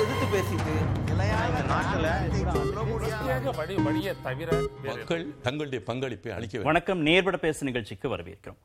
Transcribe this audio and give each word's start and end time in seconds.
எதிர்த்து 0.00 0.26
பேசிட்டு 0.32 0.74
மக்கள் 4.82 5.40
தங்களுடைய 5.42 5.84
பங்களிப்பை 5.84 6.32
அளிக்க 6.32 6.58
வணக்கம். 6.58 7.00
நேர்பட 7.00 7.36
பேசு 7.36 7.64
நிகழ்ச்சிக்கு 7.64 8.16
வரவேற்கிறோம். 8.16 8.58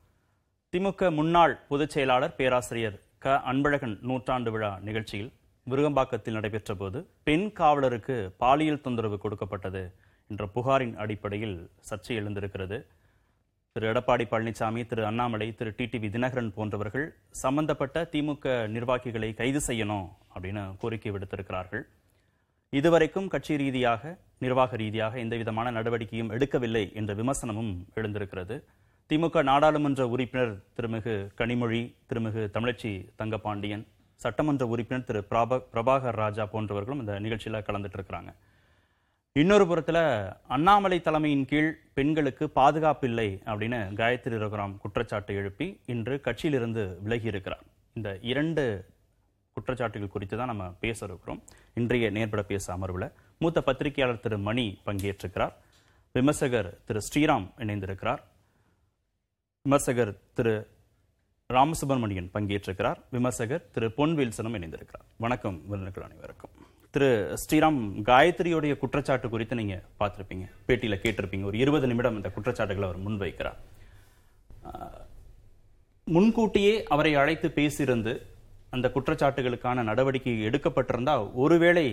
திமுக 0.74 1.12
முன்னாள் 1.14 1.60
பொதுச் 1.70 1.90
செயலாளர் 1.90 2.36
பேராசிரியர் 2.36 2.98
க. 3.18 3.42
அன்பழகன் 3.52 3.98
நூற்றாண்டு 4.02 4.52
விழா 4.52 4.80
நிகழ்ச்சியில் 4.82 5.32
விருகம்பாக்கத்தில் 5.68 6.38
நடைபெற்ற 6.38 6.76
போது 6.76 7.08
பெண் 7.24 7.52
காவலருக்கு 7.52 8.34
பாலியல் 8.38 8.82
தொந்தரவு 8.82 9.18
கொடுக்கப்பட்டது 9.18 9.84
என்ற 10.30 10.48
புகாரின் 10.48 10.96
அடிப்படையில் 10.96 11.70
சர்ச்சை 11.90 12.16
எழுந்திருக்கிறது. 12.22 12.80
திரு 13.76 13.86
எடப்பாடி 13.90 14.24
பழனிசாமி 14.32 14.82
திரு 14.92 15.04
அண்ணாமலை 15.10 15.46
திரு 15.60 15.72
டிடிவி 15.76 16.08
தினகரன் 16.14 16.50
போன்றவர்கள் 16.56 17.06
சம்பந்தப்பட்ட 17.42 18.02
திமுக 18.14 18.56
நிர்வாகிகளை 18.74 19.30
கைது 19.38 19.60
செய்யணும் 19.68 20.08
அப்படின்னு 20.34 20.64
கோரிக்கை 20.82 21.12
விடுத்திருக்கிறார்கள். 21.16 21.84
இதுவரைக்கும் 22.80 23.30
கட்சி 23.34 23.56
ரீதியாக 23.62 24.12
நிர்வாக 24.46 24.80
ரீதியாக 24.82 25.20
எந்த 25.24 25.38
விதமான 25.42 25.72
நடவடிக்கையும் 25.78 26.34
எடுக்கவில்லை 26.38 26.84
என்ற 27.02 27.14
விமர்சனமும் 27.22 27.72
எழுந்திருக்கிறது. 28.00 28.58
திமுக 29.10 29.46
நாடாளுமன்ற 29.52 30.10
உறுப்பினர் 30.16 30.54
திருமிகு 30.80 31.16
கனிமொழி 31.42 31.82
திருமிகு 32.12 32.44
தமிழச்சி 32.58 32.94
தங்கபாண்டியன் 33.22 33.86
சட்டமன்ற 34.22 34.66
உறுப்பினர் 34.74 35.10
திரு 35.12 35.22
பிரபா 35.32 35.60
பிரபாகர் 35.76 36.22
ராஜா 36.24 36.46
போன்றவர்களும் 36.56 37.04
இந்த 37.06 37.16
நிகழ்ச்சியில் 37.28 37.66
கலந்துட்டு 37.70 38.00
இருக்கிறாங்க. 38.02 38.34
இன்னொரு 39.40 39.68
புறத்தில் 39.68 40.00
அண்ணாமலை 40.48 41.02
தலைமையின் 41.02 41.46
கீழ் 41.46 41.78
பெண்களுக்கு 41.94 42.50
பாதுகாப்பு 42.50 43.08
இல்லை 43.08 43.28
அப்படின்னு 43.46 43.78
காயத்ரி 44.00 44.40
ரகுராம் 44.42 44.78
குற்றச்சாட்டு 44.78 45.36
எழுப்பி 45.36 45.80
இன்று 45.86 46.22
கட்சியிலிருந்து 46.24 47.02
விலகி 47.02 47.28
இருக்கிறார் 47.28 47.64
இந்த 47.94 48.20
இரண்டு 48.22 48.86
குற்றச்சாட்டுகள் 49.56 50.08
குறித்து 50.08 50.38
தான் 50.38 50.48
நம்ம 50.48 50.70
பேச 50.80 51.06
இருக்கிறோம் 51.06 51.44
இன்றைய 51.74 52.10
நேர்பட 52.10 52.44
பேச 52.44 52.78
அமர்வில் 52.78 53.12
மூத்த 53.40 53.62
பத்திரிகையாளர் 53.62 54.20
திரு 54.20 54.40
மணி 54.40 54.80
பங்கேற்றிருக்கிறார். 54.86 55.54
விமர்சகர் 56.12 56.70
திரு 56.86 57.02
ஸ்ரீராம் 57.08 57.48
இணைந்திருக்கிறார். 57.58 58.22
விமர்சகர் 59.62 60.14
திரு 60.34 60.56
ராமசுப்ரமணியன் 61.54 62.30
பங்கேற்றிருக்கிறார். 62.34 63.02
விமர்சகர் 63.12 63.70
திரு 63.72 63.92
பொன் 63.92 64.18
வில்சனும் 64.18 64.58
இணைந்திருக்கிறார். 64.60 65.08
வணக்கம் 65.18 65.62
விருந்துகள் 65.68 66.04
அனைவருக்கும். 66.04 66.61
திரு 66.96 67.10
ஸ்ரீராம் 67.42 67.78
காயத்ரியுடைய 68.08 68.74
குற்றச்சாட்டு 68.80 69.28
குறித்து 69.30 69.56
நீங்க 69.60 69.76
பார்த்துருப்பீங்க. 70.00 70.46
பேட்டியில 70.68 70.96
கேட்டிருப்பீங்க. 71.04 71.46
ஒரு 71.50 71.58
இருபது 71.58 71.88
நிமிடம் 71.88 72.16
இந்த 72.16 72.30
குற்றச்சாட்டுகளை 72.36 72.88
அவர் 72.90 73.04
முன்வைக்கிறார். 73.06 73.60
முன்கூட்டியே 76.16 76.74
அவரை 76.94 77.12
அழைத்து 77.22 77.50
பேசியிருந்து 77.60 78.14
அந்த 78.70 78.92
குற்றச்சாட்டுகளுக்கான 78.96 79.84
நடவடிக்கை 79.90 80.34
எடுக்கப்பட்டிருந்தா 80.48 81.14
ஒருவேளை 81.44 81.86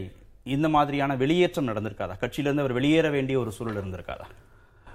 இந்த 0.56 0.66
மாதிரியான 0.69 1.16
வெளியேற்றம் 1.22 1.69
நடந்திருக்காதா? 1.69 2.16
கட்சியிலிருந்து 2.24 2.64
அவர் 2.64 2.76
வெளியேற 2.80 3.08
வேண்டிய 3.16 3.38
ஒரு 3.38 3.52
சூழல் 3.58 3.80
இருந்திருக்காதா? 3.82 4.26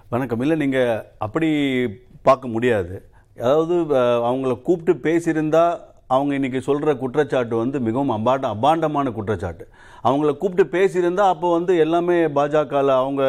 வணக்கம். 0.10 0.44
இல்லை 0.46 0.58
நீங்கள் 0.64 1.04
அப்படி 1.18 1.50
பார்க்க 2.22 2.54
முடியாது. 2.58 2.96
அதாவது 3.38 3.76
அவங்கள 4.30 4.62
கூப்பிட்டு 4.68 4.94
பேசியிருந்தா 5.08 5.64
அவங்க 6.08 6.34
இன்னைக்கு 6.34 6.60
சொல்கிற 6.62 6.92
குற்றச்சாட்டு 6.96 7.56
வந்து 7.56 7.78
மிகவும் 7.88 8.16
அபாண்ட 8.18 8.46
அபாண்டமான 8.56 9.12
குற்றச்சாட்டு. 9.12 9.66
அவங்கள 10.08 10.32
கூப்பிட்டு 10.38 10.64
பேசியிருந்தா 10.76 11.26
அப்போ 11.34 11.48
வந்து 11.58 11.74
எல்லாமே 11.84 12.18
பாஜகவில் 12.38 12.94
அவங்க 13.02 13.24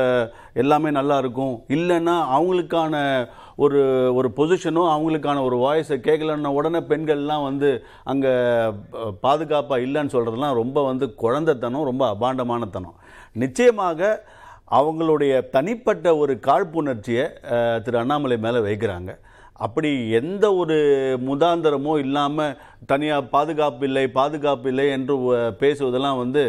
எல்லாமே 0.63 0.91
நல்லா 0.99 1.17
இருக்கும். 1.23 1.55
இல்லைன்னா 1.77 2.15
அவங்களுக்கான 2.37 2.95
ஒரு 3.65 3.81
ஒரு 4.19 4.29
பொசிஷனும் 4.37 4.93
அவங்களுக்கான 4.93 5.43
ஒரு 5.49 5.57
வாய்ஸை 5.65 5.97
கேட்கலன்னா 6.07 6.51
உடனே 6.59 6.81
பெண்கள்லாம் 6.93 7.45
வந்து 7.49 7.69
அங்கே 8.13 8.33
பாதுகாப்பாக 9.27 9.85
இல்லைன்னு 9.87 10.15
சொல்கிறதுலாம் 10.15 10.59
ரொம்ப 10.63 10.79
வந்து 10.91 11.09
குழந்தைத்தனம் 11.23 11.89
ரொம்ப 11.91 12.05
அபாண்டமானத்தனம். 12.15 12.97
நிச்சயமாக 13.43 14.01
அவங்களுடைய 14.79 15.33
தனிப்பட்ட 15.57 16.17
ஒரு 16.23 16.35
காழ்ப்புணர்ச்சியை 16.49 17.25
திரு 17.85 17.99
அண்ணாமலை 18.03 18.39
மேலே 18.47 18.61
வைக்கிறாங்க. 18.69 19.13
அப்படி 19.59 19.91
எந்த 20.11 20.55
ஒரு 20.55 20.77
முதாந்திரமோ 21.27 21.93
இல்லாமல் 21.99 22.57
தனியாக 22.87 23.29
பாதுகாப்பு 23.35 23.85
இல்லை 23.87 24.03
பாதுகாப்பு 24.11 24.69
இல்லை 24.69 24.87
என்று 24.91 25.15
பேசுவதெல்லாம் 25.61 26.19
வந்து 26.19 26.43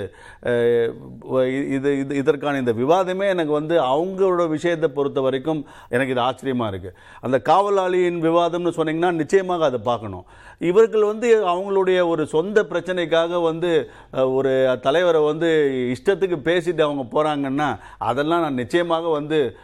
இது 1.75 1.91
இது 1.97 2.15
இதற்கான 2.21 2.59
இந்த 2.59 2.73
விவாதமே 2.73 3.27
எனக்கு 3.27 3.53
வந்து 3.53 3.75
அவங்களோட 3.81 4.45
விஷயத்தை 4.47 4.89
பொறுத்த 4.89 5.21
வரைக்கும் 5.21 5.61
எனக்கு 5.89 6.13
இது 6.15 6.21
ஆச்சரியமாக 6.21 6.71
இருக்குது 6.71 6.97
அந்த 7.21 7.39
காவலாளியின் 7.51 8.19
விவாதம்னு 8.19 8.75
சொன்னீங்கன்னா 8.79 9.13
நிச்சயமாக 9.21 9.65
அதை 9.65 9.81
பார்க்கணும். 9.85 10.25
இவர்கள் 10.59 11.03
வந்து 11.03 11.47
அவங்களுடைய 11.47 12.07
ஒரு 12.07 12.27
சொந்த 12.27 12.63
பிரச்சனைக்காக 12.63 13.41
வந்து 13.43 13.89
ஒரு 14.11 14.77
தலைவரை 14.81 15.21
வந்து 15.21 15.71
இஷ்டத்துக்கு 15.95 16.35
பேசிட்டு 16.43 16.81
அவங்க 16.81 17.03
போகிறாங்கன்னா 17.03 17.79
அதெல்லாம் 17.97 18.41
நான் 18.41 18.53
நிச்சயமாக 18.53 19.07
வந்து 19.07 19.55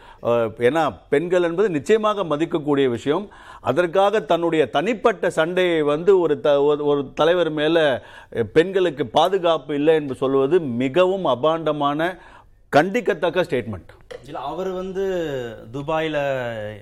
ஏன்னா 0.58 0.98
பெண்கள் 1.08 1.42
என்பது 1.42 1.70
நிச்சயமாக 1.70 2.24
மதிக்கக்கூடிய 2.24 2.88
விஷயம். 2.88 3.28
அதற்காக 3.60 4.20
தன்னுடைய 4.20 4.70
தனிப்பட்ட 4.70 5.30
சண்டையை 5.30 5.82
வந்து 5.82 6.20
ஒரு 6.20 6.40
த 6.40 6.76
ஒரு- 6.76 6.84
ஒரு 6.84 7.10
தலைவர் 7.14 7.50
மேலே 7.50 7.98
பெண்களுக்கு 8.52 9.06
பாதுகாப்பு 9.06 9.74
இல்லை 9.74 9.94
என்று 9.94 10.14
சொல்வது 10.14 10.60
மிகவும் 10.60 11.24
அபாண்டமான 11.24 12.18
கண்டிக்கத்தக்க 12.76 13.42
ஸ்டேட்மெண்ட் 13.42 13.88
இல்லை 14.24 14.40
அவர் 14.40 14.68
வந்து 14.68 15.56
துபாயில் 15.70 16.12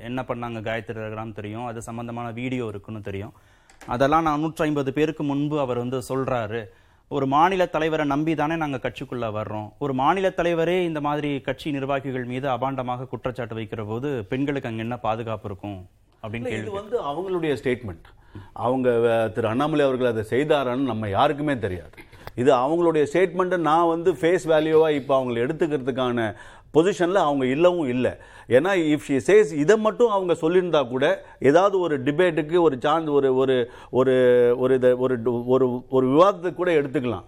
என்ன 0.03 0.25
பண்ணாங்க 0.29 0.63
காயத்ரி 0.63 1.33
தெரியும். 1.33 1.65
அது 1.65 1.83
சம்மந்தமான 1.83 2.31
வீடியோ 2.31 2.67
இருக்குன்னு 2.67 3.01
தெரியும். 3.01 3.33
அதெல்லாம் 3.95 4.27
நான் 4.29 4.43
நூற்றி 4.45 4.63
ஐம்பது 4.67 4.91
பேருக்கு 4.99 5.23
முன்பு 5.31 5.57
அவர் 5.65 5.83
வந்து 5.83 5.99
சொல்றாரு. 6.11 6.61
ஒரு 7.11 7.27
மாநில 7.35 7.63
தலைவரை 7.75 8.05
நம்பி 8.13 8.33
தானே 8.41 8.57
நாங்க 8.63 8.79
கட்சிக்குள்ள 8.83 9.27
வர்றோம். 9.39 9.69
ஒரு 9.85 9.95
மாநில 10.01 10.27
தலைவரே 10.37 10.77
இந்த 10.89 11.01
மாதிரி 11.07 11.31
கட்சி 11.49 11.69
நிர்வாகிகள் 11.77 12.27
மீது 12.33 12.47
அபாண்டமாக 12.57 13.09
குற்றச்சாட்டு 13.13 13.59
வைக்கிற 13.59 13.85
போது 13.89 14.11
பெண்களுக்கு 14.33 14.71
அங்க 14.71 14.83
என்ன 14.87 14.99
பாதுகாப்பு 15.07 15.49
இருக்கும் 15.51 15.81
அப்படின்னு 16.23 16.55
இது 16.61 16.73
வந்து 16.81 16.97
அவங்களுடைய 17.11 17.55
ஸ்டேட்மெண்ட் 17.61 18.07
அவங்க 18.67 18.89
திரு 19.37 19.51
அண்ணாமலை 19.53 19.85
அவர்கள் 19.89 20.13
அதை 20.13 20.25
செய்தாரான்னு 20.35 20.91
நம்ம 20.93 21.09
யாருக்குமே 21.17 21.57
தெரியாது. 21.67 21.95
இது 22.41 22.51
அவங்களுடைய 22.63 23.05
ஸ்டேட்மெண்ட்டை 23.11 23.59
நான் 23.69 23.91
வந்து 23.95 24.11
ஃபேஸ் 24.21 24.45
வேல்யூவாக 24.53 24.99
இப்போ 24.99 25.13
அவங்களை 25.19 25.39
எடுத்துக்கிறதுக்கான 25.45 26.27
பொசிஷனில் 26.75 27.15
அவங்க 27.15 27.47
இல்லவும் 27.47 27.89
இல்லை. 27.89 28.11
ஏன்னா 28.49 28.97
இஃப் 28.97 28.99
ஷி 28.99 29.17
சேஸ் 29.17 29.53
இதை 29.53 29.77
மட்டும் 29.77 30.09
அவங்க 30.09 30.33
சொல்லியிருந்தா 30.33 30.89
கூட 30.89 31.25
ஏதாவது 31.41 31.79
ஒரு 31.81 32.03
டிபேட்டுக்கு 32.03 32.61
ஒரு 32.61 32.77
சான்ஸ் 32.81 33.09
ஒரு 33.09 33.35
ஒரு 33.35 33.71
ஒரு 33.91 34.55
ஒரு 34.59 34.75
இத- 34.75 34.97
ஒரு 34.97 35.47
ஒரு 35.47 35.83
ஒரு 35.89 36.07
விவாதத்துக்கு 36.09 36.55
கூட 36.55 36.83
எடுத்துக்கலாம். 36.83 37.25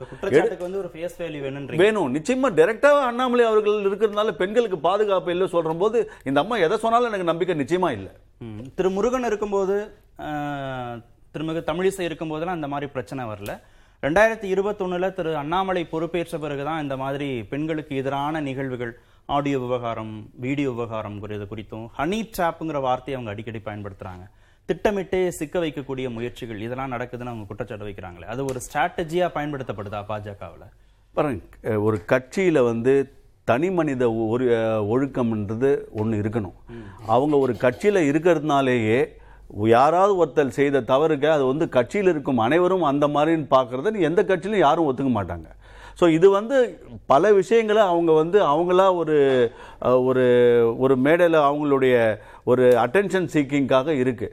வந்து 0.59 0.79
ஒரு 0.79 0.91
ஃபேஸ் 0.93 1.21
வேல்யூ 1.21 1.43
வேணுன்றீங்க. 1.43 1.77
வேணும். 1.77 2.15
நிச்சயமா 2.15 2.47
டைரக்டாக 2.47 3.01
அண்ணாமலை 3.01 3.45
அவர்கள் 3.45 3.73
இருக்கிறதுனால 3.73 4.31
பெண்களுக்கு 4.31 4.79
பாதுகாப்பு 4.79 5.31
இல்லை 5.31 5.49
சொல்ற 5.53 5.79
போது 5.79 6.11
இந்த 6.25 6.41
அம்மா 6.41 6.57
எதை 6.57 6.77
சொன்னாலும் 6.77 7.13
எனக்கு 7.13 7.25
நம்பிக்கை 7.25 7.61
நிச்சயமா 7.61 7.91
இல்லை. 7.91 8.11
திரு 8.75 8.91
முருகன் 8.91 9.25
இருக்கும்போது 9.25 9.95
திருமிகு 10.19 11.63
தமிழிசை 11.63 12.07
இருக்கும்போதெல்லாம் 12.07 12.55
இந்த 12.55 12.69
மாதிரி 12.69 12.91
பிரச்சனை 12.91 13.25
வரல. 13.25 13.61
ரெண்டாயிரத்தி 14.03 14.45
இருபத்தொன்னுல 14.55 15.13
திரு 15.13 15.37
அண்ணாமலை 15.37 15.87
பொறுப்பேற்ற 15.93 16.39
பிறகுதான் 16.39 16.83
இந்த 16.83 16.97
மாதிரி 16.97 17.43
பெண்களுக்கு 17.43 17.97
எதிரான 17.97 18.41
நிகழ்வுகள் 18.41 18.99
ஆடியோ 19.29 19.59
விவகாரம் 19.59 20.15
வீடியோ 20.45 20.71
விவகாரம் 20.71 21.19
குறித்து 21.23 21.47
குறித்தும் 21.51 21.85
ஹனி 21.99 22.19
ட்ராப்புங்கிற 22.37 22.79
வார்த்தையை 22.87 23.17
அவங்க 23.17 23.33
அடிக்கடி 23.35 23.61
பயன்படுத்துறாங்க. 23.69 24.25
திட்டமிட்டே 24.69 25.21
சிக்க 25.39 25.59
வைக்கக்கூடிய 25.65 26.07
முயற்சிகள் 26.17 26.65
இதெல்லாம் 26.67 26.93
நடக்குதுன்னு 26.95 27.33
அவங்க 27.33 27.47
குற்றச்சாட்டு 27.49 27.89
வைக்கிறாங்களே. 27.89 28.27
அது 28.33 28.43
ஒரு 28.51 28.61
ஸ்ட்ராட்டஜியா 28.67 29.27
பயன்படுத்தப்படுதா 29.37 30.01
பாஜகவுல? 30.11 30.67
பாருங்க 31.17 31.79
ஒரு 31.87 31.99
கட்சியில 32.13 32.59
வந்து 32.71 32.93
தனி 33.51 33.69
மனித 33.79 34.05
ஒரு 34.33 34.45
ஒழுக்கம்ன்றது 34.95 35.71
ஒன்று 36.01 36.21
இருக்கணும். 36.23 36.57
அவங்க 37.15 37.35
ஒரு 37.45 37.55
கட்சியில 37.65 38.03
இருக்கிறதுனாலேயே 38.11 39.01
யாராவது 39.77 40.13
ஒருத்தர் 40.23 40.57
செய்த 40.59 40.85
தவறுக்கு 40.93 41.29
அது 41.37 41.45
வந்து 41.53 41.67
கட்சியில் 41.79 42.11
இருக்கும் 42.13 42.45
அனைவரும் 42.45 42.87
அந்த 42.91 43.07
மாதிரின்னு 43.15 43.49
பார்க்கறத 43.57 44.01
எந்த 44.11 44.21
கட்சியிலும் 44.31 44.67
யாரும் 44.67 44.89
ஒத்துக்க 44.91 45.13
மாட்டாங்க. 45.17 45.49
ஸோ 46.01 46.05
இது 46.17 46.27
வந்து 46.37 46.57
பல 47.13 47.33
விஷயங்களை 47.41 47.83
அவங்க 47.93 48.13
வந்து 48.21 48.39
அவங்களா 48.53 48.87
ஒரு 49.01 49.17
ஒரு 50.09 50.25
ஒரு 50.85 50.95
மேடையில் 51.07 51.39
அவங்களுடைய 51.49 51.97
ஒரு 52.53 52.65
அட்டென்ஷன் 52.85 53.29
சீக்கிங்காக 53.35 53.89
இருக்கு. 54.03 54.29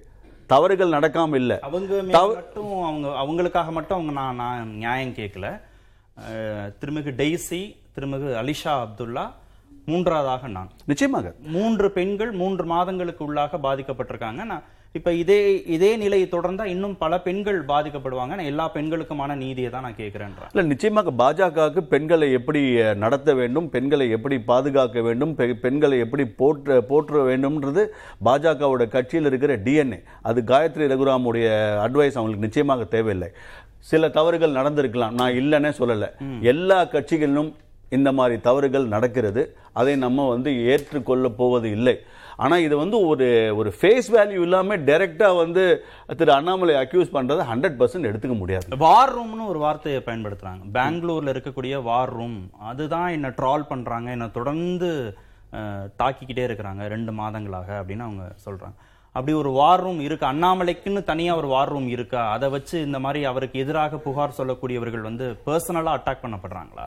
தவறுகள் 0.53 0.95
நடக்காம 0.97 1.35
இல்லை. 1.41 1.57
அவங்க 1.67 1.95
மட்டும் 2.37 2.71
அவங்க 2.89 3.07
அவங்களுக்காக 3.23 3.71
மட்டும் 3.77 3.97
அவங்க 3.97 4.13
நான் 4.19 4.39
நான் 4.43 4.71
நியாயம் 4.83 5.17
கேட்கல. 5.19 5.47
திருமிகு 6.81 7.11
டெய்சி 7.21 7.61
திருமிகு 7.97 8.29
அலிஷா 8.41 8.73
அப்துல்லா 8.85 9.25
மூன்றாவதாக 9.91 10.47
நான். 10.55 10.71
நிச்சயமாக. 10.91 11.27
மூன்று 11.55 11.87
பெண்கள் 11.97 12.31
மூன்று 12.41 12.63
மாதங்களுக்கு 12.73 13.21
உள்ளாக 13.27 13.59
பாதிக்கப்பட்டிருக்காங்க. 13.67 14.41
நான் 14.51 14.65
இப்ப 14.97 15.11
இதே 15.21 15.37
இதே 15.75 15.89
நிலை 16.01 16.19
தொடர்ந்தா 16.31 16.63
இன்னும் 16.71 16.95
பல 17.01 17.19
பெண்கள் 17.25 17.57
பாதிக்கப்படுவாங்க. 17.71 18.33
நான் 18.37 18.49
எல்லா 18.51 18.65
பெண்களுக்குமான 18.75 19.35
நீதியை 19.41 19.69
தான் 19.73 19.85
நான் 19.87 19.97
கேட்கிறேன்றேன் 19.99 20.49
இல்ல 20.53 20.63
நிச்சயமாக 20.71 21.11
பாஜகவுக்கு 21.21 21.81
பெண்களை 21.91 22.27
எப்படி 22.37 22.61
நடத்த 23.03 23.33
வேண்டும் 23.39 23.67
பெண்களை 23.75 24.09
எப்படி 24.17 24.37
பாதுகாக்க 24.51 25.01
வேண்டும் 25.07 25.33
பெண்களை 25.65 25.99
எப்படி 26.05 26.25
போற்ற 26.41 26.79
போற்ற 26.91 27.23
வேண்டும்ன்றது 27.29 27.83
பாஜகவோட 28.29 28.87
கட்சியில் 28.95 29.29
இருக்கிற 29.31 29.55
டிஎன்ஏ 29.67 29.99
அது 30.29 30.41
காயத்ரி 30.51 30.91
ரகுராமுடைய 30.93 31.47
அட்வைஸ் 31.85 32.19
அவங்களுக்கு 32.19 32.47
நிச்சயமாக 32.47 32.87
தேவையில்லை. 32.95 33.31
சில 33.89 34.09
தவறுகள் 34.19 34.57
நடந்திருக்கலாம். 34.59 35.17
நான் 35.19 35.37
இல்லைன்னே 35.41 35.73
சொல்லலை. 35.81 36.09
எல்லா 36.53 36.79
கட்சிகளிலும் 36.95 37.51
இந்த 37.97 38.09
மாதிரி 38.17 38.37
தவறுகள் 38.47 38.93
நடக்கிறது. 38.95 39.43
அதை 39.79 39.93
நம்ம 40.05 40.25
வந்து 40.33 40.51
ஏற்றுக்கொள்ள 40.71 41.29
போவது 41.41 41.67
இல்லை. 41.77 41.95
ஆனால் 42.43 42.63
இது 42.65 42.75
வந்து 42.81 42.97
ஒரு 43.11 43.27
ஒரு 43.59 43.69
ஃபேஸ் 43.77 44.09
வேல்யூ 44.15 44.41
இல்லாமல் 44.47 44.83
டைரெக்டாக 44.89 45.39
வந்து 45.43 45.63
திரு 46.19 46.31
அண்ணாமலை 46.37 46.75
அக்யூஸ் 46.81 47.15
பண்ணுறது 47.15 47.47
ஹண்ட்ரட் 47.51 47.79
பர்சன்ட் 47.79 48.09
எடுத்துக்க 48.09 48.37
முடியாது. 48.41 48.77
வார் 48.85 49.13
ரூம்னு 49.15 49.49
ஒரு 49.53 49.61
வார்த்தையை 49.65 50.01
பயன்படுத்துகிறாங்க 50.09 50.69
பெங்களூரில் 50.77 51.33
இருக்கக்கூடிய 51.33 51.81
வார் 51.89 52.13
ரூம் 52.19 52.37
அதுதான் 52.71 53.09
என்ன 53.17 53.31
ட்ரால் 53.39 53.69
பண்ணுறாங்க 53.71 54.09
என்ன 54.17 54.29
தொடர்ந்து 54.37 54.91
தாக்கிக்கிட்டே 55.99 56.45
இருக்கிறாங்க 56.47 56.83
ரெண்டு 56.95 57.11
மாதங்களாக 57.19 57.69
அப்படின்னு 57.81 58.07
அவங்க 58.07 58.25
சொல்கிறாங்க 58.45 58.77
அப்படி 59.15 59.33
ஒரு 59.41 59.51
வார் 59.59 59.81
ரூம் 59.83 60.01
இருக்கு. 60.05 60.25
அண்ணாமலைக்குன்னு 60.31 61.01
தனியாக 61.09 61.39
ஒரு 61.41 61.47
வார் 61.53 61.71
ரூம் 61.73 61.87
இருக்கா? 61.93 62.21
அதை 62.33 62.47
வச்சு 62.55 62.75
இந்த 62.87 62.97
மாதிரி 63.05 63.19
அவருக்கு 63.29 63.61
எதிராக 63.63 63.97
புகார் 64.03 64.35
சொல்லக்கூடியவர்கள் 64.39 65.07
வந்து 65.07 65.25
பர்சனலாக 65.47 65.97
அட்டாக் 65.97 66.21
பண்ணப்படுறாங்களா? 66.25 66.85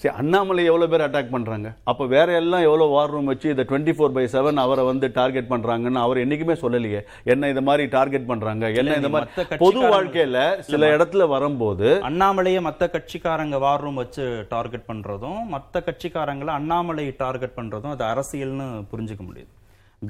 சரி 0.00 0.14
அண்ணாமலை 0.16 0.64
எவ்வளவு 0.64 0.90
பேர் 0.92 1.04
அட்டாக் 1.04 1.30
பண்றாங்க? 1.34 1.68
அப்ப 1.90 2.06
வேற 2.06 2.32
எல்லாம் 2.40 2.60
எவ்வளவு 2.60 2.90
வார் 2.90 3.10
ரூம் 3.10 3.24
வச்சு 3.24 3.50
இந்த 3.50 3.64
டுவெண்ட்டி 3.68 3.92
ஃபோர் 3.96 4.12
பை 4.16 4.24
செவன் 4.32 4.60
அவரை 4.64 4.84
வந்து 4.84 5.06
டார்கெட் 5.12 5.48
பண்றாங்கன்னு 5.50 6.00
அவர் 6.02 6.18
என்னைக்குமே 6.24 6.56
சொல்லலையே. 6.62 7.00
என்ன 7.24 7.48
இந்த 7.48 7.60
மாதிரி 7.60 7.88
டார்கெட் 7.88 8.26
பண்றாங்க? 8.26 8.70
என்ன 8.70 8.94
இந்த 8.94 9.08
மாதிரி 9.08 9.56
பொது 9.58 9.80
வாழ்க்கையில 9.94 10.60
சில 10.70 10.96
இடத்துல 10.96 11.28
வரும்போது 11.28 11.88
அண்ணாமலையை 12.10 12.62
மத்த 12.68 12.90
கட்சிக்காரங்க 12.96 13.58
வார் 13.58 13.80
ரூம் 13.80 13.94
வச்சு 13.94 14.46
டார்கெட் 14.48 14.88
பண்றதும் 14.88 15.40
மத்த 15.54 15.84
கட்சிக்காரங்களை 15.88 16.54
அண்ணாமலை 16.60 17.14
டார்கெட் 17.24 17.58
பண்றதும் 17.60 17.94
அது 17.96 18.04
அரசியல்னு 18.12 18.68
புரிஞ்சுக்க 18.92 19.24
முடியுது. 19.30 19.52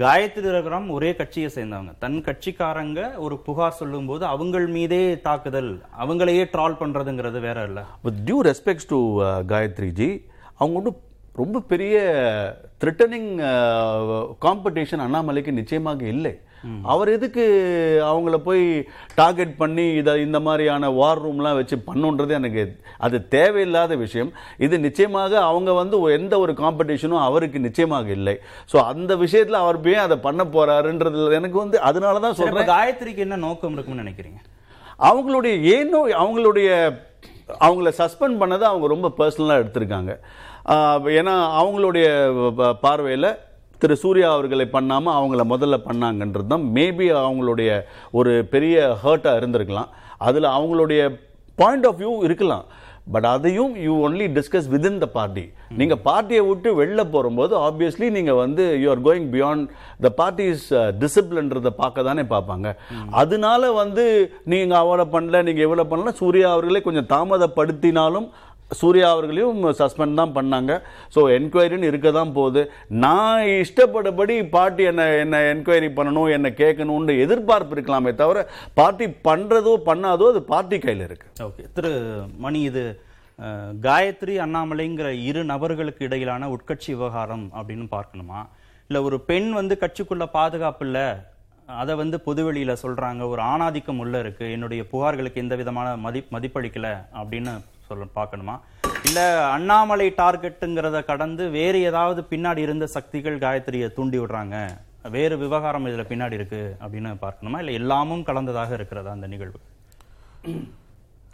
காயத்ரி 0.00 0.48
ரகுராம் 0.54 0.88
ஒரே 0.94 1.10
கட்சியை 1.18 1.48
சேர்ந்தவங்க. 1.54 1.92
தன் 1.98 2.16
கட்சிக்காரங்க 2.26 3.00
ஒரு 3.24 3.36
புகார் 3.46 3.76
சொல்லும்போது 3.80 4.24
அவங்கள் 4.32 4.66
மீதே 4.76 5.00
தாக்குதல் 5.26 5.70
அவங்களையே 6.02 6.44
ட்ரால் 6.54 6.78
பண்றதுங்கிறது 6.80 7.40
வேற 7.46 7.58
இல்ல. 7.68 7.80
With 8.06 8.18
due 8.26 8.38
respects 8.48 8.88
to 8.92 8.98
Gayatri 9.52 9.90
ji 10.00 10.08
அவங்க 10.60 10.76
ஒன்றும் 10.80 10.98
ரொம்ப 11.42 11.60
பெரிய 11.72 11.96
த்ரிட்டனிங் 12.82 13.30
காம்படிஷன் 14.46 15.02
uh, 15.02 15.06
அண்ணாமலைக்கு 15.06 15.52
நிச்சயமாக 15.60 16.04
இல்லை. 16.14 16.34
அவர் 16.92 17.08
எதுக்கு 17.16 17.44
அவங்கள 18.10 18.36
போய் 18.48 18.64
டார்கெட் 19.20 19.54
பண்ணி 19.60 19.86
இதை 20.00 20.12
இந்த 20.26 20.38
மாதிரியான 20.46 20.90
வார் 21.00 21.22
ரூம்லாம் 21.24 21.58
வச்சு 21.60 21.76
பண்ணுன்றது 21.88 22.32
எனக்கு 22.40 22.64
அது 23.06 23.16
தேவையில்லாத 23.36 23.96
விஷயம். 24.04 24.30
இது 24.66 24.74
நிச்சயமாக 24.86 25.32
அவங்க 25.50 25.72
வந்து 25.80 25.98
எந்த 26.18 26.34
ஒரு 26.44 26.54
காம்படிஷனும் 26.62 27.24
அவருக்கு 27.28 27.60
நிச்சயமாக 27.68 28.10
இல்லை. 28.18 28.36
ஸோ 28.72 28.76
அந்த 28.92 29.12
விஷயத்தில் 29.24 29.62
அவர் 29.64 29.80
ஏன் 29.94 30.04
அதை 30.06 30.18
பண்ண 30.28 30.44
போறாருன்றது 30.56 31.38
எனக்கு 31.40 31.58
வந்து 31.64 31.78
அதனால 31.90 32.20
தான் 32.26 32.38
சொல்றேன். 32.40 32.70
காயத்ரிக்கு 32.74 33.26
என்ன 33.26 33.38
நோக்கம் 33.48 33.76
இருக்கும்னு 33.76 34.04
நினைக்கிறீங்க? 34.04 34.40
அவங்களுடைய 35.10 35.54
ஏனோ 35.76 35.98
அவங்களுடைய 36.22 36.68
அவங்கள 37.64 37.88
சஸ்பெண்ட் 37.98 38.40
பண்ணதை 38.42 38.64
அவங்க 38.70 38.86
ரொம்ப 38.92 39.08
பர்சனலாக 39.18 39.62
எடுத்திருக்காங்க. 39.62 40.12
ஏன்னா 41.18 41.34
அவங்களுடைய 41.58 42.06
பார்வையில 42.84 43.26
திரு 43.82 43.96
சூர்யா 44.04 44.30
அவர்களை 44.36 44.66
பண்ணாமல் 44.76 45.16
அவங்கள 45.18 45.44
முதல்ல 45.52 45.78
பண்ணாங்கன்றது 45.88 46.50
தான். 46.54 46.66
மேபி 46.78 47.06
அவங்களுடைய 47.26 47.70
ஒரு 48.20 48.32
பெரிய 48.54 48.88
ஹர்ட்டாக 49.04 49.40
இருந்திருக்கலாம். 49.42 49.92
அதில் 50.28 50.54
அவங்களுடைய 50.56 51.02
பாயிண்ட் 51.62 51.88
ஆஃப் 51.90 52.00
வியூ 52.02 52.14
இருக்கலாம். 52.28 52.66
பட் 53.14 53.26
அதையும் 53.32 53.74
you 53.86 53.92
only 54.06 54.26
discuss 54.36 54.68
within 54.72 54.96
the 55.02 55.06
party 55.16 55.42
நீங்கள் 55.80 56.00
பார்ட்டியை 56.06 56.40
விட்டு 56.46 56.68
வெளில 56.78 57.00
போகும்போது 57.12 57.54
ஆப்வியஸ்லி 57.66 58.06
நீங்கள் 58.16 58.38
வந்து 58.40 58.64
you 58.82 58.86
are 58.94 59.02
going 59.04 59.28
beyond 59.34 59.66
the 60.04 60.08
party's 60.20 60.64
டிசிப்ளின்றதை 61.02 61.72
பார்க்க 61.82 62.06
தானே 62.08 62.24
பார்ப்பாங்க. 62.32 62.70
அதனால 63.22 63.70
வந்து 63.80 64.04
நீங்கள் 64.52 64.80
அவளை 64.82 65.06
பண்ணல 65.14 65.42
நீங்கள் 65.48 65.66
எவ்வளோ 65.68 65.86
பண்ணல 65.92 66.14
சூர்யா 66.22 66.48
அவர்களே 66.54 66.82
கொஞ்சம் 66.88 67.10
தாமதப்படுத்தினாலும் 67.14 68.28
சூர்யா 68.80 69.08
அவர்களையும் 69.14 69.60
சஸ்பெண்ட் 69.80 70.18
தான் 70.20 70.34
பண்ணாங்க. 70.36 70.72
ஸோ 71.14 71.20
என்கொயரின்னு 71.36 71.90
இருக்க 71.90 72.08
தான் 72.18 72.32
போகுது. 72.38 72.62
நான் 73.04 73.42
இஷ்டப்பட்டபடி 73.62 74.36
பார்ட்டி 74.54 74.84
என்னை 74.90 75.06
என்னை 75.22 75.40
என்கொயரி 75.52 75.90
பண்ணணும் 75.98 76.30
என்னை 76.36 76.50
கேட்கணும்னு 76.62 77.14
எதிர்பார்ப்பு 77.24 77.74
இருக்கலாமே 77.76 78.12
தவிர 78.22 78.46
பார்ட்டி 78.80 79.08
பண்ணுறதோ 79.28 79.74
பண்ணாதோ 79.90 80.28
அது 80.34 80.42
பார்ட்டி 80.52 80.78
கையில் 80.86 81.04
இருக்கு. 81.08 81.28
ஓகே 81.48 81.64
திரு 81.78 81.92
மணி 82.46 82.60
இது 82.70 82.84
காயத்ரி 83.86 84.34
அண்ணாமலைங்கிற 84.46 85.08
இரு 85.28 85.40
நபர்களுக்கு 85.52 86.02
இடையிலான 86.08 86.48
உட்கட்சி 86.56 86.90
விவகாரம் 86.94 87.46
அப்படின்னு 87.58 87.86
பார்க்கணுமா? 87.96 88.40
இல்லை 88.90 89.00
ஒரு 89.08 89.16
பெண் 89.30 89.48
வந்து 89.60 89.74
கட்சிக்குள்ள 89.82 90.24
பாதுகாப்பு 90.36 90.84
இல்லை 90.88 91.06
அதை 91.82 91.92
வந்து 92.00 92.16
பொதுவெளியில் 92.26 92.80
சொல்கிறாங்க 92.82 93.22
ஒரு 93.32 93.40
ஆணாதிக்கம் 93.52 94.00
உள்ள 94.02 94.16
இருக்குது 94.24 94.52
என்னுடைய 94.56 94.82
புகார்களுக்கு 94.92 95.42
எந்த 95.44 95.54
விதமான 95.60 95.88
மதி 96.04 96.20
மதிப்பளிக்கலை 96.34 96.92
அப்படின்னு 97.20 97.54
சொல்ல 97.88 98.06
பார்க்கணுமா? 98.18 98.54
இல்லை 99.08 99.26
அண்ணாமலை 99.54 100.06
டார்கெட்டுங்கிறத 100.22 100.98
கடந்து 101.10 101.44
வேறு 101.58 101.78
ஏதாவது 101.90 102.20
பின்னாடி 102.32 102.60
இருந்த 102.66 102.86
சக்திகள் 102.96 103.42
காயத்ரியை 103.44 103.88
தூண்டி 103.98 104.18
விடுறாங்க. 104.22 104.56
வேறு 105.16 105.34
விவகாரம் 105.42 105.86
இதில் 105.88 106.10
பின்னாடி 106.10 106.38
இருக்கு 106.38 106.62
அப்படின்னு 106.82 107.10
பார்க்கணுமா? 107.26 107.58
இல்லை 107.62 107.74
எல்லாமும் 107.80 108.26
கலந்ததாக 108.28 108.72
இருக்கிறதா 108.78 109.12
அந்த 109.16 109.28
நிகழ்வு? 109.34 109.60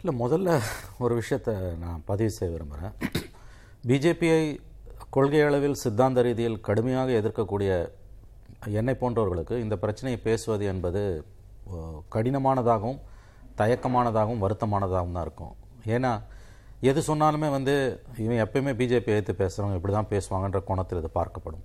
இல்லை 0.01 0.13
முதல்ல 0.21 0.59
ஒரு 1.03 1.13
விஷயத்தை 1.21 1.53
நான் 1.83 2.03
பதிவு 2.11 2.31
செய்ய 2.37 2.49
விரும்புகிறேன் 2.53 2.95
பிஜேபியை 3.89 4.41
கொள்கை 5.15 5.41
அளவில் 5.47 5.81
சித்தாந்த 5.83 6.19
ரீதியில் 6.27 6.63
கடுமையாக 6.67 7.09
எதிர்க்கக்கூடிய 7.21 7.71
என்னை 8.79 8.95
போன்றவர்களுக்கு 9.01 9.55
இந்த 9.63 9.75
பிரச்சனையை 9.83 10.19
பேசுவது 10.27 10.65
என்பது 10.73 11.01
கடினமானதாகவும் 12.13 13.01
தயக்கமானதாகவும் 13.59 14.43
வருத்தமானதாகவும் 14.43 15.15
தான் 15.17 15.25
இருக்கும். 15.27 15.53
ஏன்னா 15.95 16.11
எது 16.89 16.99
சொன்னாலுமே 17.09 17.49
வந்து 17.57 17.73
இவன் 18.25 18.41
எப்பயுமே 18.45 18.71
பிஜேபி 18.79 19.13
எடுத்து 19.15 19.33
பேசுகிறவங்க 19.41 19.77
இப்படி 19.79 19.93
தான் 19.97 20.09
பேசுவாங்கன்ற 20.13 20.59
கோணத்தில் 20.69 21.01
இது 21.01 21.11
பார்க்கப்படும். 21.19 21.63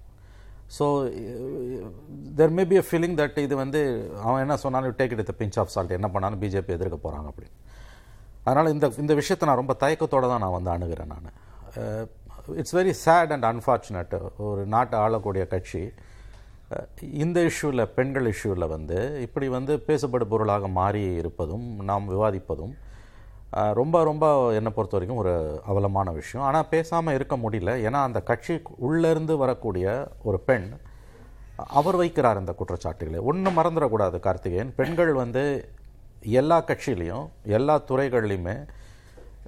So 0.76 0.84
there 2.38 2.54
may 2.56 2.64
be 2.72 2.76
a 2.82 2.84
feeling 2.88 3.16
that 3.20 3.38
இது 3.46 3.54
வந்து 3.62 3.80
அவன் 4.26 4.42
என்ன 4.44 4.56
சொன்னாலும் 4.64 4.96
take 5.00 5.14
it 5.16 5.32
pinch 5.40 5.58
of 5.62 5.72
salt 5.74 5.96
என்ன 5.98 6.10
பண்ணாலும் 6.14 6.40
பிஜேபி 6.44 6.74
எதிர்க்க 6.76 6.98
போகிறாங்க 7.06 7.28
அப்படின்னு. 7.32 7.56
அதனால் 8.46 8.72
இந்த 8.74 8.86
இந்த 9.02 9.12
விஷயத்தை 9.20 9.46
நான் 9.48 9.60
ரொம்ப 9.62 9.74
தயக்கத்தோடு 9.82 10.30
தான் 10.32 10.44
நான் 10.44 10.56
வந்து 10.58 10.70
அணுகிறேன் 10.74 11.12
நான். 11.14 11.30
It's 12.60 12.76
very 12.78 12.92
sad 13.04 13.32
and 13.34 13.46
unfortunate 13.52 14.14
ஒரு 14.50 14.62
நாட்டை 14.74 14.96
ஆளக்கூடிய 15.04 15.42
கட்சி 15.54 15.82
uh, 16.74 16.84
இந்த 17.24 17.38
இஷ்யூவில் 17.50 17.84
பெண்கள் 17.96 18.26
இஷ்யூவில் 18.32 18.72
வந்து 18.74 18.98
இப்படி 19.26 19.46
வந்து 19.56 19.74
பேசப்படும் 19.88 20.30
பொருளாக 20.32 20.68
மாறி 20.78 21.02
இருப்பதும் 21.20 21.66
நாம் 21.90 22.06
விவாதிப்பதும் 22.14 22.74
ரொம்ப 23.50 24.04
ரொம்ப 24.04 24.54
என்னை 24.54 24.70
பொறுத்த 24.74 24.96
வரைக்கும் 24.96 25.20
ஒரு 25.22 25.62
அவலமான 25.66 26.10
விஷயம். 26.12 26.46
ஆனால் 26.46 26.68
பேசாமல் 26.68 27.14
இருக்க 27.14 27.36
முடியல. 27.36 27.72
ஏன்னா 27.86 28.00
அந்த 28.08 28.20
கட்சி 28.20 28.54
உள்ளேருந்து 28.88 29.36
வரக்கூடிய 29.36 30.08
ஒரு 30.22 30.38
பெண் 30.38 30.68
அவர் 31.56 31.96
வைக்கிறார் 31.96 32.40
அந்த 32.42 32.52
குற்றச்சாட்டுகளை. 32.52 33.20
ஒன்றும் 33.20 33.58
மறந்துடக்கூடாது 33.58 34.18
கார்த்திகேயன். 34.26 34.74
பெண்கள் 34.74 35.12
வந்து 35.12 35.70
எல்லா 36.22 36.60
கட்சியிலையும் 36.60 37.26
எல்லா 37.44 37.82
துறைகள்லையுமே 37.88 38.56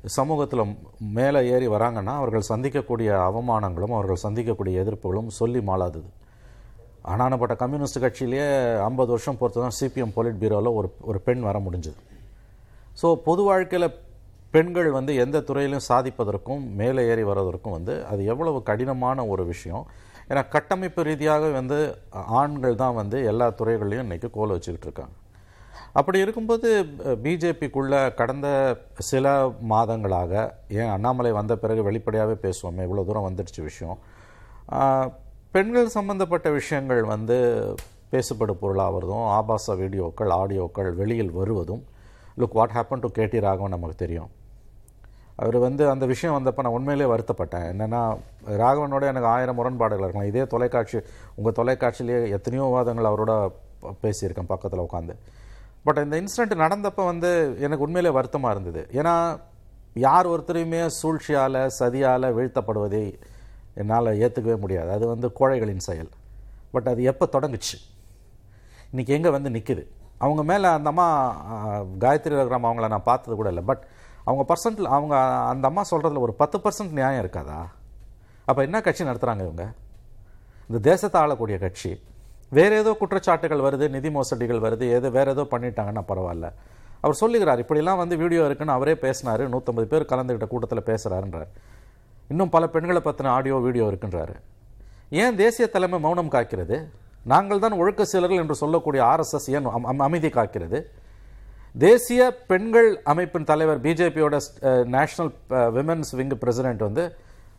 சமூகத்தில் 0.06 0.76
மேலே 0.98 1.40
ஏறி 1.50 1.68
வராங்கன்னா 1.68 2.12
அவர்கள் 2.20 2.48
சந்திக்கக்கூடிய 2.48 3.10
அவமானங்களும் 3.28 3.94
அவர்கள் 3.96 4.22
சந்திக்கக்கூடிய 4.22 4.74
எதிர்ப்புகளும் 4.82 5.26
சொல்லி 5.26 5.60
மாளாதது. 5.60 6.10
ஆனானப்பட்ட 7.04 7.56
கம்யூனிஸ்ட் 7.56 8.02
கட்சியிலேயே 8.04 8.78
ஐம்பது 8.78 9.10
வருஷம் 9.10 9.38
பொறுத்து 9.38 9.60
தான் 9.60 9.76
சிபிஎம் 9.80 10.14
பொலிட் 10.16 10.40
பீரோவில் 10.42 10.74
ஒரு 10.74 10.94
ஒரு 11.00 11.20
பெண் 11.20 11.40
வர 11.40 11.58
முடிஞ்சது. 11.58 12.00
ஸோ 13.00 13.08
பொது 13.26 13.42
வாழ்க்கையில் 13.48 13.88
பெண்கள் 14.54 14.88
வந்து 14.98 15.12
எந்த 15.24 15.42
துறையிலும் 15.48 15.86
சாதிப்பதற்கும் 15.88 16.62
மேலே 16.78 17.02
ஏறி 17.10 17.24
வர்றதற்கும் 17.28 17.74
வந்து 17.76 17.94
அது 18.12 18.20
எவ்வளவு 18.32 18.58
கடினமான 18.68 19.26
ஒரு 19.32 19.42
விஷயம். 19.52 19.84
ஏன்னா 20.30 20.42
கட்டமைப்பு 20.54 21.00
ரீதியாக 21.08 21.44
வந்து 21.58 21.78
ஆண்கள் 22.40 22.80
தான் 22.82 22.96
வந்து 23.00 23.18
எல்லா 23.30 23.46
துறைகள்லையும் 23.60 24.04
இன்றைக்கி 24.06 24.28
கோல 24.36 24.56
வச்சுக்கிட்டு 24.56 24.88
இருக்காங்க. 24.88 25.14
அப்படி 25.98 26.18
இருக்கும்போது 26.24 26.68
பிஜேபிக்குள்ள 27.24 27.94
கடந்த 28.20 28.48
சில 29.10 29.32
மாதங்களாக 29.72 30.32
ஏன் 30.80 30.92
அண்ணாமலை 30.96 31.32
வந்த 31.38 31.54
பிறகு 31.62 31.82
வெளிப்படையாகவே 31.88 32.36
பேசுவோமே 32.44 32.84
இவ்வளோ 32.88 33.04
தூரம் 33.08 33.26
வந்துடுச்சு 33.28 33.62
விஷயம். 33.68 33.96
பெண்கள் 35.54 35.94
சம்பந்தப்பட்ட 35.96 36.48
விஷயங்கள் 36.58 37.02
வந்து 37.14 37.38
பேசுபடு 38.12 38.54
பொருளாகிறதும் 38.62 39.26
ஆபாச 39.38 39.74
வீடியோக்கள் 39.80 40.32
ஆடியோக்கள் 40.40 40.90
வெளியில் 41.00 41.32
வருவதும் 41.40 41.82
look 42.42 42.58
what 42.58 42.76
happen 42.76 43.02
to 43.04 43.08
KT 43.18 43.40
Raghavan 43.46 43.74
நமக்கு 43.76 43.96
தெரியும். 44.04 44.30
அவர் 45.42 45.56
வந்து 45.66 45.82
அந்த 45.90 46.04
விஷயம் 46.12 46.36
வந்தப்போ 46.36 46.62
நான் 46.64 46.76
உண்மையிலே 46.78 47.06
வருத்தப்பட்டேன். 47.12 47.66
என்னென்னா 47.72 48.00
ராகவனோட 48.62 49.04
எனக்கு 49.10 49.28
ஆயிரம் 49.34 49.58
முரண்பாடுகள் 49.58 50.06
இருக்கலாம். 50.06 50.30
இதே 50.32 50.42
தொலைக்காட்சி 50.54 50.98
உங்கள் 51.36 51.56
தொலைக்காட்சியிலேயே 51.60 52.18
எத்தனையோ 52.38 52.66
வாதங்கள் 52.74 53.10
அவரோட 53.10 53.34
பேசியிருக்கேன் 54.02 54.50
பக்கத்தில் 54.54 54.86
உட்காந்து 54.86 55.14
பட் 55.86 56.00
இந்த 56.04 56.16
இன்சிடென்ட் 56.22 56.62
நடந்தப்போ 56.64 57.02
வந்து 57.10 57.30
எனக்கு 57.66 57.84
உண்மையிலே 57.86 58.10
வருத்தமாக 58.16 58.54
இருந்தது. 58.54 58.82
ஏன்னா 59.00 59.14
யார் 60.06 60.26
ஒருத்தரையுமே 60.32 60.80
சூழ்ச்சியால் 61.00 61.60
சதியால் 61.78 62.26
வீழ்த்தப்படுவதை 62.38 63.04
என்னால் 63.80 64.18
ஏற்றுக்கவே 64.24 64.56
முடியாது. 64.64 64.90
அது 64.96 65.04
வந்து 65.12 65.28
கோழைகளின் 65.38 65.82
செயல். 65.88 66.10
பட் 66.74 66.90
அது 66.92 67.02
எப்போ 67.12 67.26
தொடங்குச்சு? 67.36 67.78
இன்றைக்கி 68.92 69.12
எங்கே 69.16 69.30
வந்து 69.36 69.50
நிற்குது 69.56 69.84
அவங்க 70.24 70.42
மேலே 70.50 70.66
அந்த 70.76 70.88
அம்மா 70.92 71.06
காயத்ரி 72.04 72.34
ரகுராம் 72.40 72.68
அவங்கள 72.68 72.88
நான் 72.94 73.08
பார்த்தது 73.10 73.36
கூட 73.40 73.48
இல்லை. 73.52 73.64
பட் 73.70 73.82
அவங்க 74.28 74.42
பர்சன்ட் 74.50 74.80
அவங்க 74.96 75.14
அந்த 75.52 75.64
அம்மா 75.70 75.82
சொல்கிறதுல 75.90 76.24
ஒரு 76.26 76.34
பத்து 76.42 76.56
பர்சன்ட் 76.64 76.96
நியாயம் 76.98 77.22
இருக்காதா? 77.24 77.60
அப்போ 78.48 78.60
என்ன 78.68 78.80
கட்சி 78.86 79.04
நடத்துகிறாங்க 79.04 79.44
இவங்க? 79.46 79.64
இந்த 80.68 80.78
தேசத்தை 80.90 81.18
ஆளக்கூடிய 81.20 81.58
கட்சி. 81.58 81.92
வேறு 82.58 82.74
ஏதோ 82.82 82.90
குற்றச்சாட்டுகள் 83.00 83.64
வருது 83.66 83.86
நிதி 83.96 84.10
மோசடிகள் 84.10 84.60
வருது 84.66 84.86
ஏதோ 84.96 85.08
வேறு 85.16 85.30
ஏதோ 85.30 85.42
பண்ணிட்டாங்கன்னா 85.50 86.02
பரவாயில்ல. 86.12 86.46
அவர் 87.02 87.20
சொல்லுகிறார் 87.22 87.60
இப்படிலாம் 87.64 88.00
வந்து 88.02 88.16
வீடியோ 88.22 88.44
இருக்குன்னு 88.48 88.76
அவரே 88.78 88.94
பேசினார் 89.04 89.42
நூற்றம்பது 89.52 89.86
பேர் 89.92 90.10
கலந்துக்கிட்ட 90.12 90.48
கூட்டத்தில் 90.52 90.88
பேசுகிறாருன்றார் 90.90 91.50
இன்னும் 92.32 92.52
பல 92.54 92.64
பெண்களை 92.74 93.00
பற்றின 93.04 93.30
ஆடியோ 93.36 93.56
வீடியோ 93.66 93.84
இருக்குன்றாரு. 93.90 94.34
ஏன் 95.22 95.36
தேசிய 95.36 95.66
தலைமை 95.74 95.98
மௌனம் 96.06 96.32
காக்கிறது? 96.34 96.76
நாங்கள் 97.22 97.58
தான் 97.58 97.72
ஒழுக்க 97.72 98.04
சீலர்கள் 98.04 98.38
என்று 98.38 98.54
சொல்லக்கூடிய 98.54 99.04
ஆர்எஸ்எஸ் 99.04 99.50
ஏன் 99.50 99.66
அம்- 99.66 99.96
அமைதி 99.96 100.28
காக்கிறது. 100.28 100.82
தேசிய 101.78 102.36
பெண்கள் 102.46 103.02
அமைப்பின் 103.02 103.44
தலைவர் 103.44 103.80
பிஜேபியோட 103.80 104.40
நேஷனல் 104.84 105.32
விமென்ஸ் 105.50 106.16
விங் 106.16 106.38
பிரசிடென்ட் 106.38 106.78
வந்து 106.78 107.16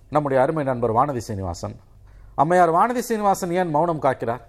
நம்முடைய 0.10 0.44
அருமை 0.44 0.63
நண்பர் 0.63 0.94
வானதி 0.94 1.18
சீனிவாசன். 1.18 1.80
அம்மையார் 2.36 2.74
வானதி 2.74 2.98
சீனிவாசன் 2.98 3.51
ஏன் 3.51 3.70
மௌனம் 3.70 4.01
காக்கிறார்? 4.01 4.41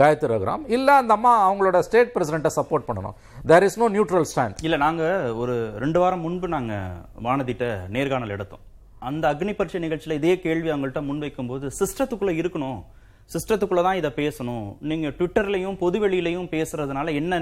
Gayatri 0.00 0.30
Raghuram. 0.32 0.64
இல்லை 0.76 0.94
அந்த 1.02 1.12
அம்மா 1.18 1.32
அவங்களோட 1.48 1.78
ஸ்டேட் 1.86 2.12
பிரசிடென்ட்டை 2.14 2.52
சப்போர்ட் 2.58 2.86
பண்ணணும். 2.88 3.16
There 3.52 3.66
is 3.68 3.78
no 3.82 3.88
neutral 3.96 4.28
stand 4.32 4.62
இல்ல 4.68 4.78
நாங்க 4.86 5.04
ஒரு 5.42 5.56
ரெண்டு 5.84 6.00
வாரம் 6.02 6.24
முன்பு 6.26 6.48
நாங்க 6.56 6.74
வானதிட்ட 7.26 7.66
நேர்காணல் 7.96 8.34
எடுத்தோம். 8.36 8.64
அந்த 9.08 9.24
அக்னி 9.32 9.52
பரீட்சை 9.58 9.80
நிகழ்ச்சியில 9.86 10.18
இதே 10.20 10.34
கேள்வி 10.46 10.70
அவங்கள்ட்ட 10.72 11.02
முன்வைக்கும் 11.10 11.50
போது 11.52 11.66
சிஸ்டத்துக்குள்ள 11.80 12.32
இருக்கணும். 12.40 12.80
சிஸ்டத்துக்குள்ள 13.34 13.82
தான் 13.86 13.98
இதை 13.98 14.10
பேசணும். 14.22 14.66
நீங்க 14.90 15.08
ட்விட்டர்லயும் 15.18 15.76
பொதுவெளியிலையும் 15.82 16.48
பேசுறதுனால 16.54 17.12
என்ன 17.20 17.38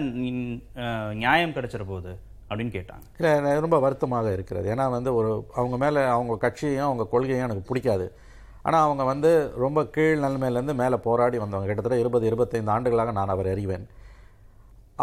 நியாயம் 1.23 1.55
கிடைச்சிட 1.57 1.85
போகுது? 1.90 2.12
அப்படின்னு 2.49 2.73
கேட்டாங்க. 2.76 3.05
இல்லை 3.21 3.52
ரொம்ப 3.64 3.78
வருத்தமாக 3.85 4.33
இருக்கிறது. 4.37 4.67
ஏன்னா 4.75 4.87
வந்து 4.97 5.11
ஒரு 5.19 5.31
அவங்க 5.61 5.76
மேலே 5.85 6.02
அவங்க 6.14 6.35
கட்சியும் 6.45 6.87
அவங்க 6.88 7.07
கொள்கையும் 7.14 7.47
எனக்கு 7.47 7.69
பிடிக்காது. 7.71 8.07
ஆனால் 8.62 8.85
அவங்க 8.87 9.05
வந்து 9.05 9.31
ரொம்ப 9.65 9.85
கீழ் 9.85 10.25
நிலைமையிலேருந்து 10.25 10.75
மேலே 10.75 10.97
போராடி 11.07 11.38
வந்தவங்க. 11.38 11.69
கிட்டத்தட்ட 11.69 11.99
இருபது 11.99 12.27
இருபத்தைந்து 12.27 12.71
ஆண்டுகளாக 12.71 13.12
நான் 13.19 13.33
அவர் 13.35 13.50
அறிவேன். 13.55 13.87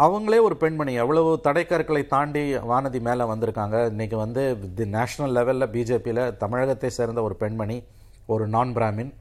அவங்களே 0.04 0.38
ஒரு 0.46 0.56
பெண்மணி. 0.56 0.92
எவ்வளவு 0.94 1.30
தடைக்கற்களை 1.44 2.02
தாண்டி 2.06 2.42
வானதி 2.72 3.00
மேலே 3.00 3.24
வந்திருக்காங்க. 3.32 3.76
இன்றைக்கி 3.92 4.16
வந்து 4.24 4.42
தி 4.74 4.84
நேஷ்னல் 4.96 5.34
லெவலில் 5.38 5.72
பிஜேபியில் 5.74 6.36
தமிழகத்தை 6.36 6.90
சேர்ந்த 6.90 7.22
ஒரு 7.22 7.36
பெண்மணி 7.42 7.78
ஒரு 8.26 8.48
நான் 8.48 8.74
பிராமின் 8.76 9.12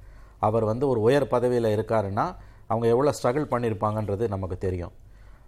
அவர் 0.48 0.66
வந்து 0.72 0.86
ஒரு 0.88 1.00
உயர் 1.08 1.28
பதவியில் 1.28 1.74
இருக்காருன்னா 1.76 2.26
அவங்க 2.68 2.86
எவ்வளோ 2.94 3.12
ஸ்ட்ரகிள் 3.18 3.52
பண்ணியிருப்பாங்கன்றது 3.54 4.28
நமக்கு 4.28 4.58
தெரியும். 4.58 4.94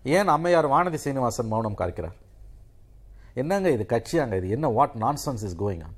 ஏன் 0.03 0.27
அம்மையார் 0.27 0.71
வானதி 0.73 0.99
சீனிவாசன் 1.05 1.47
மௌனம் 1.47 1.79
காக்கிறார்? 1.79 2.17
என்னங்க 3.33 3.69
இது 3.69 3.85
கட்சியாங்க 3.89 4.35
இது? 4.37 4.49
என்ன 4.49 4.67
what 4.67 4.95
nonsense 4.99 5.43
is 5.47 5.57
going 5.59 5.83
on 5.87 5.95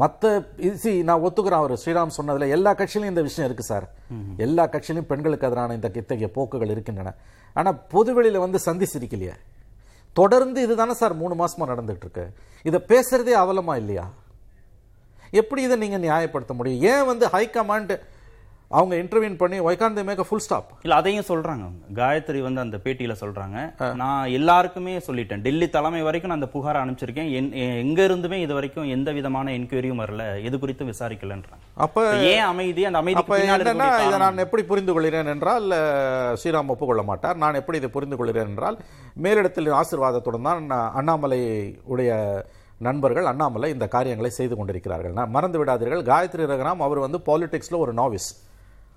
மற்ற 0.00 0.30
சி 0.82 0.90
நான் 1.08 1.24
ஒத்துக்கிறேன் 1.26 1.62
அவர். 1.62 1.74
ஸ்ரீராம் 1.82 2.14
சொன்னதில் 2.16 2.52
எல்லா 2.56 2.70
கட்சியிலும் 2.80 3.10
இந்த 3.12 3.22
விஷயம் 3.28 3.46
இருக்குது 3.48 3.70
சார். 3.70 3.86
எல்லா 4.44 4.64
கட்சியிலும் 4.74 5.08
பெண்களுக்கு 5.10 5.46
எதிரான 5.48 5.74
இந்த 5.78 5.88
இத்தகைய 6.00 6.28
போக்குகள் 6.36 6.72
இருக்கின்றன. 6.74 7.12
ஆனால் 7.58 7.78
பொதுவெளியில் 7.94 8.44
வந்து 8.44 8.58
சந்தி 8.66 8.86
சிரிக்கலையே. 8.92 9.34
தொடர்ந்து 10.20 10.58
இதுதானே 10.66 10.94
சார் 11.02 11.14
மூணு 11.22 11.34
மாசமா 11.42 11.66
நடந்துட்டு 11.72 12.04
இருக்கு 12.06 12.24
இதை 12.68 12.78
பேசுறதே 12.92 13.34
அவலமா 13.44 13.74
இல்லையா? 13.82 14.06
எப்படி 15.40 15.60
இதை 15.66 15.76
நீங்க 15.82 15.98
நியாயப்படுத்த 16.06 16.52
முடியும்? 16.56 16.82
ஏன் 16.92 17.06
வந்து 17.10 17.26
ஹைகமாண்ட் 17.34 17.92
அவங்க 18.72 18.96
இன்டர்வியூன் 18.96 19.36
பண்ணி 19.36 19.60
why can 19.60 19.96
they 19.96 20.04
make 20.04 20.28
full 20.28 20.38
stop 20.38 20.66
இல்ல 20.82 20.94
அதையும் 20.94 21.24
சொல்றாங்க 21.28 21.40
அவங்க. 21.42 21.70
காயத்ரி 21.94 22.38
வந்து 22.40 22.60
அந்த 22.60 22.76
பேட்டியில 22.84 23.14
சொல்றாங்க. 23.20 23.94
நான் 23.94 24.26
எல்லாருக்குமே 24.26 24.98
சொல்லிட்டேன். 24.98 25.36
டெல்லி 25.36 25.68
தலைமை 25.68 26.02
வரைக்கும் 26.02 26.38
நான் 26.38 26.40
அந்த 26.40 26.58
புகாரை 26.58 26.82
அனுப்பிச்சிருக்கேன். 26.82 27.28
என்- 27.28 27.78
எங்க 27.78 28.02
இருந்துமே 28.02 28.32
இது 28.32 28.54
வரைக்கும் 28.54 28.88
எந்த 28.88 29.12
விதமான 29.12 29.50
என்கொயரியும் 29.52 30.00
வரல. 30.00 30.44
எது 30.44 30.56
குறித்தும் 30.56 30.92
விசாரிக்கலன்றாங்க. 30.92 31.58
அப்ப 31.74 32.16
ஏன் 32.16 32.40
அமைதி 32.40 32.84
அந்த 32.84 32.98
அமைதி 32.98 33.18
அப்ப 33.18 33.38
என்னன்னா 33.38 34.06
இதை 34.06 34.18
நான் 34.18 34.38
எப்படி 34.38 34.62
புரிந்து 34.62 34.92
கொள்கிறேன் 34.92 35.26
என்றால் 35.26 35.64
ஸ்ரீராம் 36.42 36.66
ஒப்புக்கொள்ள 36.66 37.02
மாட்டார். 37.02 37.36
நான் 37.36 37.54
எப்படி 37.54 37.78
இதை 37.78 37.90
புரிந்து 37.90 38.16
கொள்கிறேன் 38.16 38.48
என்றால் 38.48 38.78
மேலிடத்தில் 39.22 39.72
ஆசீர்வாதத்துடன் 39.72 40.42
தான் 40.42 40.64
நான் 40.64 40.92
அண்ணாமலை 40.94 41.40
உடைய 41.84 42.44
நண்பர்கள் 42.78 43.24
அண்ணாமலை 43.24 43.72
இந்த 43.72 43.88
காரியங்களை 43.88 44.30
செய்து 44.30 44.56
கொண்டிருக்கிறார்கள். 44.56 45.12
நான் 45.12 45.30
மறந்து 45.30 45.64
விடாதீர்கள். 45.64 46.02
காயத்ரி 46.02 46.46
ரகுராம் 46.46 46.76
அவர் 46.78 46.98
வந்து 46.98 47.18
பாலிடிக்ஸ்ல 47.18 47.78
ஒரு 47.78 47.94
நாவிஸ் 47.94 48.50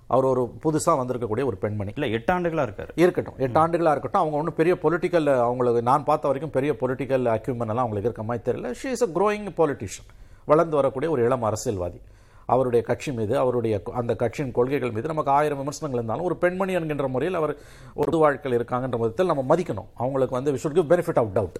அவர் 0.06 0.24
ஒரு 0.24 0.52
புதுசா 0.64 0.88
வந்திருக்கக்கூடிய 0.88 1.44
ஒரு 1.44 1.56
பெண்மணி. 1.56 1.92
இல்ல 1.94 2.06
எட்டு 2.06 2.34
ஆண்டுகளா 2.34 2.66
இருக்காரு. 2.66 2.88
இருக்கட்டும் 2.94 3.34
எட்டு 3.38 3.60
ஆண்டுகளா 3.60 3.90
இருக்கட்டும். 3.90 4.20
அவங்க 4.20 4.36
ஒன்றும் 4.36 4.54
பெரிய 4.54 4.74
பொலிட்டிக்கல் 4.82 5.40
அவங்களுக்கு 5.40 5.82
நான் 5.82 6.04
பார்த்த 6.04 6.28
வரைக்கும் 6.28 6.52
பெரிய 6.52 6.72
பொலிட்டிக்கல் 6.80 7.24
அக்யூமெண்ட் 7.36 7.68
எல்லாம் 7.68 7.84
அவங்களுக்கு 7.84 8.08
இருக்க 8.08 8.22
மாதிரி 8.22 8.44
தெரியல. 8.50 8.64
She 8.64 8.86
is 8.86 9.02
a 9.02 9.06
growing 9.06 9.48
politician 9.56 10.08
வளர்ந்து 10.44 10.74
வரக்கூடிய 10.74 11.12
ஒரு 11.12 11.24
இளம் 11.24 11.42
அரசியல்வாதி. 11.42 12.00
அவருடைய 12.44 12.84
கட்சி 12.84 13.12
மீது 13.12 13.38
அவருடைய 13.38 13.80
அந்த 13.92 14.16
கட்சியின் 14.16 14.52
கொள்கைகள் 14.52 14.90
மீது 14.90 15.06
நமக்கு 15.06 15.30
ஆயிரம் 15.30 15.58
விமர்சனங்கள் 15.58 16.04
இருந்தாலும் 16.04 16.30
ஒரு 16.30 16.36
பெண்மணி 16.36 16.72
என்கின்ற 16.72 17.08
முறையில் 17.08 17.36
அவர் 17.36 17.56
ஒரு 17.94 18.18
வாழ்க்கையில் 18.18 18.60
இருக்காங்கன்ற 18.60 18.98
விதத்தில் 18.98 19.26
நம்ம 19.26 19.56
மதிக்கணும். 19.56 19.88
அவங்களுக்கு 19.94 20.34
வந்து 20.34 20.52
we 20.52 20.54
should 20.54 20.78
give 20.78 20.92
benefit 20.92 21.18
of 21.18 21.30
doubt 21.34 21.58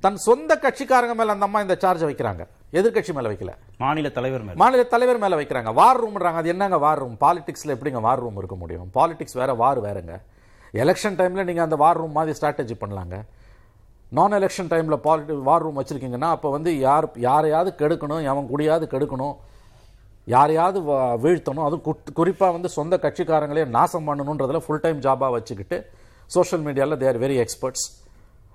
தன் 0.00 0.16
சொந்த 0.16 0.58
கட்சிக்காரங்க 0.62 1.14
மேல 1.14 1.32
அந்த 1.32 1.44
அம்மா 1.44 1.60
இந்த 1.60 1.76
சார்ஜை 1.80 2.08
வைக்கிறாங்க. 2.08 2.46
எதிர்க்கட்சி 2.72 3.12
மேல 3.12 3.28
வைக்கல. 3.28 3.52
மாநில 3.78 4.08
தலைவர் 4.08 4.40
மேல. 4.40 4.52
மாநில 4.54 4.82
தலைவர் 4.82 5.18
மேல 5.18 5.36
வைக்கிறாங்க. 5.36 5.74
வார் 5.74 6.04
ரூம்ன்றாங்க 6.04 6.34
அது 6.34 6.48
என்னங்க 6.48 6.78
வார் 6.78 6.98
ரூம் 6.98 7.16
பாலிடிக்ஸ்ல 7.20 7.66
எப்படிங்க 7.66 8.00
வார் 8.00 8.18
ரூம் 8.18 8.36
இருக்க 8.36 8.56
முடியும்? 8.56 8.90
பாலிடிக்ஸ் 8.94 9.34
வேற 9.34 9.54
வார் 9.54 9.82
வேறங்க. 9.82 10.20
எலெக்ஷன் 10.72 11.16
டைம்ல 11.16 11.44
நீங்க 11.44 11.62
அந்த 11.62 11.76
வார் 11.76 11.96
ரூம் 11.96 12.12
மாதிரி 12.12 12.38
ஸ்ட்ராட்டஜி 12.38 12.70
பண்ணலாங்க. 12.80 13.22
நான் 14.08 14.32
எலெக்ஷன் 14.32 14.68
டைம்ல 14.68 15.00
பாலிட்டி 15.04 15.42
வார் 15.42 15.62
ரூம் 15.62 15.82
வச்சிருக்கீங்கன்னா 15.82 16.20
அப்போ 16.20 16.50
வந்து 16.50 16.78
யார் 16.78 17.10
யாரையாவது 17.16 17.88
கெடுக்கணும் 17.88 18.22
எவன் 18.22 18.48
குடியாவது 18.54 18.86
கெடுக்கணும் 18.86 19.36
யாரையாவது 20.24 20.80
வீழ்த்தணும். 20.90 21.64
அதுவும் 21.64 21.82
குட்- 21.84 22.16
குறிப்பா 22.16 22.52
வந்து 22.52 22.68
சொந்த 22.68 22.98
கட்சிக்காரங்களே 23.02 23.66
நாசம் 23.66 24.06
பண்ணணுன்றதுல 24.06 24.58
ஃபுல் 24.58 24.80
டைம் 24.80 25.00
ஜாபா 25.00 25.30
வச்சுக்கிட்டு 25.30 25.90
சோஷியல் 26.26 26.64
மீடியாவில் 26.64 26.96
தேர் 26.96 27.20
வெரி 27.20 27.34
எக்ஸ்பர்ட்ஸ் 27.34 27.99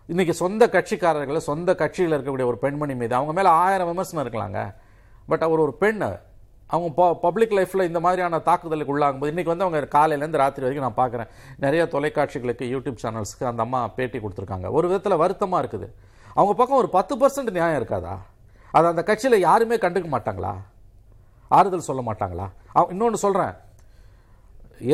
இன்றைக்கி 0.10 0.34
சொந்த 0.40 0.64
கட்சிக்காரர்கள் 0.68 1.46
சொந்த 1.48 1.76
கட்சியில் 1.76 2.16
இருக்கக்கூடிய 2.16 2.46
ஒரு 2.50 2.58
பெண்மணி 2.64 2.96
மீது 2.96 3.16
அவங்க 3.16 3.34
மேலே 3.34 3.50
ஆயிரம் 3.62 3.88
விமர்சனம் 3.88 4.22
இருக்கலாங்க 4.26 4.60
பட் 5.28 5.44
அவர் 5.44 5.60
ஒரு 5.60 5.74
பெண் 5.74 6.04
அவங்க 6.68 6.90
ப 6.98 7.08
பப்ளிக் 7.24 7.56
லைஃப்பில் 7.58 7.88
இந்த 7.88 8.00
மாதிரியான 8.00 8.40
தாக்குதலுக்கு 8.50 8.94
உள்ளாகும்போது 8.96 9.32
இன்றைக்கி 9.34 9.52
வந்து 9.54 9.66
அவங்க 9.66 9.80
காலையிலேருந்து 9.98 10.42
ராத்திரி 10.44 10.66
வரைக்கும் 10.66 10.88
நான் 10.88 11.00
பார்க்குறேன். 11.02 11.32
நிறைய 11.66 11.86
தொலைக்காட்சிகளுக்கு 11.96 12.68
யூடியூப் 12.74 13.02
சேனல்ஸுக்கு 13.04 13.50
அந்த 13.52 13.64
அம்மா 13.66 13.82
பேட்டி 13.98 14.20
கொடுத்துருக்காங்க. 14.20 14.70
ஒரு 14.78 14.86
விதத்தில் 14.88 15.22
வருத்தமாக 15.24 15.64
இருக்குது. 15.64 15.90
அவங்க 16.36 16.54
பக்கம் 16.62 16.82
ஒரு 16.84 16.90
பத்து 16.98 17.16
பர்சன்ட் 17.24 17.52
நியாயம் 17.58 17.80
இருக்காதா? 17.82 18.16
அது 18.78 18.88
அந்த 18.94 19.04
கட்சியில் 19.10 19.40
யாருமே 19.48 19.76
கண்டுக்க 19.76 20.08
மாட்டாங்களா? 20.16 20.54
ஆறுதல் 21.58 21.88
சொல்ல 21.90 22.04
மாட்டாங்களா? 22.12 22.48
இன்னொன்று 22.94 23.26
சொல்கிறேன் 23.26 23.54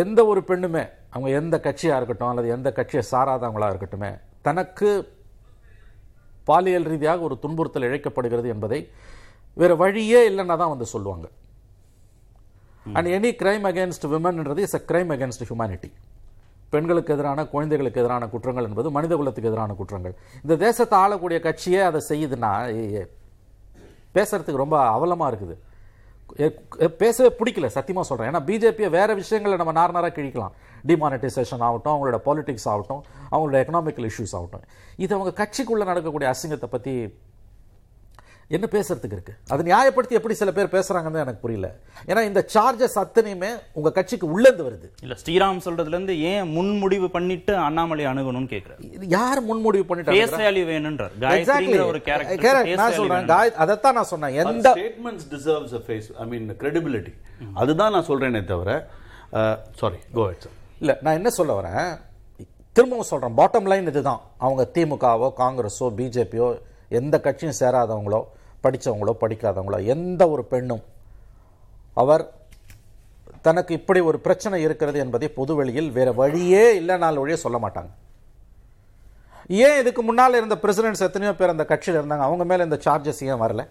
எந்த 0.03 0.19
ஒரு 0.25 0.43
பெண்ணுமே 0.49 0.85
அவங்க 1.09 1.29
எந்த 1.43 1.55
கட்சியாக 1.69 1.99
இருக்கட்டும் 1.99 2.31
அல்லது 2.31 2.49
எந்த 2.49 2.71
கட்சியை 2.71 3.05
சாராதவங்களா 3.13 3.69
இருக்கட்டுமே 3.71 4.11
தனக்கு 4.47 4.89
பாலியல் 6.49 6.87
ரீதியாக 6.91 7.21
ஒரு 7.27 7.35
துன்புறுத்தல் 7.43 7.87
இழைக்கப்படுகிறது 7.89 8.47
என்பதை 8.55 8.79
வேற 9.61 9.71
வழியே 9.81 10.21
இல்லைன்னா 10.29 10.55
தான் 10.61 10.73
வந்து 10.73 10.87
சொல்லுவாங்க. 10.93 11.25
And 12.97 13.09
any 13.17 13.31
crime 13.41 13.65
against 13.69 14.07
விமன்ன்றது 14.13 14.61
is 14.67 14.77
a 14.79 14.81
crime 14.91 15.11
against 15.15 15.45
humanity 15.47 15.89
பெண்களுக்கு 16.73 17.13
எதிரான 17.15 17.39
குழந்தைகளுக்கு 17.53 18.01
எதிரான 18.01 18.27
குற்றங்கள் 18.33 18.67
என்பது 18.69 18.87
மனித 18.97 19.13
குலத்துக்கு 19.19 19.49
எதிரான 19.51 19.71
குற்றங்கள். 19.79 20.13
இந்த 20.43 20.55
தேசத்தை 20.65 20.95
ஆளக்கூடிய 21.03 21.37
கட்சியே 21.47 21.81
அதை 21.89 21.99
செய்யுதுன்னா 22.09 22.51
பேசுறதுக்கு 24.15 24.63
ரொம்ப 24.63 24.77
அவலமா 24.95 25.25
இருக்குது. 25.31 25.55
பேசவே 27.01 27.29
பிடிக்கல 27.39 27.67
சத்தியமாக 27.77 28.07
சொல்கிறேன் 28.09 28.29
ஏன்னா 28.31 28.41
பிஜேபியை 28.49 28.89
வேறு 28.89 29.15
விஷயங்களை 29.15 29.57
நம்ம 29.57 29.73
நார் 29.79 30.13
கிழிக்கலாம். 30.17 30.53
டிமானிட்டைசேஷன் 30.87 31.63
ஆகட்டும் 31.67 31.93
அவங்களோட 31.93 32.19
பாலிடிக்ஸ் 32.27 32.67
ஆகட்டும் 32.73 33.03
அவங்களோட 33.31 33.57
எக்கனாமிக்கல் 33.63 34.09
இஷ்யூஸ் 34.11 34.35
ஆகட்டும். 34.39 34.63
இது 34.97 35.15
அவங்க 35.15 35.31
கட்சிக்குள்ளே 35.41 35.85
நடக்கக்கூடிய 35.91 36.33
அசிங்கத்தை 36.33 36.69
பற்றி 36.75 36.93
என்ன 38.55 38.67
பேசுறதுக்கு 38.75 39.15
இருக்கு? 39.17 39.33
அது 39.53 39.61
நியாயப்படுத்தி 39.67 40.15
எப்படி 40.19 40.35
சில 40.39 40.51
பேர் 40.57 40.71
பேசுறாங்கன்னு 40.75 41.21
எனக்கு 41.23 41.41
புரியல. 41.43 41.67
ஏன்னா 42.09 42.21
இந்த 42.29 42.41
சார்ஜஸ் 42.53 42.97
அத்தனையுமே 43.01 43.51
உங்க 43.77 43.89
கட்சிக்கு 43.97 44.27
உள்ளேந்து 44.35 44.63
வருது. 44.67 44.87
இல்ல 45.05 45.15
ஸ்ரீராம் 45.21 45.61
சொல்றதுல 45.65 45.95
இருந்து 45.97 46.15
ஏன் 46.31 46.49
முன்முடிவு 46.55 47.07
பண்ணிட்டு 47.15 47.53
அண்ணாமலை 47.67 48.05
அணுகணும்னு 48.11 48.51
கேக்குறாரு? 48.53 48.81
இது 48.97 49.07
யார் 49.17 49.41
முன்முடிவு 49.49 49.83
பேஸ் 49.83 49.89
பண்ணிட்டாங்க 49.91 50.41
வேல்யூ 50.45 50.63
வேணும்ன்றார் 50.71 51.13
எக்ஸாக்ட்லி 51.37 51.79
ஒரு 51.91 52.01
கேரக்டர் 52.07 52.81
நான் 52.81 52.97
சொல்றேன். 52.99 53.29
அதைத்தான் 53.65 53.97
நான் 53.99 54.11
சொன்னேன். 54.13 54.35
எந்த 54.45 54.67
statements 54.77 55.27
deserves 55.35 55.75
a 55.79 55.83
face 55.87 56.09
I 56.23 56.27
mean 56.33 56.49
credibility 56.63 57.13
அதுதான் 57.63 57.95
நான் 57.97 58.07
சொல்றேனே 58.11 58.43
தவிர 58.53 58.71
சாரி 59.81 60.01
கோ 60.19 60.25
ஹெட் 60.29 60.43
சார் 60.47 60.57
இல்ல 60.83 60.91
நான் 61.05 61.17
என்ன 61.21 61.29
சொல்ல 61.39 61.51
வரேன்? 61.61 61.87
திரும்பவும் 62.75 63.09
சொல்றேன். 63.11 63.33
பாட்டம் 63.39 63.69
லைன் 63.71 63.89
இதுதான். 63.91 64.21
அவங்க 64.45 64.63
திமுகவோ 64.75 65.27
காங்கிரஸோ 65.39 65.87
பிஜேபியோ 65.97 66.45
எந்த 66.99 67.15
கட்சியும் 67.25 67.57
சேராதவங்களோ 67.59 68.19
படித்தவங்களோ 68.63 69.13
படிக்காதவங்களோ 69.23 69.79
எந்த 69.95 70.29
ஒரு 70.29 70.43
பெண்ணும் 70.53 70.83
அவர் 72.03 72.23
தனக்கு 73.47 73.73
இப்படி 73.79 73.99
ஒரு 74.09 74.17
பிரச்சனை 74.25 74.61
இருக்கிறது 74.61 74.99
என்பதை 74.99 75.27
பொதுவெளியில் 75.39 75.91
வேறு 75.91 76.11
வழியே 76.15 76.65
இல்லைனால 76.81 77.21
வழியே 77.21 77.37
சொல்ல 77.45 77.57
மாட்டாங்க. 77.63 77.91
ஏன் 79.47 79.79
இதுக்கு 79.81 80.01
முன்னால் 80.01 80.37
இருந்த 80.39 80.55
பிரசிடென்ட்ஸ் 80.63 81.05
எத்தனையோ 81.07 81.35
பேர் 81.35 81.53
அந்த 81.53 81.65
கட்சியில் 81.65 81.99
இருந்தாங்க 82.01 82.25
அவங்க 82.27 82.43
மேலே 82.51 82.63
இந்த 82.63 82.77
சார்ஜஸ் 82.85 83.23
ஏன் 83.29 83.41
வரல? 83.43 83.63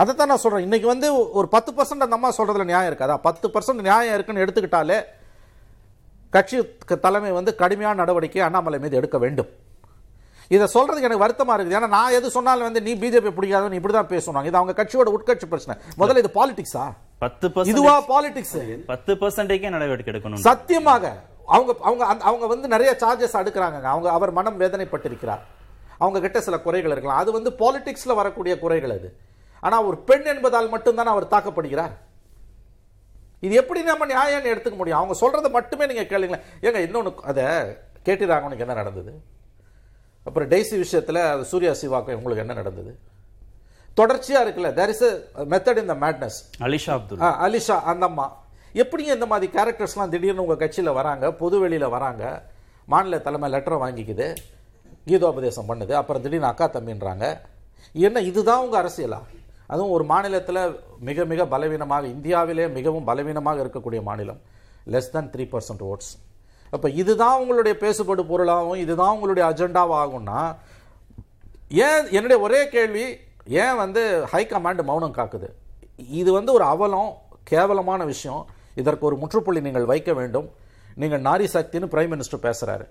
அதைத்தான் 0.00 0.30
நான் 0.30 0.42
சொல்கிறேன் 0.44 0.66
இன்றைக்கி 0.66 0.86
வந்து 0.92 1.08
ஒரு 1.38 1.48
பத்து 1.48 1.70
பர்சன்ட் 1.72 2.06
அந்த 2.06 2.16
அம்மா 2.18 2.30
சொல்கிறதுல 2.36 2.64
நியாயம் 2.64 2.92
இருக்காதா? 2.92 3.16
பத்து 3.28 3.48
பர்சன்ட் 3.48 3.86
நியாயம் 3.88 4.14
இருக்குன்னு 4.14 4.44
எடுத்துக்கிட்டாலே 4.44 4.98
கட்சி 6.30 6.58
தலைமை 7.00 7.30
வந்து 7.30 7.54
கடுமையான 7.54 7.94
நடவடிக்கை 7.94 8.42
அண்ணாமலை 8.42 8.78
மீது 8.78 8.96
எடுக்க 8.96 9.18
வேண்டும். 9.18 9.50
இதை 10.54 10.66
சொல்றதுக்கு 10.74 11.08
எனக்கு 11.08 11.24
வருத்தமா 11.24 11.54
இருக்குது. 11.56 11.76
ஏன்னா 11.78 11.88
நான் 11.96 12.16
எது 12.18 12.34
சொன்னாலும் 12.36 12.66
வந்து 12.68 12.82
நீ 12.86 12.94
பிஜேபி 13.02 13.32
பிடிக்காதவன் 13.38 13.78
இப்படி 13.78 13.94
தான் 13.96 14.12
பேசுவாங்க. 14.14 14.48
இது 14.50 14.60
அவங்க 14.60 14.74
கட்சியோட 14.80 15.10
உட்கட்சி 15.16 15.48
பிரச்சனை. 15.52 15.76
முதல்ல 16.02 16.22
இது 16.22 16.30
பாலிடிக்ஸா 16.38 16.84
பத்து 17.24 17.66
இதுவா 17.72 17.96
பாலிடிக்ஸ் 18.12 18.58
பத்து 18.92 19.14
பர்சன்டேஜே 19.22 19.72
நடவடிக்கை 19.76 20.12
எடுக்கணும் 20.14 20.46
சத்தியமாக 20.48 21.12
அவங்க 21.54 21.72
அவங்க 21.88 22.04
அவங்க 22.28 22.46
வந்து 22.54 22.66
நிறைய 22.74 22.90
சார்ஜஸ் 23.02 23.38
அடுக்குறாங்க 23.40 23.88
அவங்க 23.94 24.08
அவர் 24.16 24.36
மனம் 24.38 24.60
வேதனைப்பட்டிருக்கிறார். 24.60 25.42
அவங்க 26.04 26.20
கிட்ட 26.24 26.38
சில 26.46 26.56
குறைகள் 26.66 26.94
இருக்கலாம். 26.94 27.20
அது 27.22 27.30
வந்து 27.38 27.50
பாலிடிக்ஸ்ல 27.60 28.14
வரக்கூடிய 28.20 28.54
குறைகள் 28.62 28.94
அது. 28.98 29.10
ஆனா 29.66 29.76
ஒரு 29.88 29.96
பெண் 30.08 30.26
என்பதால் 30.32 30.72
மட்டும்தான் 30.72 31.10
அவர் 31.12 31.32
தாக்கப்படுகிறார்? 31.34 31.92
இது 33.46 33.54
எப்படி 33.60 33.80
நம்ம 33.90 34.06
நியாயம் 34.12 34.48
எடுத்துக்க 34.52 34.76
முடியும்? 34.80 35.00
அவங்க 35.00 35.14
சொல்றதை 35.22 35.50
மட்டுமே 35.58 35.86
நீங்க 35.90 36.04
கேளுங்களேன். 36.12 36.44
ஏங்க 36.66 36.80
இன்னொன்னு 36.86 37.12
அதை 37.30 37.44
கேட்டி 38.06 38.24
ராகவனுக்கு 38.30 38.64
என்ன 38.66 38.76
நடந்தது? 38.80 39.12
அப்புறம் 40.26 40.48
டெய்ஸி 40.48 40.76
விஷயத்துல 40.82 41.16
அது 41.30 41.44
சூர்யா 41.44 41.72
சிவாக்கு 41.72 42.14
உங்களுக்கு 42.14 42.44
என்ன 42.44 42.54
நடந்தது? 42.54 42.92
தொடர்ச்சியா 43.96 44.40
இருக்குல்ல 44.44 44.72
there 44.74 44.88
is 44.88 45.06
method 45.48 45.76
in 45.76 45.86
the 45.86 45.94
madness 45.94 46.38
Alisha 46.60 46.92
Abdul. 46.92 47.20
ஆ, 47.20 47.48
அலிஷா 47.48 47.82
அந்த 47.82 48.04
அம்மா 48.04 48.26
எப்படிங்க 48.74 49.14
இந்த 49.14 49.26
மாதிரி 49.26 49.52
கேரக்டர்ஸ்லாம் 49.52 50.08
திடீர்னு 50.08 50.42
உங்க 50.42 50.66
கட்சியில 50.66 50.92
வராங்க 50.92 51.32
பொது 51.32 51.68
வெளியில 51.68 51.88
வராங்க 51.88 52.42
மாநில 52.86 53.18
தலைமை 53.18 53.52
லெட்டரை 53.52 53.78
வாங்கிக்குது 53.78 54.34
கீதோபதேசம் 55.06 55.68
பண்ணுது 55.68 55.92
அப்புறம் 55.92 56.22
திடீர்னு 56.22 56.46
அக்கா 56.46 56.70
தம்பின்றாங்க. 56.70 57.24
என்ன 57.94 58.20
இதுதான் 58.20 58.64
உங்க 58.64 58.82
அரசியலா? 58.82 59.20
அதுவும் 59.66 59.90
ஒரு 59.90 60.04
மாநிலத்துல 60.04 60.58
மிக 60.98 61.24
மிக 61.24 61.46
பலவீனமாக 61.46 62.06
இந்தியாவிலே 62.06 62.68
மிகவும் 62.68 63.04
பலவீனமாக 63.04 63.62
இருக்கக்கூடிய 63.64 64.02
மாநிலம். 64.02 64.40
Less 64.86 65.10
than 65.14 65.26
three 65.36 65.44
percent 65.52 65.82
votes 65.82 66.10
அப்போ 66.74 66.88
இதுதான் 67.00 67.40
உங்களுடைய 67.42 67.74
பேசுபடு 67.84 68.22
பொருளாகவும் 68.30 68.82
இதுதான் 68.84 69.14
உங்களுடைய 69.16 69.44
அஜெண்டாவாகும்னா 69.50 70.40
ஏன் 71.86 72.06
என்னுடைய 72.16 72.38
ஒரே 72.46 72.60
கேள்வி 72.74 73.04
ஏன் 73.62 73.76
வந்து 73.82 74.02
ஹை 74.32 74.42
கமாண்ட் 74.52 74.82
மௌனம் 74.90 75.16
காக்குது? 75.18 75.48
இது 76.20 76.30
வந்து 76.38 76.50
ஒரு 76.56 76.64
அவலம் 76.72 77.10
கேவலமான 77.50 78.00
விஷயம். 78.12 78.42
இதற்கு 78.80 79.06
ஒரு 79.08 79.16
முற்றுப்புள்ளி 79.22 79.60
நீங்கள் 79.66 79.90
வைக்க 79.92 80.10
வேண்டும். 80.18 80.48
நீங்கள் 81.02 81.24
நாரி 81.28 81.46
சக்தின்னு 81.54 81.92
பிரைம் 81.94 82.12
மினிஸ்டர் 82.14 82.44
பேசுகிறாரு 82.48 82.86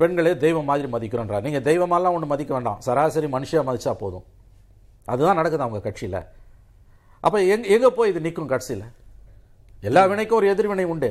பெண்களே 0.00 0.32
தெய்வம் 0.44 0.68
மாதிரி 0.70 0.88
மதிக்கிறோன்றார். 0.94 1.44
நீங்கள் 1.46 1.66
தெய்வமாலாம் 1.68 2.14
ஒன்று 2.16 2.32
மதிக்க 2.32 2.52
வேண்டாம். 2.56 2.80
சராசரி 2.86 3.28
மனுஷியாக 3.36 3.64
மதித்தா 3.68 3.92
போதும். 4.02 4.26
அதுதான் 5.12 5.38
நடக்குது 5.40 5.64
அவங்க 5.66 5.80
கட்சியில். 5.86 6.20
அப்போ 7.26 7.38
எங் 7.52 7.64
எங்கே 7.74 7.90
போய் 7.98 8.10
இது 8.12 8.20
நிற்கும் 8.26 8.52
கட்சியில்? 8.52 8.84
எல்லா 9.88 10.02
வினைக்கும் 10.10 10.38
ஒரு 10.40 10.48
எதிர்வினை 10.54 10.86
உண்டு. 10.94 11.10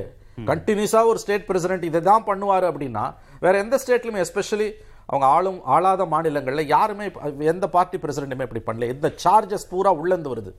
கண்டினியூஸா 0.50 1.00
ஒரு 1.10 1.18
ஸ்டேட் 1.22 1.48
பிரசிடென்ட் 1.48 1.88
இதை 1.90 2.00
தான் 2.10 2.26
பண்ணுவாரு 2.28 2.66
அப்படின்னா 2.70 3.04
வேற 3.44 3.54
எந்த 3.64 3.76
ஸ்டேட்லயுமே 3.82 4.22
எஸ்பெஷலி 4.26 4.68
அவங்க 5.10 5.26
ஆளும் 5.34 5.58
ஆளாத 5.74 6.04
மாநிலங்கள்ல 6.12 6.62
யாருமே 6.76 7.04
எந்த 7.52 7.66
பார்ட்டி 7.74 7.96
பிரசிடென்ட்டுமே 8.04 8.46
இப்படி 8.48 8.62
பண்ணல. 8.68 8.88
இந்த 8.94 9.08
சார்ஜஸ் 9.24 9.68
பூரா 9.72 9.90
உள்ளேந்து 10.00 10.32
வருது. 10.32 10.52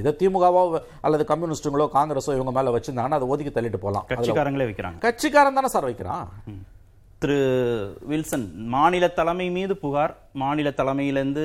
இதை 0.00 0.10
திமுகவோ 0.20 0.60
அல்லது 1.06 1.24
கம்யூனிஸ்டுங்களோ 1.30 1.86
காங்கிரஸோ 1.96 2.34
இவங்க 2.36 2.52
மேல 2.58 2.70
வச்சிருந்தாங்கன்னா 2.76 3.18
அதை 3.20 3.28
ஒதுக்கி 3.32 3.52
தள்ளிட்டு 3.56 3.80
போகலாம். 3.82 4.06
கட்சிக்காரங்களே 4.12 4.68
வைக்கிறாங்க. 4.68 4.98
கட்சிக்காரன் 5.06 5.58
தானே 5.58 5.70
சார் 5.74 5.88
வைக்கிறான்? 5.88 6.24
திரு 7.22 7.36
வில்சன் 8.12 8.46
மாநில 8.76 9.08
தலைமை 9.18 9.48
மீது 9.58 9.76
புகார். 9.84 10.14
மாநில 10.42 10.70
தலைமையிலிருந்து 10.80 11.44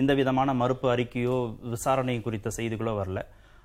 இந்த 0.00 0.14
விதமான 0.20 0.54
மறுப்பு 0.60 0.86
அறிக்கையோ 0.94 1.36
விசாரணை 1.74 2.16
குறித்த 2.26 2.48
செய்திகளோ 2.58 2.94
வரல. 3.00 3.20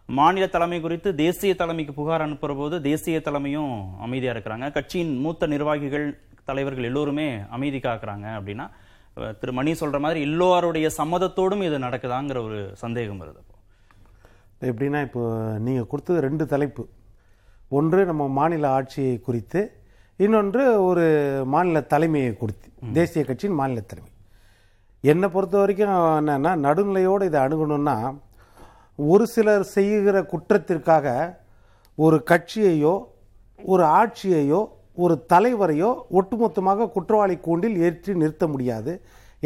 மாநில 0.09 0.45
தலைமை 0.53 0.79
குறித்து 0.81 1.09
தேசிய 1.15 1.51
தலைமைக்கு 1.55 1.93
புகார் 1.93 2.23
அனுப்புற 2.25 2.53
போது 2.57 2.75
தேசிய 2.87 3.19
தலைமையும் 3.27 3.73
அமைதியா 4.05 4.31
இருக்கிறாங்க. 4.33 4.65
கட்சியின் 4.77 5.13
மூத்த 5.23 5.47
நிர்வாகிகள் 5.53 6.07
தலைவர்கள் 6.49 6.87
எல்லோருமே 6.89 7.27
அமைதி 7.57 7.79
காக்குறாங்க 7.85 8.27
அப்படின்னா 8.37 8.65
திரு 9.39 9.51
மணி 9.57 9.71
சொல்ற 9.81 9.97
மாதிரி 10.03 10.19
எல்லோருடைய 10.27 10.87
சம்மதத்தோடும் 10.97 11.63
இது 11.67 11.77
நடக்குதாங்கிற 11.85 12.37
ஒரு 12.47 12.59
சந்தேகம் 12.83 13.21
வருது. 13.23 13.41
எப்படின்னா 14.69 14.99
இப்போ 15.07 15.23
நீங்கள் 15.67 15.89
கொடுத்தது 15.91 16.25
ரெண்டு 16.27 16.45
தலைப்பு. 16.53 16.83
ஒன்று 17.79 18.01
நம்ம 18.09 18.27
மாநில 18.39 18.65
ஆட்சியை 18.77 19.15
குறித்து 19.27 19.61
இன்னொன்று 20.19 20.63
ஒரு 20.89 21.05
மாநில 21.53 21.77
தலைமையை 21.93 22.33
குறித்து 22.41 22.67
தேசிய 22.99 23.23
கட்சியின் 23.29 23.59
மாநில 23.61 23.81
தலைமை. 23.91 24.11
என்னை 25.03 25.29
பொறுத்த 25.35 25.57
வரைக்கும் 25.61 25.95
என்னன்னா 26.19 26.51
நடுநிலையோடு 26.65 27.23
இதை 27.29 27.39
அணுகணும்னா 27.45 27.97
ஒரு 28.99 29.25
சிலர் 29.33 29.65
செய்கிற 29.75 30.17
குற்றத்திற்காக 30.31 31.07
ஒரு 31.97 32.17
கட்சியையோ 32.31 32.95
ஒரு 33.59 33.83
ஆட்சியையோ 33.99 34.61
ஒரு 35.03 35.15
தலைவரையோ 35.33 35.89
ஒட்டுமொத்தமாக 36.19 36.89
குற்றவாளி 36.95 37.35
கூண்டில் 37.47 37.77
ஏற்றி 37.85 38.11
நிறுத்த 38.21 38.47
முடியாது. 38.47 38.91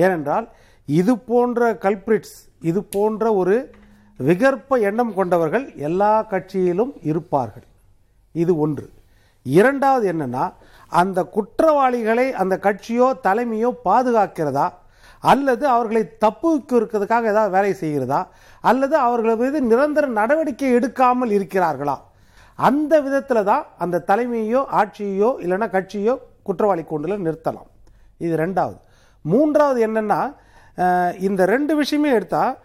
ஏனென்றால் 0.03 0.47
இது 0.87 1.13
போன்ற 1.29 1.69
கல்பிரிட்ஸ் 1.85 2.37
இது 2.69 2.79
போன்ற 2.95 3.33
ஒரு 3.41 3.55
விகற்ப 4.19 4.79
எண்ணம் 4.89 5.13
கொண்டவர்கள் 5.13 5.65
எல்லா 5.87 6.11
கட்சியிலும் 6.31 6.93
இருப்பார்கள். 7.09 7.65
இது 8.35 8.53
ஒன்று. 8.65 8.87
இரண்டாவது 9.45 10.05
என்னன்னா 10.13 10.45
அந்த 10.91 11.19
குற்றவாளிகளை 11.35 12.27
அந்த 12.41 12.55
கட்சியோ 12.65 13.07
தலைமையோ 13.27 13.69
பாதுகாக்கிறதா? 13.87 14.67
அல்லது 15.31 15.65
அவர்களை 15.75 16.03
தப்புக்கு 16.23 16.73
இருக்கிறதுக்காக 16.79 17.31
ஏதாவது 17.33 17.55
வேலை 17.57 17.71
செய்கிறதா? 17.81 18.21
அல்லது 18.69 18.95
அவர்கள் 19.07 19.39
மீது 19.41 19.59
நிரந்தர 19.71 20.05
நடவடிக்கை 20.19 20.69
எடுக்காமல் 20.77 21.31
இருக்கிறார்களா? 21.37 21.97
அந்த 22.67 22.93
விதத்தில் 23.05 23.47
தான் 23.51 23.63
அந்த 23.83 24.03
தலைமையோ 24.09 24.61
ஆட்சியோ 24.79 25.29
இல்லைன்னா 25.43 25.67
கட்சியோ 25.77 26.13
குற்றவாளி 26.47 26.83
கூண்டில் 26.91 27.23
நிறுத்தலாம். 27.25 27.69
இது 28.25 28.33
ரெண்டாவது. 28.43 28.77
மூன்றாவது 29.31 29.79
என்னென்னா 29.87 30.21
இந்த 31.27 31.41
ரெண்டு 31.53 31.73
விஷயமே 31.81 32.09
எடுத்தால் 32.17 32.55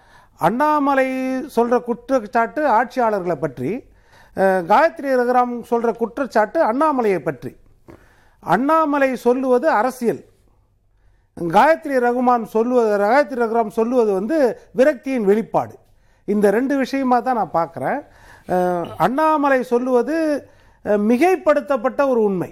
அண்ணாமலை 0.46 1.08
சொல்கிற 1.56 1.76
குற்றச்சாட்டு 1.88 2.62
ஆட்சியாளர்களை 2.78 3.36
பற்றி 3.44 3.70
காயத்ரி 4.70 5.10
ரகுராம் 5.20 5.54
சொல்கிற 5.70 5.90
குற்றச்சாட்டு 6.00 6.58
அண்ணாமலையை 6.70 7.20
பற்றி. 7.28 7.52
அண்ணாமலை 8.54 9.08
சொல்லுவது 9.26 9.66
அரசியல். 9.80 10.22
காயத்ரி 11.36 11.96
ரகுமான் 12.06 12.44
சொல்லுவது 12.56 12.90
காயத்ரி 13.04 13.38
ரகுராம் 13.42 13.76
சொல்லுவது 13.78 14.12
வந்து 14.12 14.38
விரக்தியின் 14.78 15.28
வெளிப்பாடு. 15.30 15.74
இந்த 16.24 16.46
ரெண்டு 16.50 16.76
விஷயமா 16.76 17.20
தான் 17.20 17.38
நான் 17.40 17.56
பார்க்குறேன் 17.60 18.00
அண்ணாமலை 18.96 19.62
சொல்லுவது 19.62 20.16
மிகைப்படுத்தப்பட்ட 20.84 22.00
ஒரு 22.08 22.20
உண்மை. 22.28 22.50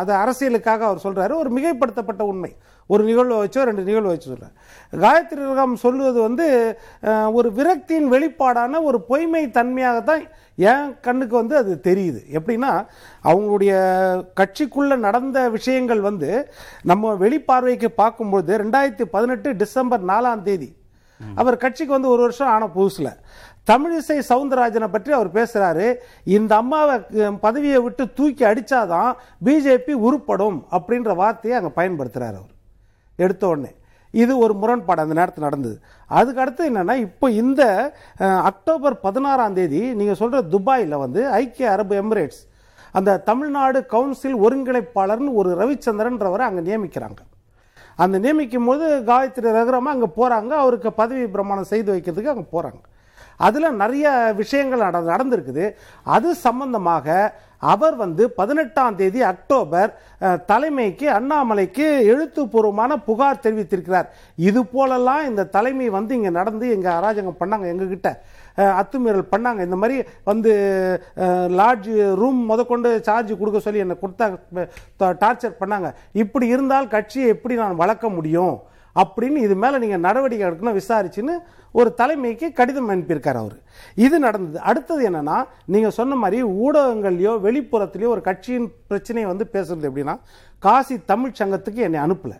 அது 0.00 0.12
அரசியலுக்காக 0.22 0.82
அவர் 0.88 1.04
சொல்றாரு. 1.06 1.32
ஒரு 1.42 1.50
மிகைப்படுத்தப்பட்ட 1.56 2.22
உண்மை. 2.32 2.52
ஒரு 2.90 3.02
நிகழ்வை 3.08 3.36
வச்சோ 3.42 3.60
ரெண்டு 3.68 3.82
நிகழ்வு 3.88 4.12
வச்சு 4.12 4.30
சொல்றாரு. 4.32 4.54
காயத்ரி 5.02 5.42
ரகம் 5.50 5.76
சொல்லுவது 5.84 6.18
வந்து 6.26 6.46
ஒரு 7.38 7.48
விரக்தியின் 7.58 8.08
வெளிப்பாடான 8.14 8.82
ஒரு 8.88 8.98
பொய்மை 9.10 9.42
தன்மையாக 9.58 10.00
தான் 10.10 10.22
என் 10.70 10.88
கண்ணுக்கு 11.06 11.34
வந்து 11.40 11.56
அது 11.60 11.72
தெரியுது. 11.88 12.20
எப்படின்னா 12.38 12.72
அவங்களுடைய 13.30 13.72
கட்சிக்குள்ள 14.40 14.96
நடந்த 15.06 15.38
விஷயங்கள் 15.56 16.00
வந்து 16.10 16.30
நம்ம 16.90 17.14
வெளிப்பார்வைக்கு 17.24 17.90
பார்க்கும்போது 18.02 18.58
ரெண்டாயிரத்தி 18.64 19.06
பதினெட்டு 19.16 19.50
டிசம்பர் 19.62 20.04
நாலாம் 20.12 20.46
தேதி 20.48 20.70
அவர் 21.40 21.62
கட்சிக்கு 21.64 21.92
வந்து 21.96 22.12
ஒரு 22.14 22.22
வருஷம் 22.26 22.52
ஆன 22.54 22.68
புதுசுல. 22.76 23.08
தமிழிசை 23.70 24.16
சவுந்தரராஜனை 24.30 24.88
பற்றி 24.94 25.10
அவர் 25.18 25.30
பேசுகிறாரு 25.36 25.86
இந்த 26.36 26.52
அம்மாவை 26.62 26.96
பதவியை 27.44 27.78
விட்டு 27.84 28.04
தூக்கி 28.18 28.44
அடித்தாதான் 28.50 29.10
பிஜேபி 29.46 29.94
உருப்படும் 30.06 30.58
அப்படின்ற 30.76 31.12
வார்த்தையை 31.22 31.56
அங்கே 31.58 31.72
பயன்படுத்துகிறார் 31.78 32.36
அவர். 32.40 32.52
எடுத்த 33.18 33.44
உடனே. 33.52 33.72
இது 34.14 34.32
ஒரு 34.44 34.54
முரண்பாடு 34.62 35.02
அந்த 35.04 35.14
நேரத்தில் 35.20 35.46
நடந்தது. 35.48 35.76
அதுக்கு 36.10 36.42
அடுத்து 36.42 36.62
என்னென்னா 36.70 36.94
இப்போ 37.06 37.26
இந்த 37.42 37.62
அக்டோபர் 38.50 38.96
பதினாறாம் 39.06 39.56
தேதி 39.58 39.80
நீங்கள் 40.00 40.20
சொல்கிற 40.22 40.40
துபாயில் 40.54 40.96
வந்து 41.04 41.20
ஐக்கிய 41.40 41.70
அரபு 41.74 41.94
எமிரேட்ஸ் 42.02 42.42
அந்த 42.98 43.18
தமிழ்நாடு 43.28 43.78
கவுன்சில் 43.94 44.36
ஒருங்கிணைப்பாளர்னு 44.46 45.32
ஒரு 45.40 45.50
ரவிச்சந்திரன்றவரை 45.60 46.44
அங்கே 46.48 46.62
நியமிக்கிறாங்க. 46.68 47.20
அந்த 48.02 48.16
நியமிக்கும் 48.24 48.68
போது 48.68 48.86
காயத்ரி 49.08 49.48
ரகுரமாக 49.56 49.94
அங்கே 49.96 50.08
போகிறாங்க 50.18 50.52
அவருக்கு 50.64 50.90
பதவி 51.00 51.24
பிரமாணம் 51.34 51.70
செய்து 51.72 51.90
வைக்கிறதுக்கு 51.94 52.32
அங்கே 52.34 52.46
போகிறாங்க 52.54 52.80
அதில் 53.46 53.78
நிறைய 53.82 54.12
விஷயங்கள் 54.42 54.84
நட 54.86 55.00
நடந்திருக்குது. 55.12 55.64
அது 56.16 56.28
சம்பந்தமாக 56.46 57.06
அவர் 57.72 57.94
வந்து 58.02 58.22
பதினெட்டாம் 58.38 58.96
தேதி 59.00 59.20
அக்டோபர் 59.32 59.90
தலைமைக்கு 60.50 61.06
அண்ணாமலைக்கு 61.18 61.86
எழுத்துப்பூர்வமான 62.12 62.98
புகார் 63.06 63.42
தெரிவித்திருக்கிறார். 63.44 64.08
இது 64.48 64.60
போலெல்லாம் 64.74 65.22
இந்த 65.30 65.48
தலைமை 65.56 65.88
வந்து 65.98 66.12
இங்கே 66.18 66.32
நடந்து 66.40 66.66
எங்கள் 66.76 66.96
அராஜகம் 66.98 67.40
பண்ணாங்க 67.40 67.66
எங்ககிட்ட. 67.72 68.10
அத்துமீறல் 68.80 69.32
பண்ணாங்க. 69.32 69.60
இந்த 69.68 69.78
மாதிரி 69.82 69.96
வந்து 70.30 70.52
லாட்ஜ் 71.60 71.90
ரூம் 72.20 72.42
முதற்கொண்டு 72.50 72.90
சார்ஜ் 73.08 73.32
கொடுக்க 73.40 73.60
சொல்லி 73.66 73.84
என்னை 73.84 73.96
கொடுத்தா 74.02 74.28
டார்ச்சர் 75.24 75.60
பண்ணாங்க. 75.62 75.90
இப்படி 76.24 76.46
இருந்தால் 76.54 76.92
கட்சியை 76.94 77.28
எப்படி 77.34 77.56
நான் 77.62 77.82
வளர்க்க 77.82 78.16
முடியும்? 78.18 78.54
அப்படின்னு 79.02 79.38
இது 79.46 79.54
மேலே 79.62 79.76
நீங்கள் 79.82 80.04
நடவடிக்கை 80.06 80.44
எடுக்கணும் 80.48 80.78
விசாரிச்சுன்னு 80.80 81.34
ஒரு 81.78 81.90
தலைமைக்கு 82.00 82.46
கடிதம் 82.58 82.90
அனுப்பியிருக்கார் 82.92 83.38
அவர். 83.42 83.56
இது 84.06 84.16
நடந்தது. 84.26 84.58
அடுத்தது 84.70 85.02
என்னன்னா 85.10 85.36
நீங்கள் 85.74 85.96
சொன்ன 85.98 86.18
மாதிரி 86.22 86.38
ஊடகங்கள்லையோ 86.64 87.32
வெளிப்புறத்துலையோ 87.46 88.10
ஒரு 88.16 88.24
கட்சியின் 88.30 88.68
பிரச்சனையை 88.90 89.28
வந்து 89.32 89.46
பேசுறது 89.54 89.88
எப்படின்னா 89.90 90.16
காசி 90.66 90.96
தமிழ் 91.12 91.38
சங்கத்துக்கு 91.40 91.80
என்னை 91.88 92.00
அனுப்பலை. 92.06 92.38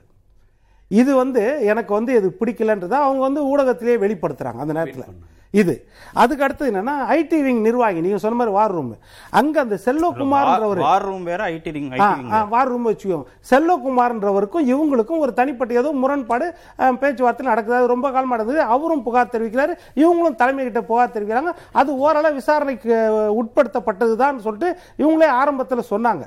இது 1.00 1.12
வந்து 1.22 1.42
எனக்கு 1.72 1.92
வந்து 1.98 2.12
இது 2.18 2.28
பிடிக்கலன்றதை 2.40 2.98
அவங்க 3.04 3.22
வந்து 3.28 3.42
ஊடகத்திலேயே 3.50 3.98
வெளிப்படுத்துறாங்க 4.04 4.62
அந்த 4.64 4.76
நேரத்தில். 4.78 5.08
இது. 5.54 5.74
அதுக்கு 6.14 6.44
அடுத்து 6.44 6.70
என்னன்னா 6.70 6.94
ஐடி 7.12 7.38
விங் 7.42 7.60
நிர்வாகி 7.60 8.00
நீங்க 8.00 8.18
சொன்ன 8.18 8.36
மாதிரி 8.36 8.54
வார் 8.54 8.70
ரூம் 8.70 8.90
அங்க 9.32 9.56
அந்த 9.60 9.76
செல்வகுமார்ன்றவர் 9.84 10.80
வார் 10.80 11.04
ரூம் 11.04 11.24
வேற 11.24 11.40
ஐடி 11.48 11.70
ஆ, 12.32 12.48
வார் 12.48 12.68
ரூம் 12.68 12.86
வச்சுக்கோங்க. 12.86 13.26
செல்வகுமார்ன்றவருக்கும் 13.50 14.66
இவங்களுக்கும் 14.68 15.18
ஒரு 15.18 15.32
தனிப்பட்ட 15.32 15.74
ஏதோ 15.74 15.92
முரண்பாடு 15.94 16.46
பேச்சுவார்த்தை 17.00 17.46
நடக்குது. 17.46 17.62
ரொம்ப 17.86 18.10
காலமாக 18.10 18.36
நடந்தது. 18.36 18.60
அவரும் 18.68 19.02
புகார் 19.02 19.32
தெரிவிக்கிறாரு. 19.32 19.72
இவங்களும் 19.96 20.34
தலைமை 20.34 20.64
கிட்ட 20.64 20.82
புகார் 20.82 21.14
தெரிவிக்கிறாங்க. 21.14 21.52
அது 21.74 21.98
ஓரளவு 21.98 22.34
விசாரணைக்கு 22.34 22.92
அஹ், 23.10 23.32
உட்படுத்தப்பட்டதுதான் 23.40 24.38
சொல்லிட்டு 24.38 24.70
இவங்களே 24.98 25.30
ஆரம்பத்தில் 25.36 25.90
சொன்னாங்க. 25.90 26.24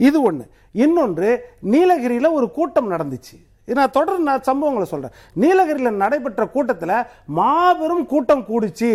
இது 0.00 0.18
ஒன்று 0.22 0.46
இன்னொன்று 0.78 1.28
நீலகிரியில் 1.68 2.26
ஒரு 2.30 2.50
கூட்டம் 2.50 2.92
நடந்துச்சு. 2.92 3.36
இது 3.68 3.78
நான் 3.78 3.96
தொடர் 3.96 4.28
நான் 4.28 4.44
சம்பவங்களை 4.48 4.86
சொல்கிறேன் 4.92 5.16
நீலகிரியில் 5.42 5.98
நடைபெற்ற 6.02 6.42
கூட்டத்தில் 6.54 6.94
மாபெரும் 7.38 8.04
கூட்டம் 8.12 8.44
கூடிச்சு. 8.50 8.92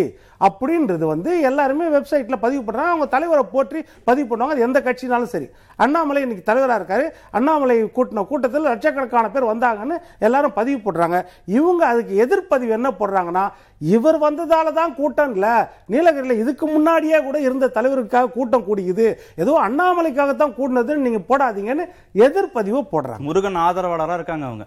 அப்படின்றது 0.47 1.05
வந்து 1.05 1.41
எல்லாருமே 1.49 1.85
வெப்சைட்ல 1.95 2.37
பதிவு 2.45 2.61
பண்றாங்க. 2.63 2.91
அவங்க 2.93 3.07
தலைவரை 3.15 3.43
போற்றி 3.53 3.79
பதிவு 4.03 4.27
பண்ணுவாங்க. 4.29 4.55
அது 4.55 4.65
எந்த 4.67 4.79
கட்சினாலும் 4.87 5.33
சரி. 5.33 5.47
அண்ணாமலை 5.79 6.21
இன்னைக்கு 6.21 6.43
தலைவராக 6.43 6.79
இருக்காரு. 6.79 7.05
அண்ணாமலை 7.31 7.77
கூட்டின 7.97 8.25
கூட்டத்தில் 8.27 8.67
லட்சக்கணக்கான 8.69 9.29
பேர் 9.29 9.51
வந்தாங்கன்னு 9.51 9.95
எல்லாரும் 10.19 10.57
பதிவு 10.59 10.79
போடுறாங்க. 10.85 11.17
இவங்க 11.57 11.85
அதுக்கு 11.85 12.15
எதிர்ப்பதிவு 12.25 12.77
என்ன 12.79 12.89
போடுறாங்கன்னா 12.99 13.45
இவர் 13.81 14.17
வந்ததால 14.25 14.73
தான் 14.73 14.95
கூட்டம் 14.95 15.31
இல்ல. 15.35 15.47
நீலகிரியில் 15.93 16.41
இதுக்கு 16.43 16.65
முன்னாடியே 16.67 17.17
கூட 17.23 17.37
இருந்த 17.39 17.71
தலைவருக்காக 17.77 18.31
கூட்டம் 18.37 18.67
கூடியுது 18.67 19.07
ஏதோ 19.43 19.53
அண்ணாமலைக்காகத்தான் 19.67 20.55
கூடினதுன்னு 20.59 21.05
நீங்க 21.07 21.21
போடாதீங்கன்னு 21.29 21.85
எதிர்ப்பதிவு 22.27 22.81
போடுறாங்க. 22.93 23.23
முருகன் 23.29 23.59
ஆதரவாளரா 23.65 24.13
இருக்காங்க 24.13 24.45
அவங்க. 24.45 24.65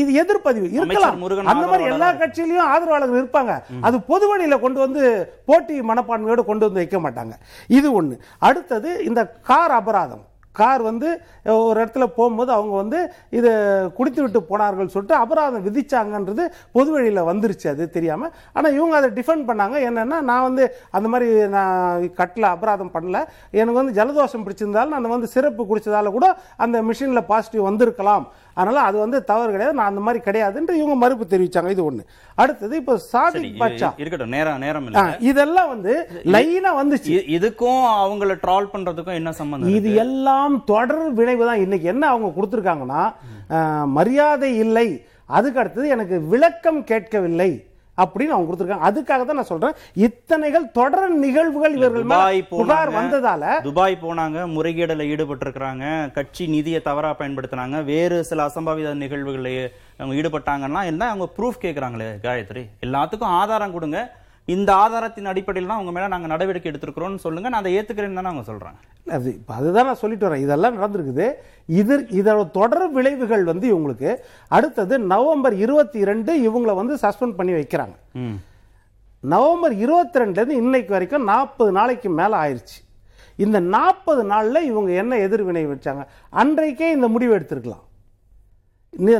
இது 0.00 0.10
எதிர்ப்பதிவு. 0.22 0.66
இருக்கலாம். 0.78 1.20
முருகன் 1.24 1.50
அந்த 1.54 1.66
மாதிரி 1.66 1.88
எல்லா. 1.92 2.10
கட்சியிலயும் 2.22 2.70
ஆதரவாளர்கள் 2.74 3.22
இருப்பாங்க. 3.22 3.54
அது 3.88 3.96
பொது 4.10 4.26
வழியில 4.32 4.58
கொண்டு 4.58 4.80
வந்து 4.86 5.02
போட்டி 5.50 5.76
மனப்பான்மையோடு 5.90 6.48
கொண்டு 6.50 6.66
வந்து 6.68 6.82
வைக்க 6.84 6.98
மாட்டாங்க. 7.06 7.36
இது 7.78 7.90
ஒன்று 8.00 8.16
அடுத்தது 8.48 8.90
இந்த 9.10 9.22
கார் 9.52 9.76
அபராதம். 9.82 10.24
கார் 10.58 10.82
வந்து 10.88 11.08
ஒரு 11.64 11.76
இடத்துல 11.80 12.04
போகும்போது 12.16 12.50
அவங்க 12.56 12.74
வந்து 12.80 13.00
இதை 13.38 13.50
குடித்து 13.98 14.20
விட்டு 14.22 14.40
போனார்கள் 14.48 14.90
சொல்லிட்டு 14.94 15.14
அபராதம் 15.22 15.66
விதிச்சாங்கன்றது 15.66 16.44
பொது 16.76 16.90
வழியில் 16.94 17.28
வந்துருச்சு 17.28 17.66
அது 17.72 17.84
தெரியாமல் 17.96 18.32
ஆனால் 18.56 18.74
இவங்க 18.78 18.96
அதை 19.00 19.10
டிஃபெண்ட் 19.18 19.46
பண்ணாங்க. 19.50 19.76
என்னென்னா 19.88 20.18
நான் 20.30 20.46
வந்து 20.48 20.64
அந்த 20.98 21.08
மாதிரி 21.12 21.28
நான் 21.54 22.08
கட்டில் 22.20 22.48
அபராதம் 22.52 22.92
பண்ணல. 22.96 23.20
எனக்கு 23.60 23.80
வந்து 23.80 23.96
ஜலதோஷம் 24.00 24.46
பிடிச்சிருந்தாலும் 24.46 24.94
நான் 24.94 25.14
வந்து 25.16 25.32
சிறப்பு 25.36 25.64
குடித்ததால 25.70 26.12
கூட 26.16 26.28
அந்த 26.66 26.78
மிஷினில் 26.88 27.28
பாசிட்டிவ் 27.30 27.68
வந்திருக்கலாம். 27.70 28.26
அதனால 28.58 28.80
அது 28.88 28.96
வந்து 29.04 29.18
தவறு 29.30 29.50
கிடையாது. 29.54 29.76
நான் 29.78 29.90
அந்த 29.92 30.02
மாதிரி 30.06 30.20
கிடையாதுன்ட்டு 30.26 30.78
இவங்க 30.80 30.96
மறுப்பு 31.02 31.26
தெரிவிச்சாங்க. 31.32 31.70
இது 31.76 31.84
ஒண்ணு. 31.90 32.04
அடுத்தது 32.42 32.74
இப்போ 32.82 32.96
சாதிக் 33.12 33.60
பாட்சா 33.62 33.90
இருக்கட்டும் 34.02 34.34
நேரம் 34.36 34.62
நேரம் 34.66 34.88
இதெல்லாம் 35.30 35.70
வந்து 35.74 35.94
லைனா 36.36 36.72
வந்துச்சு. 36.80 37.14
இதுக்கும் 37.36 37.82
அவங்கள 38.02 38.36
ட்ரால் 38.44 38.72
பண்றதுக்கும் 38.74 39.18
என்ன 39.20 39.32
சம்பந்தம் 39.40 39.76
இது? 39.78 39.92
எல்லாம் 40.04 40.56
தொடர் 40.72 41.06
விளைவு 41.20 41.44
தான். 41.50 41.62
இன்னைக்கு 41.66 41.88
என்ன 41.94 42.04
அவங்க 42.14 42.30
கொடுத்துருக்காங்கன்னா 42.36 43.02
மரியாதை 43.98 44.52
இல்லை. 44.66 44.88
அதுக்கு 45.38 45.60
அடுத்தது 45.62 45.88
எனக்கு 45.94 46.16
விளக்கம் 46.32 46.80
கேட்கவில்லை. 46.92 47.50
அப்படின்னு 48.02 48.34
அவங்க 48.36 48.48
கொடுத்துருக்காங்க. 48.48 48.88
அதுக்காக 48.90 49.24
தான் 49.28 49.38
நான் 49.40 49.50
சொல்றேன். 49.52 49.76
இத்தனைகள் 50.06 50.66
தொடர் 50.78 51.14
நிகழ்வுகள் 51.24 51.76
இவர்கள் 51.78 52.06
புகார் 52.54 52.92
வந்ததால 52.98 53.52
துபாய் 53.68 53.96
போனாங்க 54.04 54.46
முறைகேடுல 54.56 55.08
ஈடுபட்டிருக்கிறாங்க 55.12 55.84
கட்சி 56.18 56.46
நிதியை 56.54 56.80
தவறா 56.88 57.12
பயன்படுத்தினாங்க 57.20 57.84
வேறு 57.92 58.18
சில 58.30 58.48
அசம்பாவித 58.50 58.94
நிகழ்வுகளில் 59.04 59.62
அவங்க 59.98 60.14
ஈடுபட்டாங்கன்னா 60.20 60.82
எல்லாம் 60.92 61.12
அவங்க 61.12 61.28
ப்ரூஃப் 61.36 61.62
கேட்கறாங்களே 61.66 62.10
காயத்ரி. 62.26 62.64
எல்லாத்துக்கும் 62.86 63.36
ஆதாரம் 63.40 63.76
கொடுங்க. 63.76 63.98
இந்த 64.44 64.74
ஆதாரத்தின் 64.74 65.26
அடிப்படையில் 65.26 65.70
தான் 65.70 65.78
அவங்க 65.78 65.92
மேல 65.92 66.08
நாங்க 66.08 66.26
நடவடிக்கை 66.26 66.72
எடுத்திருக்கிறோம்னு 66.72 67.16
சொல்லுங்க. 67.16 67.48
நான் 67.48 67.60
அதை 67.60 67.78
ஏத்துக்கிறேன்னு 67.78 68.14
தானே 68.14 68.28
அவங்க 68.28 68.52
சொல்றாங்க. 68.52 68.78
அது 69.06 69.34
இப்போ 69.34 69.54
அதுதான் 69.54 69.84
நான் 69.84 69.94
சொல்லிட்டு 69.94 70.28
வரேன். 70.28 70.40
இதெல்லாம் 70.40 70.78
நடந்திருக்குது. 70.82 71.32
இது 71.66 71.98
இதோட 71.98 72.50
தொடர் 72.50 72.90
விளைவுகள் 72.90 73.44
வந்து 73.44 73.66
இவங்களுக்கு 73.72 74.16
அடுத்தது 74.48 74.98
நவம்பர் 74.98 75.54
இருபத்தி 75.54 76.04
ரெண்டு 76.04 76.32
இவங்களை 76.50 76.74
வந்து 76.74 76.94
சஸ்பெண்ட் 76.94 77.34
பண்ணி 77.34 77.52
வைக்கிறாங்க. 77.52 77.94
ம். 78.12 78.38
நவம்பர் 79.20 79.74
இருபத்தி 79.74 80.20
ரெண்டுலேருந்து 80.20 80.48
இன்னைக்கு 80.48 80.92
வரைக்கும் 80.92 81.24
நாற்பது 81.24 81.72
நாளைக்கு 81.72 82.10
மேலே 82.10 82.34
ஆயிடுச்சு 82.34 82.78
இந்த 83.36 83.60
நாற்பது 83.60 84.24
நாளில் 84.24 84.64
இவங்க 84.64 84.92
என்ன 84.92 85.16
எதிர்வினை 85.16 85.66
வச்சாங்க? 85.66 86.06
அன்றைக்கே 86.30 86.90
இந்த 86.90 87.08
முடிவு 87.08 87.38
எடுத்திருக்கலாம். 87.38 87.84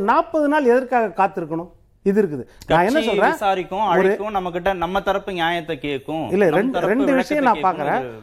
நாற்பது 0.00 0.48
நாள் 0.48 0.64
எதற்காக 0.64 1.12
காத்திருக்கணும்? 1.16 1.70
இது 2.08 2.18
இருக்குது. 2.20 2.44
நான் 2.68 2.86
என்ன 2.88 3.00
சொல்றேன்? 3.06 3.34
விசாரிக்கும் 3.34 3.86
அழைக்கும் 3.92 4.34
நம்ம 4.36 4.50
கிட்ட 4.54 4.70
நம்ம 4.82 5.00
தரப்பு 5.08 5.30
நியாயத்தை 5.38 5.74
கேட்கும் 5.84 6.22
இல்ல 6.34 6.46
ரெண்டு 6.56 6.80
ரெண்டு 6.92 7.10
விஷயம் 7.18 7.46
நான் 7.48 7.60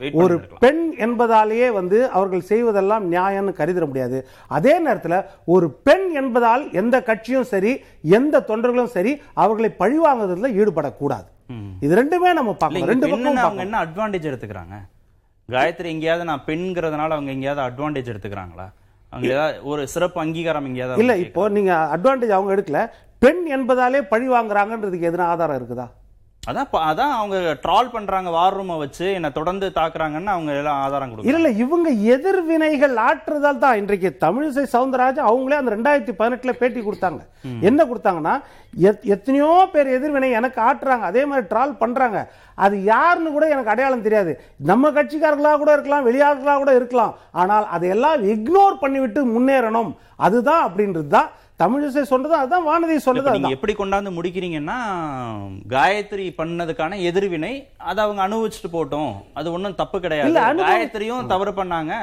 wait 0.01 0.15
ஒரு. 0.21 0.35
பெண் 0.63 0.81
என்பதாலேயே 1.05 1.67
வந்து 1.79 1.97
அவர்கள் 2.17 2.47
செய்வதெல்லாம் 2.51 3.05
நியாயம்னு 3.13 3.53
கருதிட 3.59 3.87
முடியாது. 3.91 4.19
அதே 4.57 4.73
நேரத்தில் 4.85 5.17
ஒரு 5.55 5.69
பெண் 5.89 6.07
என்பதால் 6.21 6.65
எந்த 6.81 6.95
கட்சியும் 7.09 7.49
சரி 7.53 7.73
எந்த 8.17 8.43
தொண்டர்களும் 8.49 8.93
சரி 8.97 9.13
அவர்களை 9.45 9.71
பழிவாங்குறதுல 9.83 10.51
ஈடுபடக்கூடாது. 10.61 11.27
இது 11.85 11.93
ரெண்டுமே 12.01 12.33
நம்ம 12.39 12.57
இங்க 12.79 12.91
ரெண்டு 12.93 13.13
பக்கமும் 13.13 13.45
அவங்க 13.45 13.63
என்ன 13.67 13.83
அட்வான்டேஜ் 13.85 14.29
எடுத்துக்கிறாங்க? 14.31 14.75
காயத்ரி 15.49 15.89
எங்கேயாவது 15.95 16.29
நான் 16.31 16.45
பெண்ங்கிறதுனால 16.49 17.15
அவங்க 17.17 17.31
எங்கேயாவது 17.37 17.65
அட்வான்டேஜ் 17.69 18.11
எடுத்துக்கிறாங்களா? 18.13 18.67
ஒரு 19.71 19.81
சிறப்பு 19.91 20.17
அங்கீகாரம் 20.23 20.65
எங்கேயாவது 20.69 21.01
இல்ல 21.03 21.13
இப்போ 21.25 21.41
நீங்க 21.57 21.73
அட்வான்டேஜ் 21.95 22.33
அவங்க 22.37 22.51
எடுக்கல. 22.55 22.79
பெண் 23.19 23.45
என்பதாலே 23.55 24.01
பழி 24.01 24.29
வாங்குறாங்கன்றதுக்கு 24.29 25.11
எதுனா 25.11 25.21
ஆதாரம் 25.21 25.57
இருக்குதா? 25.57 25.87
அதான் 26.49 26.67
அதான் 26.71 27.11
அவங்க 27.11 27.57
ட்ரால் 27.67 27.91
பண்றாங்க 27.91 28.29
வார் 28.29 28.57
ரூமை 28.57 28.77
வச்சு 28.77 29.13
என்ன 29.13 29.29
தொடர்ந்து 29.29 29.71
தாக்குறாங்கன்னு 29.75 30.25
அவங்க 30.25 30.51
எல்லாம் 30.51 30.81
ஆதாரம் 30.81 31.11
கொடுக்குறாங்க. 31.11 31.25
இல்ல 31.25 31.49
இவங்க 31.49 31.89
எதிர்வினைகள் 31.89 32.95
ஆற்றுதல் 32.95 33.57
தான். 33.57 33.77
இன்றைக்கு 33.77 34.17
தமிழிசை 34.21 34.65
சவுந்தரராஜன் 34.73 35.29
அவங்களே 35.29 35.53
அந்த 35.53 35.75
ரெண்டாயிரத்தி 35.75 36.11
பதினெட்டுல 36.19 36.51
பேட்டி 36.51 36.79
கொடுத்தாங்க. 36.79 37.19
என்ன 37.61 37.85
கொடுத்தாங்கன்னா 37.85 38.41
எத்- 38.81 39.01
எத்தனையோ 39.01 39.69
பேர் 39.71 39.87
எதிர்வினை 39.87 40.31
எனக்கு 40.31 40.61
ஆற்றுறாங்க. 40.61 40.99
அதே 40.99 41.25
மாதிரி 41.25 41.47
ட்ரால் 41.47 41.77
பண்றாங்க. 41.77 42.31
அது 42.55 42.83
யாருன்னு 42.83 43.31
கூட 43.31 43.47
எனக்கு 43.47 43.69
அடையாளம் 43.69 44.01
தெரியாது. 44.01 44.41
நம்ம 44.57 44.89
கட்சிக்காரர்களா 44.89 45.57
கூட 45.57 45.71
இருக்கலாம் 45.71 46.07
வெளியாளர்களா 46.07 46.55
கூட 46.55 46.75
இருக்கலாம். 46.75 47.17
ஆனால் 47.31 47.67
அதையெல்லாம் 47.67 48.23
இக்னோர் 48.23 48.77
பண்ணிவிட்டு 48.81 49.25
முன்னேறணும். 49.37 49.95
அதுதான் 50.15 50.69
அப்படின்றது 50.69 51.07
தான் 51.07 51.29
தமிழிசை 51.61 52.01
சொன்னது 52.01 52.33
அதுதான் 52.33 52.67
வானதி 52.67 52.95
இப்ப 53.19 53.31
நீங்க 53.37 53.49
எப்படி 53.49 53.73
கொண்டாந்து 53.77 54.11
முடிக்கிறீங்கன்னா 54.17 54.75
காயத்ரி 55.75 56.27
பண்ணதுக்கான 56.39 56.99
எதிர்வினை 57.09 57.67
அதை 57.77 58.03
அவங்க 58.03 58.21
அனுபவிச்சுட்டு 58.27 58.69
போட்டோம். 58.71 59.13
அது 59.33 59.51
ஒண்ணும் 59.51 59.75
தப்பு 59.75 59.99
கிடையாது. 59.99 60.31
காயத்ரியும் 60.63 61.25
தவறு 61.25 61.51
பண்ணாங்க. 61.51 61.93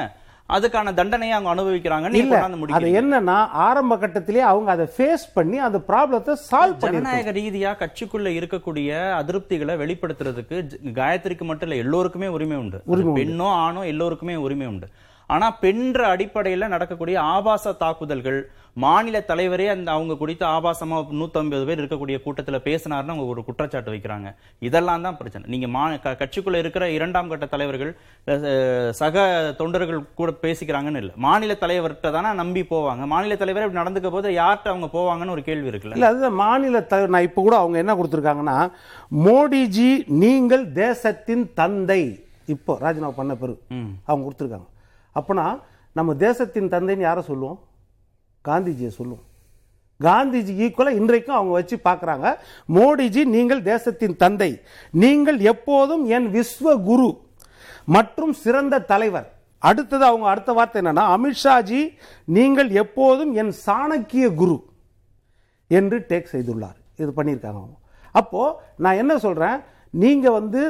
அதுக்கான 0.55 0.95
தண்டனையை 0.95 1.37
அவங்க 1.37 1.51
அனுபவிக்கிறாங்க. 1.53 2.09
கொண்டாந்து 2.17 2.75
அது 2.79 2.89
என்னன்னா 3.01 3.37
ஆரம்ப 3.67 3.97
கட்டத்திலே 3.97 4.43
அவங்க 4.51 4.71
அதை 4.71 4.87
ஃபேஸ் 4.97 5.25
பண்ணி 5.35 5.59
அந்த 5.59 5.79
ப்ராப்ளத்தை 5.89 6.35
சால்வ் 6.51 6.77
ஜனநாயக 6.77 7.33
ரீதியா 7.33 7.71
கட்சிக்குள்ள 7.83 8.35
இருக்கக்கூடிய 8.41 8.91
அதிருப்திகளை 9.21 9.77
வெளிப்படுத்துறதுக்கு 9.85 10.59
காயத்ரிக்கு 11.01 11.47
மட்டும் 11.53 11.69
இல்ல 11.71 11.83
எல்லோருக்குமே 11.83 12.27
உரிமை 12.27 12.57
உண்டு. 12.57 12.83
பெண்ணோ 13.21 13.49
ஆணோ 13.65 13.83
எல்லோருக்குமே 13.95 14.37
உரிமை 14.37 14.67
உண்டு. 14.67 14.89
ஆனா 15.35 15.47
பெண்ற 15.63 16.01
அடிப்படையில 16.15 16.69
நடக்கக்கூடிய 16.75 17.17
ஆபாச 17.37 17.73
தாக்குதல்கள் 17.83 18.39
மாநில 18.83 19.17
தலைவரே 19.29 19.67
அந்த 19.73 19.89
அவங்க 19.97 20.15
குறித்து 20.21 20.45
ஆபாசமா 20.55 20.97
நூத்தம்பது 21.19 21.65
பேர் 21.69 21.81
இருக்கக்கூடிய 21.81 22.17
கூட்டத்துல 22.25 22.57
பேசினாருன்னு 22.67 23.13
அவங்க 23.15 23.27
ஒரு 23.35 23.43
குற்றச்சாட்டு 23.49 23.93
வைக்கிறாங்க. 23.95 24.29
இதெல்லாம் 24.69 25.05
தான் 25.07 25.19
பிரச்சனை. 25.21 25.45
நீங்க 25.53 25.67
மா 25.75 25.83
கட்சிக்குள்ள 26.23 26.63
இருக்கிற 26.63 26.85
இரண்டாம் 26.97 27.31
கட்ட 27.33 27.47
தலைவர்கள் 27.53 27.93
சக 29.01 29.27
தொண்டர்கள் 29.61 30.01
கூட 30.21 30.35
பேசிக்கிறாங்கன்னு 30.45 31.03
இல்ல. 31.05 31.13
மாநில 31.27 31.57
தலைவர்கிட்ட 31.63 32.13
தானே 32.19 32.33
நம்பி 32.43 32.65
போவாங்க. 32.75 33.07
மாநில 33.15 33.39
தலைவரே 33.45 33.67
இப்படி 33.69 33.83
நடந்துக்க 33.83 34.11
போது 34.17 34.35
யார்கிட்ட 34.41 34.75
அவங்க 34.75 34.91
போவாங்கன்னு 34.99 35.37
ஒரு 35.37 35.45
கேள்வி 35.49 35.73
இருக்குல்ல? 35.73 35.99
இல்ல 36.01 36.11
அதுதான் 36.13 36.39
மாநில 36.45 36.85
தலைவர் 36.93 37.15
நான் 37.17 37.29
இப்போ 37.31 37.43
கூட 37.49 37.57
அவங்க 37.63 37.79
என்ன 37.85 37.99
கொடுத்துருக்காங்கன்னா 38.01 38.59
மோடிஜி 39.29 39.91
நீங்கள் 40.25 40.67
தேசத்தின் 40.83 41.47
தந்தை. 41.63 42.03
இப்போ 42.57 42.73
ராஜினாமா 42.85 43.19
பண்ண 43.23 43.35
பிறகு 43.43 43.59
அவங்க 44.09 44.23
கொடுத்துருக்காங்க. 44.27 44.69
அப்போனா 45.19 45.47
நம்ம 45.99 46.15
தேசத்தின் 46.27 46.73
தந்தைன்னு 46.75 47.07
யாரை 47.09 47.23
சொல்லுவோம்? 47.31 47.59
காந்திஜியை 48.49 48.93
சொல்லுவோம். 49.01 49.27
காந்திஜி 50.07 50.53
ஈக்குவலாக 50.65 50.99
இன்றைக்கும் 51.01 51.37
அவங்க 51.39 51.53
வச்சு 51.59 51.77
பார்க்குறாங்க 51.89 52.27
மோடிஜி 52.77 53.23
நீங்கள் 53.35 53.63
தேசத்தின் 53.71 54.17
தந்தை 54.23 54.51
நீங்கள் 55.03 55.39
எப்போதும் 55.53 56.03
என் 56.17 56.29
விஸ்வ 56.37 56.75
குரு 56.89 57.11
மற்றும் 57.97 58.35
சிறந்த 58.45 58.83
தலைவர். 58.93 59.29
அடுத்தது 59.69 60.05
அவங்க 60.11 60.27
அடுத்த 60.33 60.51
வார்த்தை 60.57 60.79
என்னன்னா 60.83 61.05
அமித்ஷாஜி 61.17 61.81
நீங்கள் 62.37 62.71
எப்போதும் 62.83 63.33
என் 63.43 63.53
சாணக்கிய 63.67 64.27
குரு 64.41 64.57
என்று 65.79 65.99
டேக் 66.11 66.33
செய்துள்ளார். 66.35 66.79
இது 67.03 67.11
பண்ணியிருக்காங்க 67.19 67.61
அவங்க. 67.63 67.77
அப்போது 68.21 68.57
நான் 68.85 69.01
என்ன 69.03 69.15
சொல்கிறேன் 69.27 69.59
நீங்கள் 70.03 70.37
வந்து 70.41 70.61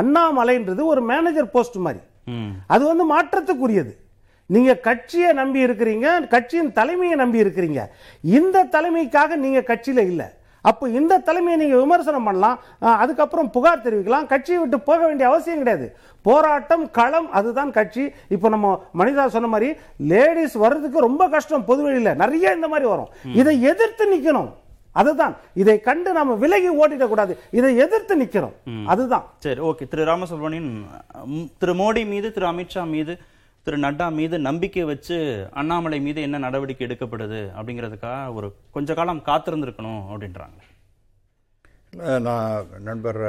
அண்ணாமலைன்றது 0.00 0.82
ஒரு 0.92 1.02
மேனேஜர் 1.12 1.54
போஸ்ட் 1.54 1.78
மாதிரி. 1.86 2.02
அது 2.74 2.82
வந்து 2.90 3.04
மாற்றத்துக்குரியது. 3.14 3.92
நீங்க 4.54 4.72
கட்சியை 4.86 5.28
நம்பி 5.40 5.60
இருக்கிறீங்க 5.66 6.06
கட்சியின் 6.32 6.72
தலைமையை 6.78 7.16
நம்பி 7.20 7.44
இருக்கிறீங்க. 7.44 7.82
இந்த 8.38 8.64
தலைமைக்காக 8.74 9.36
நீங்க 9.44 9.60
கட்சியில 9.70 10.02
இல்ல. 10.12 10.24
அப்போ 10.70 10.84
இந்த 10.98 11.14
தலைமையை 11.28 11.56
நீங்க 11.62 11.76
விமர்சனம் 11.82 12.26
பண்ணலாம் 12.26 12.58
அதுக்கப்புறம் 13.02 13.48
புகார் 13.54 13.82
தெரிவிக்கலாம். 13.86 14.26
கட்சியை 14.32 14.58
விட்டு 14.60 14.78
போக 14.88 15.00
வேண்டிய 15.06 15.26
அவசியம் 15.30 15.62
கிடையாது. 15.62 15.86
போராட்டம் 16.26 16.84
களம் 16.98 17.28
அதுதான் 17.38 17.72
கட்சி. 17.78 18.04
இப்போ 18.34 18.48
நம்ம 18.54 18.68
மனிதா 19.00 19.24
சொன்ன 19.34 19.50
மாதிரி 19.54 19.68
லேடிஸ் 20.12 20.56
வர்றதுக்கு 20.64 21.06
ரொம்ப 21.08 21.22
கஷ்டம் 21.34 21.66
பொதுவெளியில. 21.70 22.12
நிறைய 22.22 22.54
இந்த 22.58 22.68
மாதிரி 22.74 22.88
வரும். 22.92 23.10
இதை 23.40 23.54
எதிர்த்து 23.72 24.06
நிக்கணும். 24.14 24.50
அதுதான். 24.94 25.36
இதை 25.54 25.74
கண்டு 25.80 26.12
நாம 26.12 26.34
விலகி 26.34 26.70
ஓடிடக் 26.82 27.12
கூடாது. 27.12 27.38
இதை 27.50 27.76
எதிர்த்து 27.76 28.14
நிக்கிறோம். 28.22 28.84
அதுதான். 28.84 29.24
சரி 29.38 29.60
ஓகே. 29.60 29.88
திரு 29.88 30.04
ராமசுப்ரமணியன் 30.04 30.84
திரு 31.58 31.74
மோடி 31.74 32.02
மீது 32.06 32.32
திரு 32.32 32.46
அமித்ஷா 32.46 32.84
மீது 32.86 33.14
திரு 33.62 33.78
நட்டா 33.78 34.06
மீது 34.12 34.38
நம்பிக்கை 34.38 34.84
வச்சு 34.84 35.16
அண்ணாமலை 35.52 36.00
மீது 36.00 36.22
என்ன 36.22 36.38
நடவடிக்கை 36.38 36.86
எடுக்கப்படுது 36.86 37.38
அப்படிங்கிறதுக்காக 37.58 38.34
ஒரு 38.34 38.54
கொஞ்ச 38.70 38.94
காலம் 38.94 39.22
காத்திருந்திருக்கணும் 39.26 40.02
அப்படின்றாங்க. 40.12 40.58
நான் 42.20 42.66
நண்பர் 42.80 43.20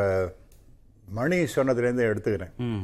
மணி 1.10 1.38
சொன்னதுலேருந்து 1.56 2.06
எடுத்துக்கிறேன். 2.12 2.82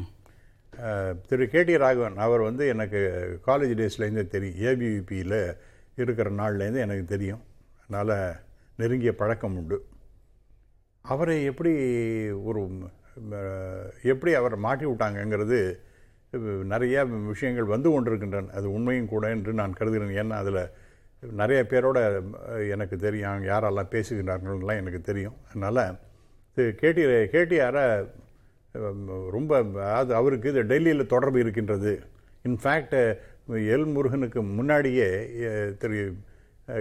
திரு 1.27 1.49
கேடி 1.51 1.77
ராகவன் 1.77 2.17
அவர் 2.17 2.39
வந்து 2.39 2.67
எனக்கு 2.67 2.99
காலேஜ் 3.47 3.75
டேஸ்லேருந்தே 3.79 4.27
தெரியும் 4.27 4.59
ஏபிவிபியில் 4.67 5.41
இருக்கிற 5.95 6.29
நாள்லேருந்து 6.29 6.79
எனக்கு 6.85 7.05
தெரியும். 7.05 7.43
அதனால் 7.89 8.15
நெருங்கிய 8.81 9.13
பழக்கம் 9.15 9.57
உண்டு. 9.57 9.77
அவரை 11.05 11.37
எப்படி 11.49 11.71
ஒரு 12.45 12.61
எப்படி 14.11 14.31
அவர் 14.35 14.55
மாட்டி 14.59 14.85
விட்டாங்கங்கிறது 14.85 15.59
நிறைய 16.65 16.97
விஷயங்கள் 17.29 17.73
வந்து 17.73 17.89
கொண்டிருக்கின்றன. 17.91 18.51
அது 18.51 18.67
உண்மையும் 18.71 19.09
கூட 19.09 19.25
என்று 19.29 19.51
நான் 19.53 19.73
கருதுகிறேன். 19.73 20.13
ஏன்னா 20.21 20.37
அதில் 20.41 20.61
நிறைய 21.23 21.61
பேரோட 21.63 21.97
எனக்கு 22.71 22.95
தெரியும் 22.99 23.43
யாரெல்லாம் 23.47 23.91
பேசுகிறார்கள்லாம் 23.91 24.79
எனக்கு 24.81 25.01
தெரியும். 25.01 25.35
அதனால் 25.47 25.83
கேடி 26.79 27.03
கேடிஆரை 27.33 27.83
ரொம்ப 29.31 29.51
அது 29.93 30.11
அவருக்கு 30.15 30.49
இது 30.49 30.61
டெல்லியில் 30.63 31.11
தொடர்பு 31.13 31.39
இருக்கின்றது. 31.39 31.93
இன்ஃபேக்ட் 32.45 32.97
எல் 33.71 33.87
முருகனுக்கு 33.93 34.39
முன்னாடியே 34.51 35.07
அஹ், 35.47 35.71
திரு 35.77 35.97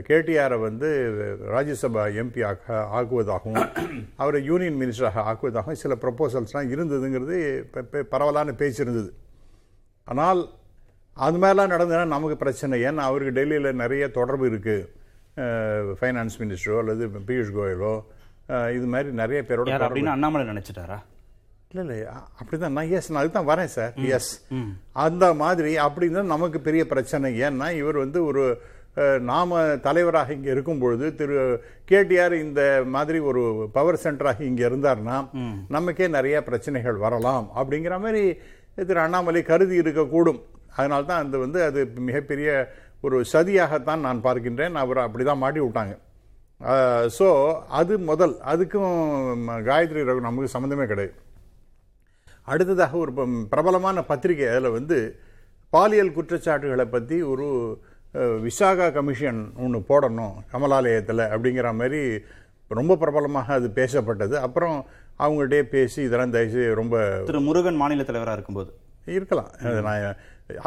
கேடிஆரை 0.08 0.56
வந்து 0.66 0.88
ராஜ்யசபா 1.54 2.02
எம்பி 2.20 2.40
ஆக 2.48 2.76
ஆக்குவதாகவும் 2.98 3.66
அவரை 4.22 4.40
யூனியன் 4.50 4.78
மினிஸ்டராக 4.82 5.24
ஆக்குவதாகவும் 5.30 5.80
சில 5.82 5.96
ப்ரப்போசல்ஸ்லாம் 6.04 6.72
இருந்ததுங்கிறது 6.74 7.36
பரவலான 8.14 8.54
பேச்சு 8.62 8.82
இருந்தது. 8.84 9.10
ஆனால் 10.12 10.40
அது 11.26 11.38
மாதிரிலாம் 11.42 11.72
நடந்ததுன்னா 11.74 12.14
நமக்கு 12.14 12.36
பிரச்சனை. 12.44 12.76
ஏன்னா 12.88 13.02
அவருக்கு 13.10 13.36
டெல்லியில் 13.38 13.80
நிறைய 13.82 14.04
தொடர்பு 14.18 14.46
இருக்குது 14.50 14.88
ஃபைனான்ஸ் 16.00 16.38
மினிஸ்டரோ 16.42 16.78
அல்லது 16.82 17.04
பியூஷ் 17.28 17.54
கோயலோ 17.58 17.94
இது 18.76 18.86
மாதிரி 18.92 19.10
நிறைய 19.22 19.40
பேரோட 19.48 19.74
அப்படின்னு 19.86 20.14
அண்ணாமலை 20.16 20.44
நினைச்சிட்டாரா? 20.52 20.98
இல்லை 21.72 21.82
இல்லை 21.84 21.98
அப்படிதான். 22.40 22.74
நான் 22.76 22.92
எஸ் 22.98 23.10
நான் 23.12 23.22
அதுதான் 23.22 23.50
வரேன் 23.50 23.70
சார் 23.74 23.92
எஸ் 24.16 24.30
அந்த 25.04 25.26
மாதிரி 25.42 25.72
அப்படின்னு 25.84 26.22
நமக்கு 26.34 26.60
பெரிய 26.68 26.82
பிரச்சனை. 26.92 27.28
ஏன்னா 27.46 27.68
இவர் 27.80 27.98
வந்து 28.04 28.20
ஒரு 28.30 28.44
நாம 29.20 29.76
தலைவராக 29.76 30.32
இங்கே 30.32 30.50
இருக்கும் 30.50 30.78
பொழுது 30.78 31.14
திரு 31.14 31.62
கேடிஆர் 31.88 32.32
இந்த 32.32 32.82
மாதிரி 32.86 33.18
ஒரு 33.18 33.70
பவர் 33.72 34.00
சென்டராக 34.02 34.40
இங்கே 34.40 34.68
இருந்தார்னா 34.68 35.16
நமக்கே 35.68 36.08
நிறைய 36.08 36.42
பிரச்சனைகள் 36.42 36.94
வரலாம் 36.94 37.50
அப்படிங்கிற 37.56 38.00
மாதிரி 38.00 38.22
திரு 38.74 39.00
அண்ணாமலை 39.00 39.42
கருதி 39.42 39.78
இருக்கக்கூடும். 39.78 40.40
அதனால 40.76 41.02
தான் 41.02 41.26
அது 41.26 41.38
வந்து 41.38 41.62
அது 41.62 41.92
மிகப்பெரிய 41.96 42.50
ஒரு 43.00 43.24
சதியாகத்தான் 43.32 43.98
நான் 43.98 44.22
பார்க்கின்றேன். 44.22 44.74
அவர் 44.74 44.98
அப்படி 44.98 45.24
தான் 45.24 45.38
மாட்டி 45.38 45.60
விட்டாங்க. 45.60 45.94
ஸோ 47.18 47.54
அது 47.68 47.98
முதல். 47.98 48.34
அதுக்கும் 48.46 48.94
காயத்ரி 49.68 50.02
ரகு 50.08 50.20
நமக்கு 50.20 50.58
சம்மந்தமே 50.58 50.86
கிடையாது. 50.86 51.14
அடுத்ததாக 52.42 52.96
ஒரு 52.96 53.12
ப- 53.12 53.26
பிரபலமான 53.50 54.02
பத்திரிகை 54.02 54.48
அதில் 54.48 54.70
வந்து 54.70 55.20
பாலியல் 55.72 56.12
குற்றச்சாட்டுகளை 56.12 56.84
பற்றி 56.84 57.22
ஒரு 57.22 57.48
விசாகா 58.44 58.86
கமிஷன் 58.96 59.40
ஒன்று 59.64 59.78
போடணும் 59.90 60.34
கமலாலயத்தில் 60.52 61.24
அப்படிங்கிற 61.32 61.68
மாதிரி 61.80 62.00
ரொம்ப 62.78 62.96
பிரபலமாக 63.02 63.52
அது 63.58 63.68
பேசப்பட்டது. 63.78 64.34
அப்புறம் 64.46 64.76
அவங்கள்ட்டே 65.24 65.60
பேசி 65.74 66.00
இதெல்லாம் 66.06 66.34
தயவுசெய்து 66.34 66.74
ரொம்ப 66.80 66.96
திரு 67.28 67.40
முருகன் 67.48 67.80
மாநில 67.82 68.04
தலைவரா 68.08 68.34
இருக்கும்போது. 68.38 68.70
இருக்கலாம். 69.16 69.50
நான் 69.86 70.16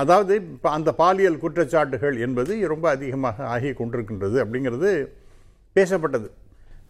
அதாவது 0.02 0.34
இப்போ 0.54 0.70
அந்த 0.78 0.90
பாலியல் 1.02 1.42
குற்றச்சாட்டுகள் 1.44 2.16
என்பது 2.26 2.54
ரொம்ப 2.74 2.86
அதிகமாக 2.96 3.46
ஆகி 3.56 3.72
கொண்டிருக்கின்றது 3.80 4.38
அப்படிங்கிறது 4.44 4.90
பேசப்பட்டது. 5.76 6.28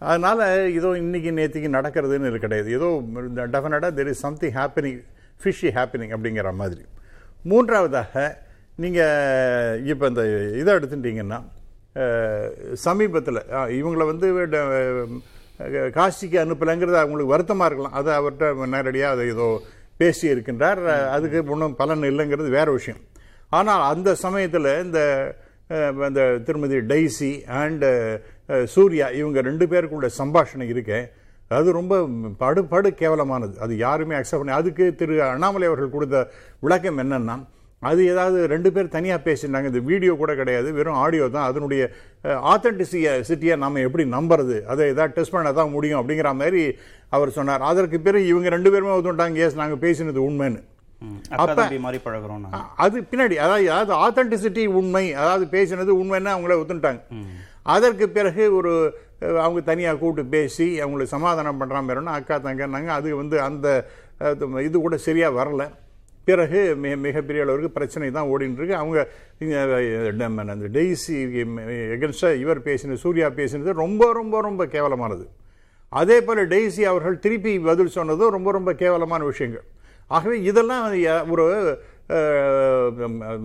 அதனால 0.09 0.39
ஏதோ 0.79 0.89
இன்னைக்கு 1.03 1.31
நேத்திக்கு 1.39 1.69
நடக்கிறதுன்னு 1.77 2.29
இது 2.31 2.39
கிடையாது. 2.45 2.69
ஏதோ 2.77 2.87
டெஃபினட்டாக 3.55 3.91
there 3.99 4.11
is 4.13 4.23
something 4.25 4.55
happening 4.59 4.99
fishy 5.41 5.69
happening 5.77 6.13
அப்படிங்கிற 6.15 6.51
மாதிரி. 6.61 6.83
மூன்றாவதாக 7.51 8.23
நீங்கள் 8.75 9.83
இப்போ 9.85 10.05
இந்த 10.07 10.21
இதை 10.61 10.71
எடுத்துட்டீங்கன்னா 10.73 11.39
சமீபத்தில் 12.85 13.39
இவங்களை 13.79 14.05
வந்து 14.05 14.27
ட- 14.53 15.21
காசிக்கு 15.97 16.37
அனுப்பலைங்கிறது 16.43 16.97
அவங்களுக்கு 17.01 17.33
வருத்தமாக 17.33 17.67
இருக்கலாம். 17.69 17.97
அது 17.99 18.09
அவர்கிட்ட 18.19 18.67
நேரடியாக 18.67 19.13
அதை 19.15 19.25
ஏதோ 19.27 19.47
பேசி 19.97 20.25
இருக்கின்றார். 20.33 20.79
அதுக்கு 21.15 21.51
ஒன்றும் 21.53 21.75
பலன் 21.75 22.07
இல்லைங்கிறது 22.11 22.49
வேறு 22.57 22.71
விஷயம். 22.71 23.01
ஆனால் 23.49 23.83
அந்த 23.93 24.15
சமயத்தில் 24.15 24.69
இந்த 24.83 24.99
இந்த 26.07 26.21
திருமதி 26.45 26.79
டைசி 26.93 27.29
அண்டு 27.59 27.89
சூர்யா 28.65 29.07
இவங்க 29.19 29.41
ரெண்டு 29.41 29.65
பேருக்குள்ள 29.65 30.07
சம்பாஷணை 30.17 30.67
இருக்கேன் 30.73 31.05
அது 31.47 31.71
ரொம்ப 31.71 31.93
படு 32.37 32.61
படு 32.65 32.89
கேவலமானது. 33.01 33.55
அது 33.57 33.73
யாருமே 33.77 34.15
அக்செப்ட் 34.15 34.41
பண்ணி 34.41 34.51
அதுக்கு 34.51 34.95
திரு 34.95 35.23
அண்ணாமலை 35.23 35.67
அவர்கள் 35.67 35.95
கொடுத்த 35.95 36.17
விளக்கம் 36.59 36.97
என்னன்னா 36.97 37.35
அது 37.89 38.01
ஏதாவது 38.05 38.39
ரெண்டு 38.53 38.69
பேர் 38.75 38.93
தனியாக 38.95 39.21
பேசினாங்க. 39.27 39.69
இந்த 39.71 39.81
வீடியோ 39.89 40.13
கூட 40.21 40.31
கிடையாது. 40.39 40.69
வெறும் 40.77 40.99
ஆடியோ 41.03 41.25
தான். 41.35 41.47
அதனுடைய 41.51 41.83
ஆத்தென்டிசிட்டியை 42.53 43.55
நம்ம 43.63 43.81
எப்படி 43.87 44.03
நம்புறது? 44.15 44.57
அதை 44.71 44.83
ஏதாவது 44.93 45.15
டெஸ்ட் 45.17 45.35
பண்ண 45.35 45.53
தான் 45.59 45.73
முடியும் 45.75 45.99
அப்படிங்கிற 46.01 46.31
மாதிரி 46.41 46.63
அவர் 47.17 47.35
சொன்னார். 47.37 47.65
அதற்கு 47.71 47.99
பிறகு 47.99 48.27
இவங்க 48.27 48.49
ரெண்டு 48.49 48.71
பேருமே 48.71 48.95
ஒத்துட்டாங்க 48.97 49.43
எஸ் 49.47 49.59
நாங்கள் 49.61 49.83
பேசினது 49.85 50.21
உண்மைன்னு. 50.27 50.61
ம், 51.01 51.17
அக்கா 51.29 51.43
அப்ப- 51.43 51.55
தம்பி 51.59 51.79
மாதிரி 51.85 51.99
பழகுறோம் 52.03 52.43
அது 52.83 52.97
பின்னாடி 53.11 53.35
அதாவது 53.45 53.71
அதாவது 53.71 53.93
ஆத்தென்டிசிட்டி 54.03 54.65
உண்மை 54.79 55.05
அதாவது 55.13 55.45
பேசினது 55.55 55.91
உண்மைன்னு 56.01 56.33
அவங்கள 56.35 56.55
ஒத்துட்டாங்க 56.61 57.01
அதற்கு 57.73 58.05
பிறகு 58.09 58.43
ஒரு 58.55 58.71
அவங்க 59.41 59.59
தனியாக 59.61 59.97
கூப்பிட்டு 59.97 60.31
பேசி 60.31 60.65
அவங்களை 60.81 61.05
சமாதானம் 61.11 61.59
பண்ணுறாம 61.59 61.91
இருக்கணும் 61.91 62.17
அக்கா 62.17 62.35
தங்கன்னாங்க. 62.37 62.89
அது 62.97 63.09
வந்து 63.15 63.37
அந்த 63.41 63.67
இது 64.67 64.75
கூட 64.81 64.97
சரியாக 65.05 65.37
வரல. 65.39 65.63
பிறகு 66.27 66.59
மிக 66.83 66.95
மிகப்பெரிய 67.05 67.43
அளவுக்கு 67.45 67.69
பிரச்சனை 67.77 68.09
தான் 68.17 68.29
ஓடின்னு 68.33 68.75
அவங்க 68.81 68.99
அந்த 70.55 70.67
டெய்ஸி 70.77 71.15
எகன்ஸ்டாக 71.95 72.41
இவர் 72.43 72.61
பேசினது 72.67 73.03
சூர்யா 73.05 73.29
பேசினது 73.39 73.73
ரொம்ப 73.83 74.11
ரொம்ப 74.19 74.41
ரொம்ப 74.47 74.65
கேவலமானது. 74.75 75.25
அதே 76.01 76.17
போல் 76.27 76.41
டெய்ஸி 76.53 76.83
அவர்கள் 76.91 77.17
திருப்பி 77.25 77.51
பதில் 77.69 77.95
சொன்னதும் 77.97 78.33
ரொம்ப 78.37 78.51
ரொம்ப 78.57 78.71
கேவலமான 78.83 79.23
விஷயங்கள். 79.31 79.65
ஆகவே 80.15 80.37
இதெல்லாம் 80.49 80.85
ஒரு 81.33 81.45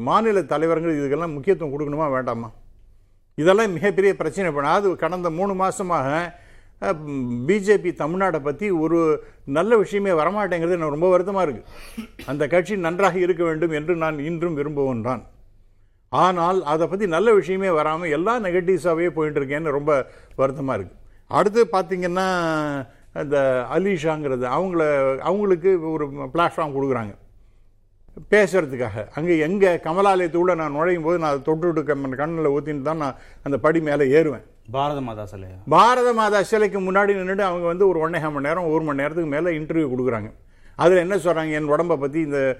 மாநில 0.08 0.38
தலைவர்கள் 0.52 0.96
இதுக்கெல்லாம் 0.98 1.34
முக்கியத்துவம் 1.36 1.74
கொடுக்கணுமா 1.74 2.06
வேண்டாமா? 2.14 2.48
இதெல்லாம் 3.42 3.74
மிகப்பெரிய 3.76 4.12
பிரச்சனை. 4.20 4.48
பண்ண 4.56 4.70
அது 4.78 4.88
கடந்த 5.02 5.28
மூணு 5.38 5.52
மாதமாக 5.64 6.06
பிஜேபி 7.48 7.90
தமிழ்நாட்டை 8.02 8.40
பற்றி 8.48 8.66
ஒரு 8.84 8.98
நல்ல 9.56 9.78
விஷயமே 9.82 10.12
வரமாட்டேங்கிறது 10.20 10.76
எனக்கு 10.76 10.96
ரொம்ப 10.96 11.08
வருத்தமாக 11.14 11.44
இருக்குது 11.46 12.26
அந்த 12.30 12.46
கட்சி 12.52 12.76
நன்றாக 12.86 13.18
இருக்க 13.24 13.42
வேண்டும் 13.48 13.74
என்று 13.78 13.94
நான் 14.02 14.18
இன்றும் 14.28 14.58
விரும்புவன் 14.58 15.06
தான். 15.08 15.22
ஆனால் 16.12 16.58
அதை 16.72 16.84
பற்றி 16.90 17.06
நல்ல 17.14 17.28
விஷயமே 17.38 17.70
வராமல் 17.78 18.14
எல்லா 18.16 18.34
நெகட்டிவ்ஸாகவே 18.44 19.08
போயிட்டு 19.16 19.40
இருக்கேன்னு 19.40 19.76
ரொம்ப 19.78 19.92
வருத்தமாக 20.40 20.76
இருக்குது 20.78 21.00
அடுத்து 21.38 21.62
பார்த்திங்கன்னா 21.72 22.26
அந்த 23.20 23.36
அலிஷாங்கிறது 23.76 24.44
அவங்கள 24.56 24.82
அவங்களுக்கு 25.28 25.70
ஒரு 25.94 26.04
பிளாட்ஃபார்ம் 26.34 26.76
கொடுக்குறாங்க. 26.76 27.14
பேசுகிறதுக்காக 28.32 29.04
அங்கே 29.18 29.34
எங்கே 29.46 29.72
கமலாலயத்துக்குள்ள 29.86 30.54
நான் 30.60 30.76
நுழையும் 30.76 31.06
போது 31.08 31.18
நான் 31.24 31.44
தொட்டு 31.48 31.84
கண்ணில் 32.20 32.52
ஊற்றின்னு 32.54 32.88
தான் 32.90 33.02
நான் 33.04 33.18
அந்த 33.46 33.58
படி 33.66 33.80
மேலே 33.88 34.06
ஏறுவேன். 34.20 34.46
பாரத 34.70 35.00
மாதா 35.00 35.24
சிலை 35.24 35.48
பாரத 35.68 36.12
மாதா 36.12 36.42
சிலைக்கு 36.42 36.81
முன்னாடி 36.81 37.11
நின்றுட்டு 37.11 37.40
அவங்க 37.40 37.66
வந்து 37.66 37.88
ஒரு 37.88 37.98
ஒன்றே 37.98 38.20
மணி 38.20 38.40
நேரம் 38.40 38.70
ஒரு 38.70 38.85
மணி 38.85 38.98
நேரத்துக்கு 38.98 39.40
மேலே 39.40 39.59
இன்டர்வியூ 39.59 39.90
கொடுக்குறாங்க. 39.90 40.33
அதில் 40.76 40.96
என்ன 40.96 41.16
சொல்கிறாங்க 41.16 41.52
என் 41.52 41.64
உடம்பை 41.64 41.96
பற்றி 41.96 42.20
இந்த 42.20 42.59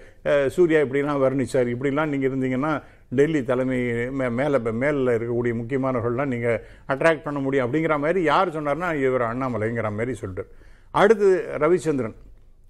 சூர்யா 0.49 0.81
இப்படிலாம் 0.81 1.23
வர்ணிச்சார். 1.23 1.75
இப்படிலாம் 1.75 2.07
நீங்கள் 2.07 2.31
இருந்தீங்கன்னா 2.31 2.83
டெல்லி 3.09 3.45
தலைமை 3.45 3.79
மே- 3.91 4.31
மேலே 4.31 4.59
மேலில் 4.59 5.07
இருக்கக்கூடிய 5.07 5.55
முக்கியமானவர்கள்லாம் 5.55 6.27
நீங்கள் 6.27 6.65
அட்ராக்ட் 6.89 7.23
பண்ண 7.23 7.39
முடியும். 7.39 7.73
அப்படிங்கிற 7.73 7.99
மாதிரி 7.99 8.23
யார் 8.23 8.63
சொன்னார்னா 8.63 9.05
இவர் 9.05 9.21
அண்ணாமலைங்கிற 9.21 9.91
மாதிரி 9.91 10.19
சொல்லிட்டார். 10.21 10.51
அடுத்து 10.91 11.49
ரவிச்சந்திரன். 11.59 12.15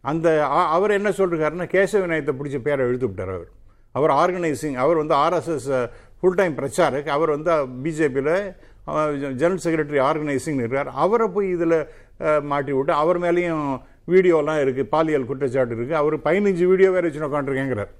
அந்த 0.00 0.46
அவர் 0.46 0.90
என்ன 0.90 1.10
சொல்கிறாருன்னா 1.10 1.68
கேசவ 1.68 2.00
விநாயகத்தை 2.00 2.34
பிடிச்ச 2.34 2.58
பேரை 2.58 2.86
எழுத்து 2.86 3.06
விட்டார் 3.06 3.28
அவர். 3.28 3.48
அவர் 3.92 4.10
ஆர்கனைசிங் 4.10 4.74
அவர் 4.74 4.96
வந்து 4.96 5.14
ஆர்எஸ்எஸ் 5.14 5.90
ஃபுல் 6.20 6.34
டைம் 6.34 6.54
பிரச்சாரக் 6.54 7.08
அவர் 7.08 7.30
வந்து 7.30 7.50
பிஜேபியில் 7.52 8.56
ஜெனரல் 9.40 9.62
செக்ரட்டரி 9.64 10.00
ஆர்கனைசிங் 10.08 10.60
இருக்கார். 10.64 10.90
அவரை 11.04 11.26
போய் 11.36 11.48
இதில் 11.56 11.78
மாட்டி 12.50 12.72
விட்டு 12.76 12.92
அவர் 13.02 13.18
மேலேயும் 13.24 13.64
வீடியோலாம் 14.12 14.60
இருக்குது 14.64 14.90
பாலியல் 14.94 15.28
குற்றச்சாட்டு 15.30 15.74
இருக்குது 15.74 15.98
அவர் 16.02 16.16
பதினஞ்சு 16.26 16.66
வீடியோ 16.72 16.90
வேறு 16.94 17.08
வச்சு 17.08 17.26
உட்காந்துருக்கேங்கிறார் 17.28 17.90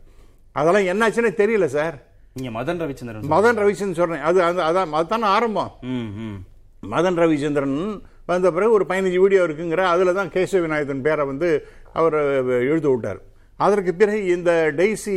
அதெல்லாம் 0.59 0.87
என்னாச்சுன்னு 0.93 1.33
தெரியல 1.41 1.67
சார். 1.79 1.97
நீங்க 2.37 2.51
மதன் 2.59 2.81
ரவிச்சந்திரன் 2.83 3.33
மதன் 3.35 3.61
ரவிச்சந்திரன் 3.63 3.99
சொல்கிறேன் 4.01 4.25
அது 4.29 4.39
அந்த 4.49 4.61
அதான் 4.69 4.95
அதுதானே 5.01 5.27
ஆரம்பம். 5.37 5.73
ம் 5.95 6.11
ம். 6.27 6.39
மதன் 6.93 7.19
ரவிச்சந்திரன் 7.23 7.77
வந்த 8.31 8.49
பிறகு 8.57 8.77
ஒரு 8.79 8.85
பதினஞ்சு 8.91 9.19
வீடியோ 9.25 9.43
இருக்குங்கிற 9.49 9.85
அதில் 9.93 10.17
தான் 10.19 10.33
கேசவ 10.35 10.61
விநாயகத்தின் 10.65 11.05
பேரை 11.07 11.25
வந்து 11.31 11.49
அவர் 11.99 12.17
எழுத்து 12.71 12.91
விட்டார். 12.93 13.21
அதற்கு 13.61 13.93
பிறகு 14.01 14.21
இந்த 14.37 14.51
டெய்சி 14.81 15.15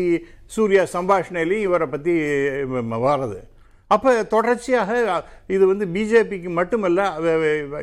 சூர்யா 0.55 0.83
சம்பாஷணையிலையும் 0.93 1.67
இவரை 1.67 1.87
பற்றி 1.93 2.13
வாரது. 3.05 3.39
அப்போ 3.91 4.11
தொடர்ச்சியாக 4.25 4.91
இது 5.47 5.63
வந்து 5.67 5.85
பிஜேபிக்கு 5.87 6.49
மட்டுமல்ல 6.51 6.99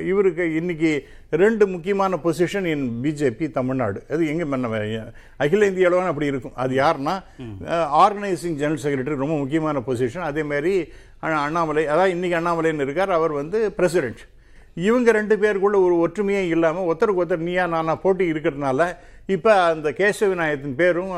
இவருக்கு 0.05 0.55
இன்னைக்கு 0.55 0.90
ரெண்டு 1.35 1.64
முக்கியமான 1.66 2.18
பொசிஷன் 2.25 2.66
இன் 2.66 2.85
பிஜேபி 3.03 3.47
தமிழ்நாடு. 3.51 3.99
அது 4.11 4.23
எங்கே 4.27 4.44
நம்ம 4.57 4.79
அகில 5.40 5.66
இந்திய 5.66 5.88
அளவில் 5.88 6.11
அப்படி 6.12 6.31
இருக்கும். 6.33 6.55
அது 6.57 6.73
யாருன்னா 6.77 7.14
ஆர்கனைசிங் 8.03 8.59
ஜெனரல் 8.61 8.83
செக்ரட்டரி 8.85 9.23
ரொம்ப 9.23 9.37
முக்கியமான 9.37 9.83
பொசிஷன் 9.87 10.29
அதே 10.29 10.42
மாதிரி 10.44 10.73
அண்ணா- 11.23 11.42
அண்ணாமலை 11.44 11.85
அதான் 11.87 12.12
இன்னைக்கு 12.14 12.38
அண்ணாமலைன்னு 12.40 12.87
இருக்கார். 12.87 13.12
அவர் 13.12 13.35
வந்து 13.35 13.59
பிரசிடென்ட் 13.73 14.23
இவங்க 14.83 15.11
ரெண்டு 15.12 15.37
பேருக்குள்ள 15.37 15.77
ஒரு 15.85 15.94
ஒற்றுமையே 16.03 16.42
இல்லாமல் 16.49 16.88
ஒருத்தருக்கு 16.88 17.23
ஒருத்தர் 17.23 17.47
நீயா 17.47 17.66
நானா 17.66 17.94
போட்டி 17.99 18.33
இருக்கிறதுனால 18.33 18.83
இப்போ 19.29 19.53
அந்த 19.68 19.88
கேசவ 19.99 20.29
விநாயகத்தின் 20.29 20.77
பேரும் 20.77 21.12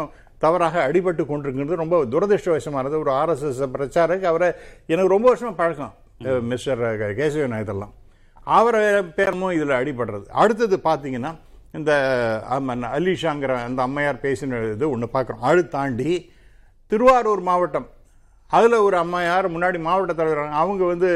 தவறாக 0.45 0.77
அடிபட்டு 0.89 1.23
கொண்டிருக்கிறது. 1.31 1.81
ரொம்ப 1.83 1.97
துரதிருஷ்டவசமானது. 2.15 2.97
ஒரு 3.05 3.13
ஆர்எஸ்எஸ் 3.21 3.63
பிரச்சாரக்கு 3.77 4.27
அவரை 4.33 4.49
எனக்கு 4.93 5.15
ரொம்ப 5.17 5.27
வருஷமாக 5.33 5.57
பழக்கம் 5.61 5.95
மிஸ்டர் 6.51 6.83
கேசவ 7.19 7.43
விநாயகத்தெல்லாம் 7.47 7.95
அவரை 8.57 8.83
பேரமும் 9.19 9.55
இதில் 9.59 9.79
அடிபடுறது. 9.81 10.27
அடுத்தது 10.43 10.77
பார்த்தீங்கன்னா 10.89 11.33
இந்த 11.79 11.93
அலிஷாங்கிற 12.97 13.53
அந்த 13.69 13.81
அம்மையார் 13.89 14.25
பேசின 14.27 14.61
இது 14.75 14.87
ஒன்று 14.95 15.09
பார்க்குறோம் 15.17 15.45
அது 15.49 15.63
தாண்டி 15.75 16.13
திருவாரூர் 16.93 17.43
மாவட்டம். 17.49 17.89
அதில் 18.57 18.85
ஒரு 18.87 18.97
அம்மையார் 19.05 19.47
முன்னாடி 19.55 19.79
மாவட்ட 19.87 20.13
தலைவர் 20.21 20.59
அவங்க 20.63 20.83
வந்து 20.93 21.11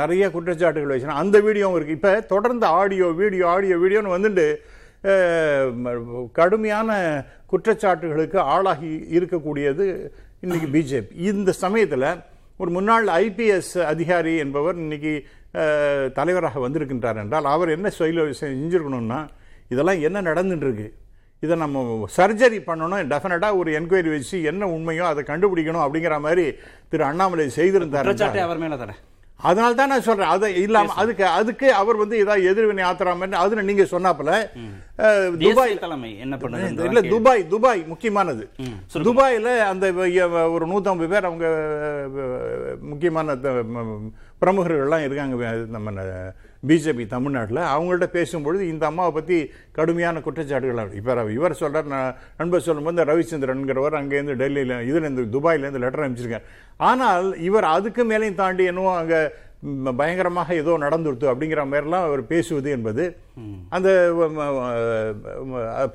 நிறைய 0.00 0.24
குற்றச்சாட்டுகள் 0.34 0.92
வச்சுனா 0.94 1.20
அந்த 1.22 1.36
வீடியோவும் 1.46 1.76
இருக்குது 1.78 1.98
இப்போ 1.98 2.12
தொடர்ந்து 2.32 2.66
ஆடியோ 2.80 3.06
வீடியோ 3.20 3.44
ஆடியோ 3.54 3.76
வீடியோன்னு 3.84 4.14
வந்துட்டு 4.14 4.46
கடுமையான 6.34 6.90
குற்றச்சாட்டுகளுக்கு 7.46 8.38
ஆளாகி 8.52 8.90
இருக்கக்கூடியது 9.16 9.84
இன்னைக்கு 10.40 10.68
பிஜேபி 10.68 11.12
இந்த 11.30 11.52
சமயத்தில் 11.60 12.08
ஒரு 12.60 12.70
முன்னாள் 12.70 13.06
ஐபிஎஸ் 13.18 13.74
அதிகாரி 13.86 14.32
என்பவர் 14.38 14.76
இன்னைக்கு 14.76 15.12
அஹ், 15.54 16.08
தலைவராக 16.12 16.60
வந்திருக்கின்றார் 16.60 17.20
என்றால் 17.22 17.46
அவர் 17.52 17.70
என்ன 17.70 17.88
சொல்ல 17.92 18.24
செஞ்சிருக்கணும்னா 18.40 19.20
இதெல்லாம் 19.70 20.00
என்ன 20.02 20.18
நடந்துட்டு 20.26 20.66
இருக்கு 20.66 20.88
இதை 21.42 21.56
நம்ம 21.56 21.80
சர்ஜரி 22.16 22.58
பண்ணணும் 22.62 23.10
டெஃபினட்டாக 23.10 23.58
ஒரு 23.58 23.70
என்கொயரி 23.78 24.10
வச்சு 24.10 24.36
என்ன 24.50 24.68
உண்மையோ 24.72 25.04
அதை 25.08 25.22
கண்டுபிடிக்கணும் 25.24 25.84
அப்படிங்கிற 25.84 26.16
மாதிரி 26.20 26.44
திரு 26.90 27.04
அண்ணாமலை 27.04 27.46
செய்திருந்தார் 27.56 28.08
அவர் 28.44 28.62
மேல 28.64 28.76
தானே 28.76 28.96
அதனால 29.40 29.74
தான் 29.74 29.90
நான் 29.92 30.04
சொல்றேன். 30.06 30.30
அதை 30.34 30.48
இல்லாம 30.62 30.94
அதுக்கு 31.00 31.24
அதுக்கு 31.38 31.66
அவர் 31.80 32.00
வந்து 32.02 32.16
ஏதாவது 32.22 32.48
எதிர்வினை 32.50 32.82
ஆத்துறாம 32.86 33.28
அதுல 33.42 33.62
நீங்க 33.68 33.84
சொன்னாப்புல 33.92 34.32
துபாய் 35.42 35.74
தலைமை 35.84 36.10
என்ன 36.18 36.38
இல்ல 36.38 36.44
பண்ணுது 36.44 37.12
துபாய் 37.12 37.42
துபாய் 37.48 37.82
முக்கியமானது. 37.86 38.44
துபாயில 39.08 39.50
அந்த 39.72 39.86
ஒரு 40.54 40.66
நூத்தம்பது 40.72 41.10
பேர் 41.12 41.28
அவங்க 41.30 41.46
முக்கியமான 42.92 43.36
பிரமுகர்கள்லாம் 44.42 45.06
இருக்காங்க 45.06 45.52
நம்ம 45.76 46.04
பிஜேபி 46.62 47.04
தமிழ்நாட்டில் 47.14 47.60
அவங்கள்ட்ட 47.72 48.06
பேசும்பொழுது 48.16 48.62
இந்த 48.72 48.84
அம்மாவை 48.90 49.12
பற்றி 49.16 49.36
கடுமையான 49.76 50.20
குற்றச்சாட்டுகள் 50.26 50.94
இப்போ 51.00 51.24
இவர் 51.38 51.60
சொல்கிறார் 51.62 51.92
நான் 51.94 52.16
நண்பர் 52.38 52.66
சொல்லும்போது 52.68 53.08
ரவிச்சந்திரன்கிறவர் 53.10 53.98
அங்கேருந்து 54.00 54.38
டெல்லியில் 54.42 54.74
இதுலேருந்து 54.88 55.24
துபாயிலேருந்து 55.34 55.82
லெட்டர் 55.84 56.04
அனுப்பிச்சிருக்கார். 56.06 56.48
ஆனால் 56.90 57.28
இவர் 57.48 57.72
அதுக்கு 57.76 58.04
மேலேயும் 58.12 58.40
தாண்டி 58.42 58.64
என்னவோ 58.72 58.94
அங்கே 59.02 59.20
பயங்கரமாக 60.00 60.54
ஏதோ 60.62 60.72
நடந்துருத்து 60.82 61.30
அப்படிங்கிற 61.30 61.62
மாதிரிலாம் 61.70 62.04
அவர் 62.08 62.20
பேசுவது 62.32 62.68
என்பது 62.74 63.04
அந்த 63.76 63.88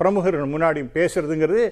பிரமுகர்கள் 0.00 0.52
முன்னாடி 0.54 0.80
பேசுறதுங்கிறது 0.98 1.62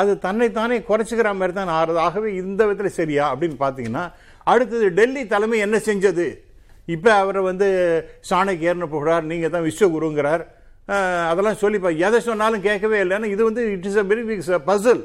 அது 0.00 0.12
தன்னைத்தானே 0.26 0.78
குறைச்சிக்கிற 0.88 1.30
மாதிரி 1.40 1.54
தான் 1.58 1.74
ஆறுது. 1.80 2.00
ஆகவே 2.06 2.28
இந்த 2.42 2.60
விதத்தில் 2.66 2.98
சரியா 3.00 3.24
அப்படின்னு 3.32 3.58
பார்த்தீங்கன்னா 3.64 4.04
அடுத்தது 4.52 4.86
டெல்லி 5.00 5.22
தலைமை 5.34 5.58
என்ன 5.66 5.76
செஞ்சது? 5.88 6.26
இப்போ 6.88 7.10
அவரை 7.14 7.42
வந்து 7.42 7.68
சாணக்கியர்னு 8.30 8.88
புகழார் 8.88 9.30
நீங்கள் 9.30 9.54
தான் 9.54 9.66
விஸ்வகுருங்கிறார் 9.66 10.44
அதெல்லாம் 11.26 11.58
சொல்லிப்பா 11.60 11.90
எதை 12.06 12.18
சொன்னாலும் 12.20 12.64
கேட்கவே 12.64 12.96
இல்லைன்னா 13.02 13.28
இது 13.28 13.42
வந்து 13.48 13.62
it 13.74 13.86
is 13.88 13.98
a 13.98 14.04
very 14.04 14.22
big 14.28 14.42
puzzle 14.66 15.02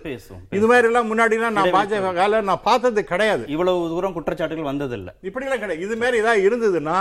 இது 0.52 0.66
மாதிரி 0.70 0.88
எல்லாம் 0.90 1.10
முன்னாடிலாம் 1.10 1.56
நான் 1.58 1.76
பாஜக 1.76 2.14
கால 2.14 2.40
நான் 2.42 2.64
பார்த்தது 2.64 3.02
கிடையாது 3.04 3.44
இவ்வளவு 3.48 3.90
தூரம் 3.90 4.16
குற்றச்சாட்டுகள் 4.16 4.72
வந்ததில்லை 4.72 5.14
இப்படிலாம் 5.24 5.62
கிடையாது 5.64 5.86
இது 5.88 5.98
மாதிரி 5.98 6.22
ஏதாவது 6.24 6.48
இருந்ததுன்னா 6.48 6.98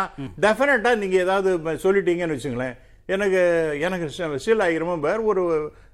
டெஃபினட்டா 0.47 0.93
நீங்க 0.97 1.19
ஏதாவது 1.19 1.79
சொல்லிட்டீங்கன்னு 1.87 2.37
வச்சுங்களேன் 2.37 2.77
எனக்கு 3.09 3.41
எனக்கு 3.87 4.07
ஸ்டில் 4.39 4.63
ஐ 4.63 4.73
ரிமெம்பர் 4.79 5.21
ஒரு 5.25 5.43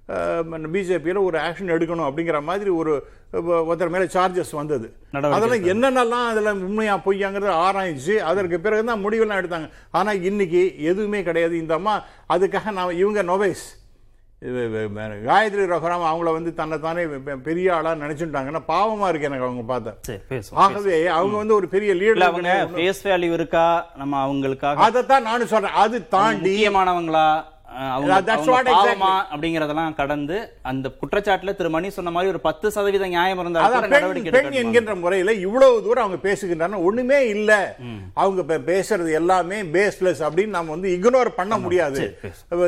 பிஜேபியில் 0.09 1.25
ஒரு 1.25 1.39
ஆக்ஷன் 1.39 1.73
எடுக்கணும் 1.73 2.07
அப்படிங்கிற 2.09 2.43
மாதிரி 2.43 2.71
ஒரு 2.71 2.93
ஒருத்தர் 3.33 3.89
மேலே 3.89 4.05
சார்ஜஸ் 4.05 4.51
வந்தது. 4.53 4.87
அதெல்லாம் 5.33 5.65
என்னென்னலாம் 5.73 6.27
அதில் 6.27 6.63
உண்மையா 6.63 7.01
பொய்யாங்கிறத 7.05 7.49
ஆராய்ச்சி 7.49 8.19
அதற்கு 8.21 8.61
பிறகு 8.61 8.85
தான் 8.85 9.05
முடிவெல்லாம் 9.05 9.41
எடுத்தாங்க. 9.43 9.69
ஆனால் 9.91 10.23
இன்னைக்கு 10.23 10.83
எதுவுமே 10.83 11.23
கிடையாது. 11.23 11.59
இந்த 11.59 11.75
அம்மா 11.75 12.03
அதுக்காக 12.29 12.71
நான் 12.71 12.97
இவங்க 12.97 13.23
இது, 14.43 14.79
காயத்ரி 15.27 15.65
ரகுராம் 15.67 16.07
அவங்கள 16.07 16.33
வந்து 16.33 16.55
தன்னை 16.55 16.81
தானே 16.81 17.03
பெ- 17.05 17.37
பெரிய 17.37 17.75
ஆளா 17.75 17.93
நினைச்சுட்டாங்கன்னா 17.93 18.63
பாவமா 18.69 19.09
இருக்கு 19.09 19.27
எனக்கு 19.27 19.45
அவங்க 19.45 19.63
பார்த்தேன் 19.63 20.21
ஆகவே 20.55 21.07
அவங்க 21.07 21.37
வந்து 21.37 21.55
ஒரு 21.55 21.69
பெரிய 21.69 21.93
இல்ல 21.93 22.25
அவங்க 22.25 22.49
லீடர் 22.49 22.75
ஃபேஸ் 22.75 23.03
வேல்யூ 23.05 23.33
இருக்கா? 23.33 23.87
நம்ம 23.97 24.27
அவங்களுக்காக. 24.27 24.75
அதைத்தான் 24.75 25.23
நானும் 25.23 25.47
சொல்றேன். 25.47 25.73
அது 25.73 26.09
தாண்டி 26.09 26.51
முக்கியமானவங்களா? 26.51 27.27
அப்படிங்கறதெல்லாம் 29.33 29.95
கடந்து 29.95 30.37
அந்த 30.63 30.91
குற்றச்சாட்டுல 31.01 31.55
திரு 31.55 31.71
மணி 31.71 31.91
சொன்ன 31.91 32.11
மாதிரி 32.11 32.31
ஒரு 32.31 32.41
பத்து 32.41 32.71
சதவீத 32.71 33.07
நியாயம் 33.07 33.39
இருந்தா 33.39 33.65
அதான் 33.67 33.87
கூட 33.89 34.01
பெண்? 34.31 34.53
என்கின்ற 34.53 34.95
முறையில 34.95 35.33
இவ்வளவு 35.33 35.83
தூரம் 35.83 36.05
அவங்க 36.05 36.21
பேசுகின்றன 36.29 36.83
ஒண்ணுமே 36.85 37.29
இல்ல. 37.29 37.77
அவங்க 38.15 38.43
பேசுறது 38.43 39.13
எல்லாமே 39.13 39.63
பேஸ்லெஸ் 39.63 40.23
அப்படின்னு 40.29 40.47
நம்ம 40.47 40.71
வந்து 40.71 40.91
இக்னோர் 40.99 41.29
பண்ண 41.29 41.59
முடியாது. 41.59 42.19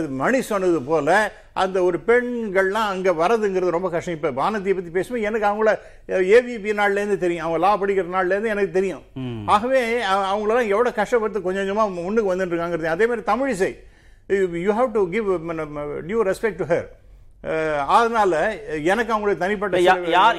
மணி 0.09 0.41
சொன்னது 0.41 0.83
போல 0.83 1.33
அந்த 1.53 1.83
ஒரு 1.83 1.99
பெண்கள்லாம் 2.07 2.91
அங்க 2.93 3.13
வரதுங்கிறது 3.13 3.77
ரொம்ப 3.77 3.91
கஷ்டம். 3.91 4.15
இப்ப 4.15 4.31
வானதியை 4.31 4.75
பத்தி 4.75 4.91
பேசும்போது 4.91 5.27
எனக்கு 5.27 5.47
அவங்கள 5.47 5.73
ஏவிபி 6.09 6.73
நாள்ல 6.81 7.03
இருந்து 7.03 7.19
தெரியும். 7.19 7.45
அவங்க 7.45 7.67
லா 7.67 7.79
படிக்கிற 7.79 8.15
நாள்ல 8.17 8.35
இருந்து 8.37 8.49
எனக்கு 8.49 8.71
தெரியும். 8.71 9.03
ஆகவே 9.47 10.03
அவங்களெல்லாம் 10.05 10.73
எவ்வளவு 10.75 10.93
கஷ்டப்பட்டு 10.93 11.43
கொஞ்சம் 11.43 11.67
கொஞ்சமா 11.67 11.95
முன்னுக்கு 11.95 12.35
வந்துட்டு 12.35 12.55
இருக்காங்கிறது. 12.55 12.95
அதே 12.97 13.07
மாதிரி 13.07 13.27
Tamilisai. 13.33 13.73
You 14.67 14.73
have 14.79 14.93
to 14.93 15.01
give 15.15 15.27
due 16.09 16.21
respect 16.31 16.61
to 16.63 16.67
her 16.75 16.87
அதனால 17.95 18.35
எனக்கு 18.93 19.11
அவங்களுடைய 19.13 19.39
தனிப்பட்ட 19.43 19.81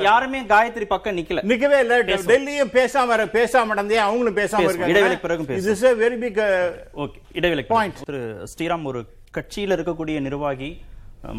யாருமே 0.06 0.40
காயத்ரி 0.54 0.86
பக்கம் 0.94 1.18
நிக்கல. 1.18 1.42
நிக்கவே 1.52 1.80
இல்ல. 1.84 1.98
டெல்லியும் 2.32 2.72
பேசாம 2.78 3.18
பேசாம 3.36 3.70
நடந்தே 3.74 3.98
அவங்களும் 4.06 4.38
பேசாம 4.38 4.62
பிறகு 4.62 4.92
இருக்காங்க. 4.94 5.46
பேசுவோம். 5.52 5.60
இது 5.62 5.72
இஸ் 5.72 5.86
வெரி 6.04 6.18
பிக் 6.24 6.40
ஓகே 7.04 7.20
இடைவேளை 7.40 7.64
Point. 7.74 8.00
திரு 8.10 8.22
ஸ்ரீராம் 8.54 8.88
ஒரு 8.92 9.02
கட்சியில் 9.32 9.76
இருக்கக்கூடிய 9.78 10.20
நிர்வாகி 10.20 10.70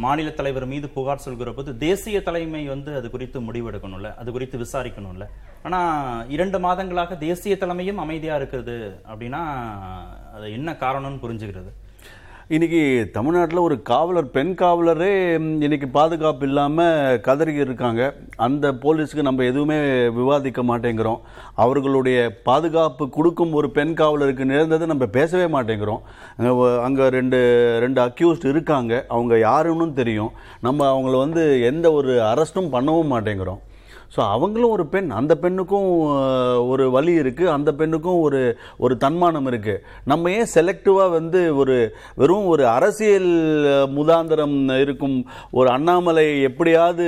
மாநில 0.04 0.30
தலைவர் 0.30 0.66
மீது 0.66 0.86
புகார் 0.88 1.24
சொல்கிற 1.24 1.50
போது 1.52 1.70
தேசிய 1.78 2.20
தலைமை 2.28 2.62
வந்து 2.68 2.96
அது 2.96 3.10
குறித்து 3.10 3.40
முடிவெடுக்கணும்ல 3.40 4.08
அது 4.20 4.32
குறித்து 4.32 4.56
விசாரிக்கணும்ல. 4.58 5.26
ஆனா 5.62 5.80
இரண்டு 6.28 6.58
மாதங்களாக 6.58 7.18
தேசிய 7.18 7.56
தலைமையும் 7.56 7.98
அமைதியா 7.98 8.36
இருக்குது 8.40 8.76
அப்படின்னா 9.10 9.42
அது 10.36 10.52
என்ன 10.52 10.76
காரணம்னு 10.84 11.22
புரிஞ்சுக்கிறது. 11.24 11.72
இன்றைக்கி 12.54 12.80
தமிழ்நாட்டில் 13.14 13.58
ஒரு 13.58 13.76
காவலர் 13.88 14.26
பெண் 14.34 14.52
காவலரே 14.60 15.08
இன்றைக்கி 15.66 15.86
பாதுகாப்பு 15.96 16.44
இல்லாமல் 16.48 17.18
கதறி 17.26 17.54
இருக்காங்க. 17.62 18.02
அந்த 18.46 18.70
போலீஸ்க்கு 18.82 19.26
நம்ம 19.28 19.44
எதுவுமே 19.50 19.78
விவாதிக்க 20.18 20.62
மாட்டேங்கிறோம். 20.68 21.18
அவர்களுடைய 21.64 22.18
பாதுகாப்பு 22.50 23.06
கொடுக்கும் 23.16 23.56
ஒரு 23.60 23.70
பெண் 23.78 23.94
காவலருக்கு 24.02 24.50
நேர்ந்ததை 24.52 24.86
நம்ம 24.92 25.06
பேசவே 25.18 25.48
மாட்டேங்கிறோம். 25.56 26.04
அங்கே 26.86 27.08
ரெண்டு 27.18 27.40
ரெண்டு 27.86 28.00
அக்யூஸ்ட் 28.06 28.50
இருக்காங்க. 28.52 29.04
அவங்க 29.08 29.36
யாருன்னு 29.48 29.92
தெரியும். 30.02 30.32
நம்ம 30.68 30.90
அவங்கள 30.92 31.16
வந்து 31.26 31.44
எந்த 31.72 31.92
ஒரு 32.00 32.14
அரெஸ்ட்டும் 32.32 32.74
பண்ணவும் 32.76 33.14
மாட்டேங்கிறோம். 33.16 33.62
ஸோ 34.14 34.20
அவங்களும் 34.34 34.74
ஒரு 34.76 34.84
பெண் 34.92 35.08
அந்த 35.20 35.32
பெண்ணுக்கும் 35.42 35.88
ஒரு 36.72 36.84
வலி 36.96 37.14
இருக்குது 37.22 37.52
அந்த 37.54 37.70
பெண்ணுக்கும் 37.80 38.20
ஒரு 38.26 38.40
ஒரு 38.84 38.94
தன்மானம் 39.04 39.48
இருக்குது 39.50 39.82
நம்ம 40.10 40.30
ஏன் 40.38 40.50
செலக்டிவாக 40.54 41.14
வந்து 41.16 41.40
ஒரு 41.60 41.76
வெறும் 42.20 42.46
ஒரு 42.52 42.64
அரசியல் 42.76 43.30
முதாந்திரம் 43.96 44.56
இருக்கும் 44.84 45.16
ஒரு 45.58 45.68
அண்ணாமலை 45.76 46.26
எப்படியாவது 46.50 47.06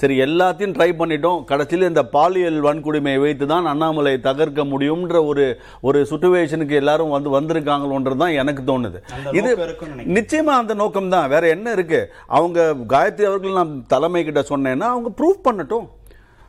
சரி 0.00 0.16
எல்லாத்தையும் 0.26 0.74
ட்ரை 0.78 0.90
பண்ணிட்டோம். 1.00 1.40
கடைசியில் 1.50 1.90
இந்த 1.90 2.04
பாலியல் 2.16 2.60
வன்கொடுமையை 2.68 3.20
வைத்து 3.24 3.46
தான் 3.54 3.70
அண்ணாமலை 3.72 4.14
தகர்க்க 4.28 4.64
முடியும்ன்ற 4.72 5.16
ஒரு 5.30 5.46
ஒரு 5.88 6.00
சுச்சுவேஷனுக்கு 6.12 6.80
எல்லாரும் 6.82 7.14
வந்து 7.16 7.30
வந்திருக்காங்களோன்றது 7.36 8.22
தான் 8.24 8.38
எனக்கு 8.42 8.64
தோணுது. 8.70 8.98
இது 9.38 9.48
நோக்கம் 9.48 9.66
இருக்குன்னு 9.66 9.94
நினைக்கிறேன். 9.94 10.16
நிச்சயமா 10.18 10.54
அந்த 10.62 10.74
நோக்கம் 10.82 11.12
தான் 11.14 11.30
வேற 11.34 11.46
என்ன 11.56 11.72
இருக்கு? 11.78 12.00
அவங்க 12.38 12.58
காயத்ரி 12.94 13.26
அவர்கள் 13.30 13.60
நான் 13.60 13.74
தலைமை 13.94 14.22
கிட்ட 14.28 14.42
சொன்னேன்னா 14.52 14.88
அவங்க 14.94 15.12
ப்ரூவ் 15.20 15.38
பண்ணட்டும். 15.48 15.86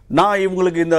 நான் 0.10 0.39
இவங்களுக்கு 0.39 0.76
இந்த 0.76 0.97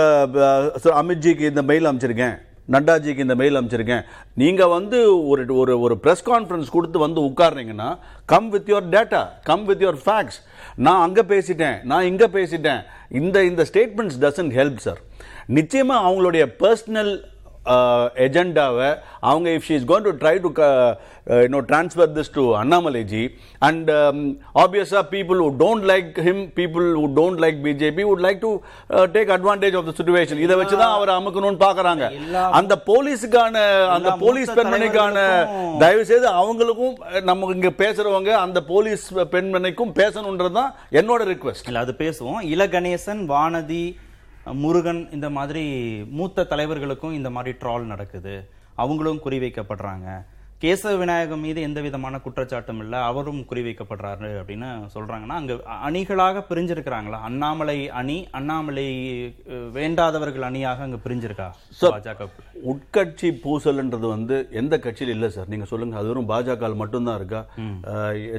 அமித்ஜிக்கு 0.84 1.40
இந்த 1.40 1.62
மெயில் 1.62 1.84
அமைச்சிருக்கேன் 1.84 2.36
நட்டாஜிக்கு 2.68 3.18
இந்த 3.18 3.34
மெயில் 3.34 3.56
அமைச்சிருக்கேன் 3.56 4.04
நீங்கள் 4.34 4.68
வந்து 4.68 5.28
ஒரு 5.28 5.54
ஒரு 5.54 5.80
ஒரு 5.80 6.00
ப்ரெஸ் 6.02 6.24
கான்ஃபரன்ஸ் 6.26 6.70
கொடுத்து 6.70 6.98
வந்து 6.98 7.20
உட்காருனீங்கன்னா 7.20 7.98
come 8.24 8.48
with 8.48 8.68
your 8.68 8.88
data 8.90 9.28
come 9.44 9.64
with 9.64 9.82
your 9.82 10.00
facts 10.06 10.38
நான் 10.76 11.00
அங்கே 11.00 11.22
பேசிட்டேன் 11.22 11.84
நான் 11.84 12.04
இங்கே 12.04 12.26
பேசிட்டேன். 12.26 12.82
இந்த 13.08 13.44
இந்த 13.44 13.62
ஸ்டேட்மெண்ட்ஸ் 13.62 14.18
டசன்ட் 14.20 14.52
ஹெல்ப் 14.52 14.76
சார் 14.76 15.00
நிச்சயமாக 15.46 16.08
அவங்களுடைய 16.08 16.56
பர்சனல் 16.58 17.24
எஜெண்டாவை 18.26 18.90
அவங்க 19.30 19.48
if 19.58 19.66
she 19.68 19.74
is 19.78 19.88
gone 19.92 20.06
to 20.08 20.12
try 20.22 20.34
to 20.44 20.50
you know 21.44 21.60
transfer 21.70 22.10
this 22.18 22.32
to 22.36 22.44
Annamalai ji 22.62 23.22
and 23.68 23.90
ஆப்வியஸாக 24.62 25.02
people 25.14 25.40
who 25.44 25.48
don't 25.62 25.86
like 25.92 26.10
him 26.26 26.42
people 26.60 26.86
who 26.98 27.04
don't 27.18 27.40
like 27.44 27.58
BJP 27.66 28.06
would 28.10 28.22
like 28.26 28.40
to 28.46 28.52
take 29.16 29.32
advantage 29.36 29.76
of 29.80 29.86
the 29.90 29.94
situation 30.00 30.42
இதை 30.46 30.56
வச்சு 30.62 30.76
தான் 30.82 30.94
அவர் 30.96 31.12
அமுக்கணும்னு 31.18 31.60
பார்க்கறாங்க. 31.66 32.04
அந்த 32.60 32.74
போலீஸுக்கான 32.90 33.64
அந்த 33.96 34.10
police 34.24 34.56
பெண்மணிக்கான 34.58 35.16
தயவு 35.84 36.04
செய்து 36.10 36.28
அவங்களுக்கும் 36.40 36.96
நம்ம 37.30 37.52
இங்க 37.58 37.72
பேசுறவங்க 37.84 38.32
அந்த 38.46 38.58
போலீஸ் 38.72 39.06
பெண்மணிக்கும் 39.34 39.94
பேசணுன்றது 40.02 40.56
தான் 40.60 40.74
என்னோட 41.00 41.22
ரிக்வெஸ்ட் 41.34 41.68
இல்ல 41.70 41.86
அது 41.86 41.94
பேசுவோம். 42.04 42.42
இல 42.54 42.62
கணேசன் 42.74 43.22
வானதி 43.34 43.84
முருகன் 44.62 45.02
இந்த 45.16 45.28
மாதிரி 45.36 45.62
மூத்த 46.18 46.46
தலைவர்களுக்கும் 46.52 47.18
இந்த 47.20 47.30
மாதிரி 47.36 47.52
ட்ரால் 47.60 47.92
நடக்குது. 47.92 48.34
அவங்களும் 48.74 49.22
குறிவைக்கப்படுறாங்க 49.24 50.08
கேசவ 50.62 50.92
விநாயகம் 50.98 51.42
மீது 51.46 51.60
எந்த 51.66 51.80
விதமான 51.80 52.18
குற்றச்சாட்டும் 52.22 52.80
இல்லை. 52.84 52.98
அவரும் 53.08 53.42
குறிவைக்கப்படுறாரு 53.50 54.30
அப்படின்னு 54.38 54.68
சொல்றாங்கன்னா 54.94 55.36
அங்க 55.40 55.54
அணிகளாக 55.88 56.42
பிரிஞ்சிருக்கிறாங்களா? 56.48 57.18
அண்ணாமலை 57.28 57.76
அணி 58.00 58.16
அண்ணாமலை 58.38 58.86
வேண்டாதவர்கள் 59.76 60.46
அணியாக 60.48 60.82
அங்க 60.86 60.98
பிரிஞ்சிருக்கா. 61.04 61.48
பாஜக? 61.80 62.28
உட்கட்சி 62.72 63.30
பூசல்ன்றது 63.44 64.06
வந்து 64.14 64.38
எந்த 64.50 64.78
கட்சியில் 64.78 65.14
இல்லை 65.14 65.30
சார். 65.36 65.48
நீங்க 65.54 65.68
சொல்லுங்க. 65.72 65.96
அது 66.00 66.12
வெறும் 66.12 66.30
பாஜக 66.34 66.74
மட்டும்தான் 66.82 67.18
இருக்கா? 67.20 67.42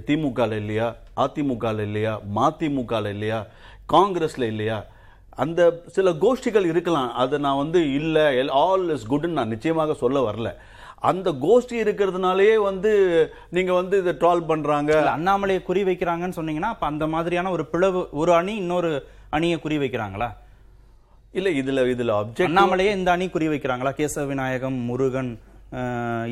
திமுக 0.09 0.51
இல்லையா? 0.61 0.89
அதிமுக 1.25 1.73
இல்லையா? 1.87 2.15
மதிமுக 2.39 3.05
இல்லையா? 3.15 3.41
காங்கிரஸ்ல 3.95 4.45
இல்லையா? 4.53 4.79
அந்த 5.43 5.61
சில 5.95 6.11
கோஷ்டிகள் 6.23 6.67
இருக்கலாம். 6.71 7.11
அதை 7.21 7.35
நான் 7.45 7.61
வந்து 7.63 7.79
இல்லை 7.99 8.25
ஆல் 8.63 8.87
இஸ் 8.95 9.07
குட்னு 9.11 9.37
நான் 9.39 9.53
நிச்சயமாக 9.53 9.93
சொல்ல 10.03 10.19
வரல. 10.27 10.51
அந்த 11.09 11.29
கோஷ்டி 11.43 11.75
இருக்கிறதுனாலயே 11.83 12.55
வந்து 12.67 12.91
நீங்க 13.49 13.73
வந்து 13.73 13.95
இதை 14.01 14.13
ட்ரால் 14.21 14.47
பண்றாங்க. 14.51 14.91
இல்ல, 15.01 15.15
அண்ணாமலையை 15.17 15.61
குறி 15.69 15.83
வைக்கிறாங்கன்னு 15.83 16.37
சொன்னீங்கன்னா 16.39 16.71
அப்ப 16.75 16.85
அந்த 16.85 17.07
மாதிரியான 17.07 17.51
ஒரு 17.51 17.65
பிளவு 17.73 18.01
ஒரு 18.21 18.31
அணி 18.33 18.55
இன்னொரு 18.55 18.91
அணியை 19.37 19.59
குறி 19.65 19.77
வைக்கிறாங்களா? 19.77 20.29
இல்ல 21.31 21.49
இதுல 21.61 21.79
இதுல 21.93 22.11
அப்ஜெக்ட் 22.19 22.49
அண்ணாமலையே 22.49 22.91
இந்த 22.99 23.11
அணி 23.11 23.27
குறி 23.29 23.47
வைக்கிறாங்களா? 23.47 23.93
கேசவ 23.99 24.25
விநாயகம் 24.33 24.79
முருகன் 24.89 25.31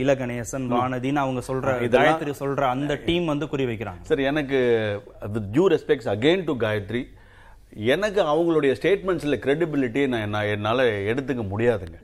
இலகணேசன் 0.04 0.66
வானதின்னு 0.74 1.24
அவங்க 1.24 1.42
சொல்ற 1.50 1.74
காயத்ரி 1.96 2.34
சொல்ற 2.40 2.62
அந்த 2.76 2.94
டீம் 3.08 3.26
வந்து 3.26 3.48
குறி 3.52 3.66
வைக்கிறாங்க. 3.72 4.02
சார் 4.10 4.22
எனக்கு 4.32 4.60
due 5.56 5.66
respects 5.74 6.10
again 6.16 6.44
to 6.50 6.56
Gayatri 6.66 7.02
எனக்கு 7.94 8.20
அவங்களுடைய 8.32 8.72
ஸ்டேட்மெண்ட்ஸில் 8.78 9.42
credibility 9.44 10.02
நான் 10.14 10.32
நான் 10.36 10.52
என்னால் 10.54 10.84
எடுத்துக்க 11.12 11.44
முடியாதுங்க. 11.52 11.98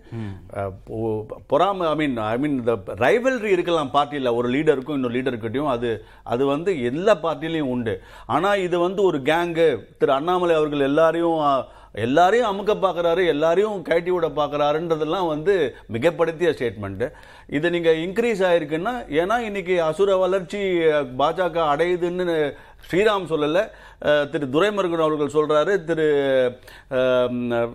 பொறாம 1.51 1.87
ஐ 1.91 1.95
மீன் 2.01 2.17
ஐ 2.31 2.35
மீன் 2.43 2.57
இந்த 2.59 2.73
ரைவல்ரி 3.03 3.51
இருக்கலாம் 3.55 3.93
பார்ட்டியில் 3.95 4.35
ஒரு 4.39 4.49
லீடருக்கும் 4.55 4.97
இன்னொரு 4.97 5.17
லீடருக்கிட்டையும் 5.17 5.71
அது 5.75 5.91
அது 6.33 6.43
வந்து 6.53 6.73
எல்லா 6.89 7.15
பார்ட்டிலையும் 7.25 7.71
உண்டு. 7.75 7.95
ஆனால் 8.35 8.63
இது 8.67 8.79
வந்து 8.87 9.03
ஒரு 9.09 9.21
கேங்கு 9.31 9.67
திரு 10.01 10.13
அண்ணாமலை 10.19 10.55
அவர்கள் 10.59 10.87
எல்லாரையும் 10.89 11.39
எல்லாரையும் 12.05 12.49
அமுக்க 12.49 12.73
பார்க்குறாரு 12.83 13.23
எல்லாரையும் 13.33 13.81
கழட்டி 13.87 14.11
விட 14.13 14.27
பார்க்குறாருன்றதெல்லாம் 14.39 15.27
வந்து 15.33 15.53
மிகப்படுத்திய 15.95 16.51
ஸ்டேட்மெண்ட்டு 16.55 17.07
இது 17.57 17.67
நீங்கள் 17.75 17.99
இன்க்ரீஸ் 18.05 18.41
ஆயிருக்குன்னா 18.49 18.93
ஏன்னா 19.21 19.37
இன்னைக்கு 19.49 19.75
அசுர 19.89 20.15
வளர்ச்சி 20.23 20.61
பாஜக 21.21 21.57
அடையுதுன்னு 21.73 22.37
ஸ்ரீராம் 22.87 23.29
சொல்லலை. 23.33 23.63
திரு 24.31 24.45
துரைமுருகன் 24.55 25.05
அவர்கள் 25.05 25.35
சொல்றாரு. 25.35 25.73
திரு 25.89 26.07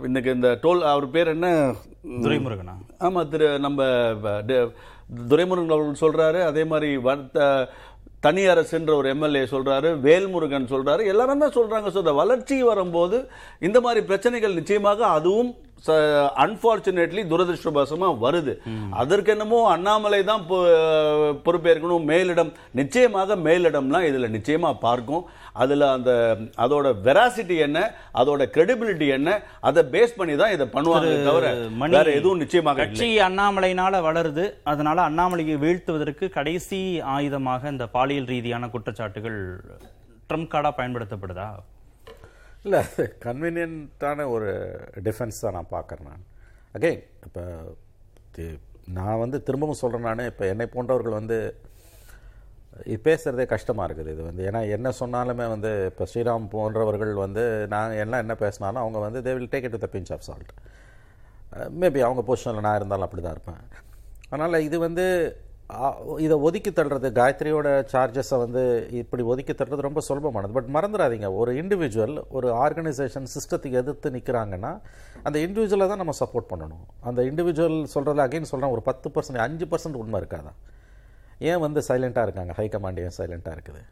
இன்னைக்கு 0.08 0.30
இந்த 0.38 0.50
டோல் 0.64 0.82
அவர் 0.92 1.06
பேர் 1.14 1.34
என்ன? 1.34 1.48
துரைமுருகனா? 2.24 2.74
ஆமா 3.06 3.22
திரு 3.34 3.48
நம்ம 3.66 3.86
துரைமுருகன் 5.30 5.76
அவர்கள் 5.76 6.02
சொல்றாரு. 6.04 6.40
அதே 6.50 6.64
மாதிரி 6.72 6.90
வர்த்த 7.08 7.46
தனி 8.20 8.46
அரசுன்ற 8.46 8.94
ஒரு 8.94 9.08
எம்எல்ஏ 9.08 9.42
சொல்கிறாரு 9.50 10.00
வேல்முருகன் 10.00 10.70
சொல்கிறாரு 10.70 11.06
எல்லாரும் 11.06 11.38
தான் 11.38 11.52
சொல்கிறாங்க 11.52 11.88
ஸோ 11.88 11.96
இந்த 11.96 12.12
வளர்ச்சி 12.12 12.62
வரும்போது 12.62 13.18
இந்த 13.60 13.80
மாதிரி 13.80 14.06
பிரச்சனைகள் 14.06 14.54
நிச்சயமாக 14.54 15.06
அதுவும் 15.08 15.50
அன்பார்ச்சுனேட்லி 16.36 17.22
துரதிருஷ்டவசமா 17.24 18.08
வருது. 18.20 18.52
அதற்கு 18.92 19.30
என்னமோ 19.30 19.68
அண்ணாமலை 19.68 20.24
தான் 20.24 20.44
பொ- 20.48 20.62
பொறுப்பேற்கணும். 21.44 22.06
மேலிடம் 22.06 22.50
நிச்சயமாக 22.72 23.36
மேலிடம்லாம் 23.36 24.02
இதில் 24.02 24.30
நிச்சயமாக 24.30 24.76
பார்க்கும். 24.78 25.22
அதுல 25.62 25.86
அந்த 25.96 26.10
அதோட 26.64 26.88
வெராசிட்டி 27.06 27.56
என்ன 27.66 27.78
அதோட 28.20 28.42
கிரெடிபிலிட்டி 28.56 29.06
என்ன 29.16 29.30
அதை 29.68 29.82
பேஸ் 29.94 30.16
பண்ணி 30.18 30.34
தான் 30.42 30.54
இதை 30.56 30.66
பண்ணுவாங்க 30.74 31.14
தவிர 31.28 31.46
வேற 31.96 32.06
எதுவும் 32.18 32.42
நிச்சயமாக 32.42 32.78
இல்லை. 32.78 32.90
கட்சி 32.90 33.08
அண்ணாமலைனால 33.28 34.00
வளருது. 34.08 34.44
அதனால 34.72 34.98
அண்ணாமலையை 35.08 35.56
வீழ்த்துவதற்கு 35.64 36.28
கடைசி 36.38 36.80
ஆயுதமாக 37.14 37.72
இந்த 37.74 37.86
பாலியல் 37.96 38.30
ரீதியான 38.34 38.70
குற்றச்சாட்டுகள் 38.74 39.38
ட்ரம்ப் 40.30 40.52
கார்டா 40.54 40.72
பயன்படுத்தப்படுதா? 40.78 41.48
இல்லை 42.64 42.82
கன்வீனியன்ட்டான 43.26 44.26
ஒரு 44.34 44.48
டிஃபென்ஸ் 45.06 45.42
தான் 45.44 45.56
நான் 45.58 45.72
பார்க்குறேன் 45.76 46.08
நான். 46.10 46.24
அகைன் 46.76 46.98
இப்போ 47.26 47.42
நான் 48.96 49.20
வந்து 49.22 49.38
திரும்பவும் 49.46 49.80
சொல்கிறேன் 49.80 50.06
நான் 50.08 50.28
இப்போ 50.32 50.44
என்னை 50.52 50.66
போன்றவர்கள் 50.74 51.18
வந்து 51.20 51.38
இது 52.86 52.98
பேசுகிறதே 53.08 53.46
கஷ்டமாக 53.54 53.86
இருக்குது 53.88 54.12
இது 54.14 54.22
வந்து. 54.28 54.42
ஏன்னா 54.50 54.60
என்ன 54.76 54.92
சொன்னாலுமே 55.00 55.46
வந்து 55.54 55.70
இப்போ 55.90 56.06
ஸ்ரீராம் 56.12 56.46
போன்றவர்கள் 56.54 57.12
வந்து 57.24 57.44
நான் 57.74 57.98
எல்லாம் 58.04 58.22
என்ன 58.24 58.36
பேசினாலும் 58.44 58.82
அவங்க 58.84 59.00
வந்து 59.06 59.22
they 59.26 59.34
will 59.38 59.52
take 59.54 59.66
it 59.70 59.82
the 59.86 59.90
pinch 59.96 60.12
of 60.16 60.24
salt 60.28 60.54
maybe 61.82 62.00
அவங்க 62.06 62.22
பொசிஷனில் 62.30 62.66
நான் 62.68 62.78
இருந்தாலும் 62.80 63.06
அப்படி 63.08 63.22
தான் 63.26 63.36
இருப்பேன். 63.36 63.60
அதனால் 64.30 64.64
இது 64.68 64.78
வந்து 64.86 65.04
இதை 66.24 66.36
ஒதுக்கி 66.48 66.70
தள்ளுறது 66.76 67.08
காயத்ரியோட 67.18 67.68
சார்ஜஸை 67.92 68.36
வந்து 68.42 68.62
இப்படி 69.00 69.22
ஒதுக்கி 69.32 69.54
தள்ளுறது 69.54 69.86
ரொம்ப 69.86 70.02
சுலபமானது. 70.06 70.52
பட் 70.58 70.70
மறந்துடாதீங்க 70.76 71.28
ஒரு 71.40 71.52
இண்டிவிஜுவல் 71.62 72.14
ஒரு 72.36 72.48
ஆர்கனைசேஷன் 72.64 73.28
சிஸ்டத்துக்கு 73.34 73.80
எதிர்த்து 73.82 74.14
நிற்கிறாங்கன்னா 74.16 74.72
அந்த 75.26 75.36
இண்டிவிஜுவலை 75.46 75.88
தான் 75.90 76.02
நம்ம 76.02 76.14
சப்போர்ட் 76.22 76.50
பண்ணணும். 76.52 76.84
அந்த 77.08 77.22
இண்டிவிஜுவல் 77.30 77.78
சொல்கிறதுல 77.94 78.26
அகைன் 78.28 78.50
சொல்கிறேன் 78.52 78.74
ஒரு 78.76 78.84
பத்து 78.88 79.10
பர்சன்ட் 79.16 79.44
அஞ்சு 79.46 79.68
பர்சன்ட் 79.72 80.00
உண்மை 80.02 80.20
இருக்காதான் 80.22 80.58
ஏன் 81.38 81.58
வந்து 81.58 81.80
சைலண்ட்டாக 81.88 82.26
இருக்காங்க? 82.28 82.52
ஹை 82.52 82.68
கமாண்ட் 82.72 83.00
ஏன் 83.04 83.16
சைலண்ட்டாக 83.18 83.56
இருக்குது? 83.56 83.82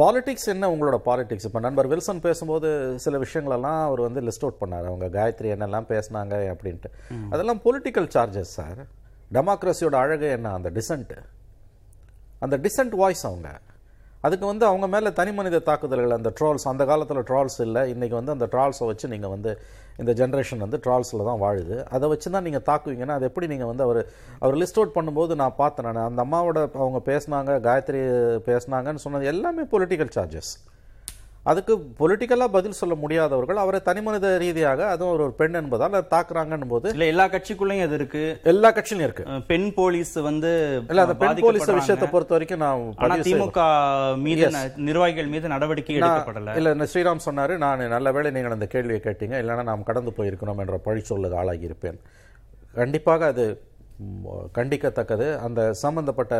பாலிடிக்ஸ் 0.00 0.48
என்ன 0.52 0.68
உங்களோட 0.74 0.96
பாலிடிக்ஸ் 1.08 1.46
இப்போ 1.48 1.60
நண்பர் 1.60 1.88
வில்சன் 1.88 2.22
பேசும்போது 2.26 2.68
சில 3.04 3.18
விஷயங்களெல்லாம் 3.18 3.80
அவர் 3.88 4.00
வந்து 4.00 4.20
லிஸ்ட் 4.20 4.44
அவுட் 4.46 4.60
பண்ணார். 4.60 4.86
அவங்க 4.90 5.06
காயத்ரி 5.18 5.48
என்னெல்லாம் 5.56 5.88
பேசுனாங்க 5.92 6.34
அப்படின்ட்டு. 6.54 6.90
அதெல்லாம் 7.30 7.60
பொலிட்டிக்கல் 7.66 8.08
சார்ஜஸ் 8.16 8.54
சார் 8.58 8.80
டெமோக்ரஸியோட 9.36 9.96
அழகு 10.04 10.28
என்ன? 10.36 10.52
அந்த 10.58 10.70
டிசன்ட் 10.78 11.14
அந்த 12.44 12.56
டிசன்ட் 12.64 12.94
வாய்ஸ் 13.02 13.24
அவங்க. 13.26 13.48
அதுக்கு 14.26 14.46
வந்து 14.46 14.64
அவங்க 14.66 14.86
மேலே 14.86 15.12
தனி 15.12 15.32
மனித 15.32 15.58
தாக்குதல்கள் 15.58 16.16
அந்த 16.16 16.32
ட்ரால்ஸ் 16.40 16.66
அந்த 16.72 16.84
காலத்தில் 16.84 17.26
ட்ரால்ஸ் 17.30 17.60
இல்லை. 17.66 17.82
இன்றைக்கி 17.94 18.16
வந்து 18.20 18.32
அந்த 18.36 18.46
ட்ரால்ஸை 18.54 18.86
வச்சு 18.86 19.08
நீங்கள் 19.08 19.30
வந்து 19.34 19.52
இந்த 19.98 20.12
ஜென்ரேஷன் 20.20 20.62
வந்து 20.64 20.78
ட்ரால்ஸில் 20.84 21.26
தான் 21.28 21.40
வாழுது. 21.44 21.76
அதை 21.96 22.08
வச்சு 22.12 22.28
தான் 22.34 22.46
நீங்கள் 22.46 22.64
தாக்குவீங்கன்னா 22.70 23.14
அது 23.18 23.28
எப்படி 23.30 23.46
நீங்கள் 23.52 23.70
வந்து 23.70 23.84
அவர் 23.86 24.00
அவர் 24.42 24.58
லிஸ்ட் 24.62 24.78
அவுட் 24.80 24.96
பண்ணும்போது 24.96 25.34
நான் 25.42 25.58
பார்த்தேன் 25.62 25.88
நான். 25.88 26.08
அந்த 26.10 26.22
அம்மாவோட 26.26 26.58
அவங்க 26.82 27.00
பேசுனாங்க 27.10 27.54
காயத்ரி 27.68 28.02
பேசுனாங்கன்னு 28.50 29.04
சொன்னது 29.06 29.30
எல்லாமே 29.34 29.64
பொலிட்டிக்கல் 29.74 30.12
சார்ஜஸ் 30.18 30.52
அதுக்கு 31.50 31.74
பொலிட்டிக்கலாக 32.00 32.54
பதில் 32.56 32.76
சொல்ல 32.78 32.94
முடியாதவர்கள் 33.02 33.60
அவரை 33.62 33.80
தனிமனித 33.88 34.30
ரீதியாக 34.42 34.80
அதுவும் 34.92 35.12
ஒரு 35.14 35.26
பெண் 35.40 35.58
என்பதால் 35.60 35.96
அதை 35.98 36.06
தாக்குறாங்கன்னும் 36.14 36.72
போது 36.72 36.92
இல்ல 36.94 37.06
எல்லா 37.12 37.26
கட்சிக்குள்ளேயும் 37.34 37.86
அது 37.86 37.96
இருக்கு? 38.00 38.22
எல்லா 38.52 38.70
கட்சியிலும் 38.76 39.06
இருக்கு. 39.08 39.24
பெண் 39.52 39.68
போலீஸ் 39.78 40.12
வந்து 40.28 40.50
இல்ல 40.90 41.06
அந்த 41.06 41.16
பெண் 41.22 41.42
போலீஸ். 41.44 41.70
விஷயத்தை 41.80 42.08
பொறுத்த 42.14 42.36
வரைக்கும் 42.36 42.62
நான் 42.64 43.24
திமுக 43.28 43.62
மீது 44.26 44.50
நிர்வாகிகள் 44.88 45.32
மீது 45.34 45.54
நடவடிக்கை 45.54 45.96
எடுக்கப்படல. 46.00 46.56
இல்ல 46.60 46.88
ஸ்ரீராம் 46.92 47.26
சொன்னாரு 47.28 47.56
நான் 47.64 47.86
நல்ல 47.96 48.12
வேளை 48.18 48.32
நீங்கள் 48.36 48.56
அந்த 48.56 48.68
கேள்வியை 48.74 49.00
கேட்டீங்க 49.06 49.36
இல்லைன்னா 49.44 49.66
நாம் 49.70 49.88
கடந்து 49.90 50.14
போயிருக்கணும் 50.18 50.62
என்ற 50.64 50.78
பழி 50.88 51.04
சொல்லுக்கு 51.12 51.40
ஆளாகி 51.42 51.68
இருப்பேன். 51.70 52.00
கண்டிப்பாக 52.80 53.26
அது 53.32 53.46
கண்டிக்கத்தக்கது. 54.56 55.28
அந்த 55.46 55.60
சம்பந்தப்பட்ட 55.84 56.34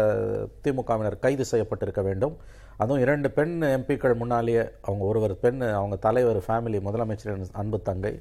திமுகவினர் 0.64 1.22
கைது 1.24 1.44
செய்யப்பட்டிருக்க 1.52 2.02
வேண்டும். 2.08 2.34
அதுவும் 2.82 3.02
இரண்டு 3.04 3.28
பெண் 3.36 3.54
எம்பிக்கள் 3.76 4.20
முன்னாலேயே 4.22 4.62
அவங்க 4.86 5.02
ஒருவர் 5.10 5.34
பெண் 5.44 5.62
அவங்க 5.78 5.96
தலைவர் 6.06 6.40
ஃபேமிலி 6.46 6.80
முதலமைச்சரின் 6.88 7.56
அன்பு 7.62 7.80
தங்கை 7.88 8.12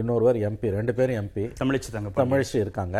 இன்னொருவர் 0.00 0.38
எம்பி 0.48 0.76
ரெண்டு 0.78 0.92
பேரும் 0.98 1.18
எம்பி 1.22 1.44
தமிழிச்சு 1.60 1.90
தங்க 1.96 2.10
தமிழிச்சு 2.22 2.56
இருக்காங்க. 2.64 2.96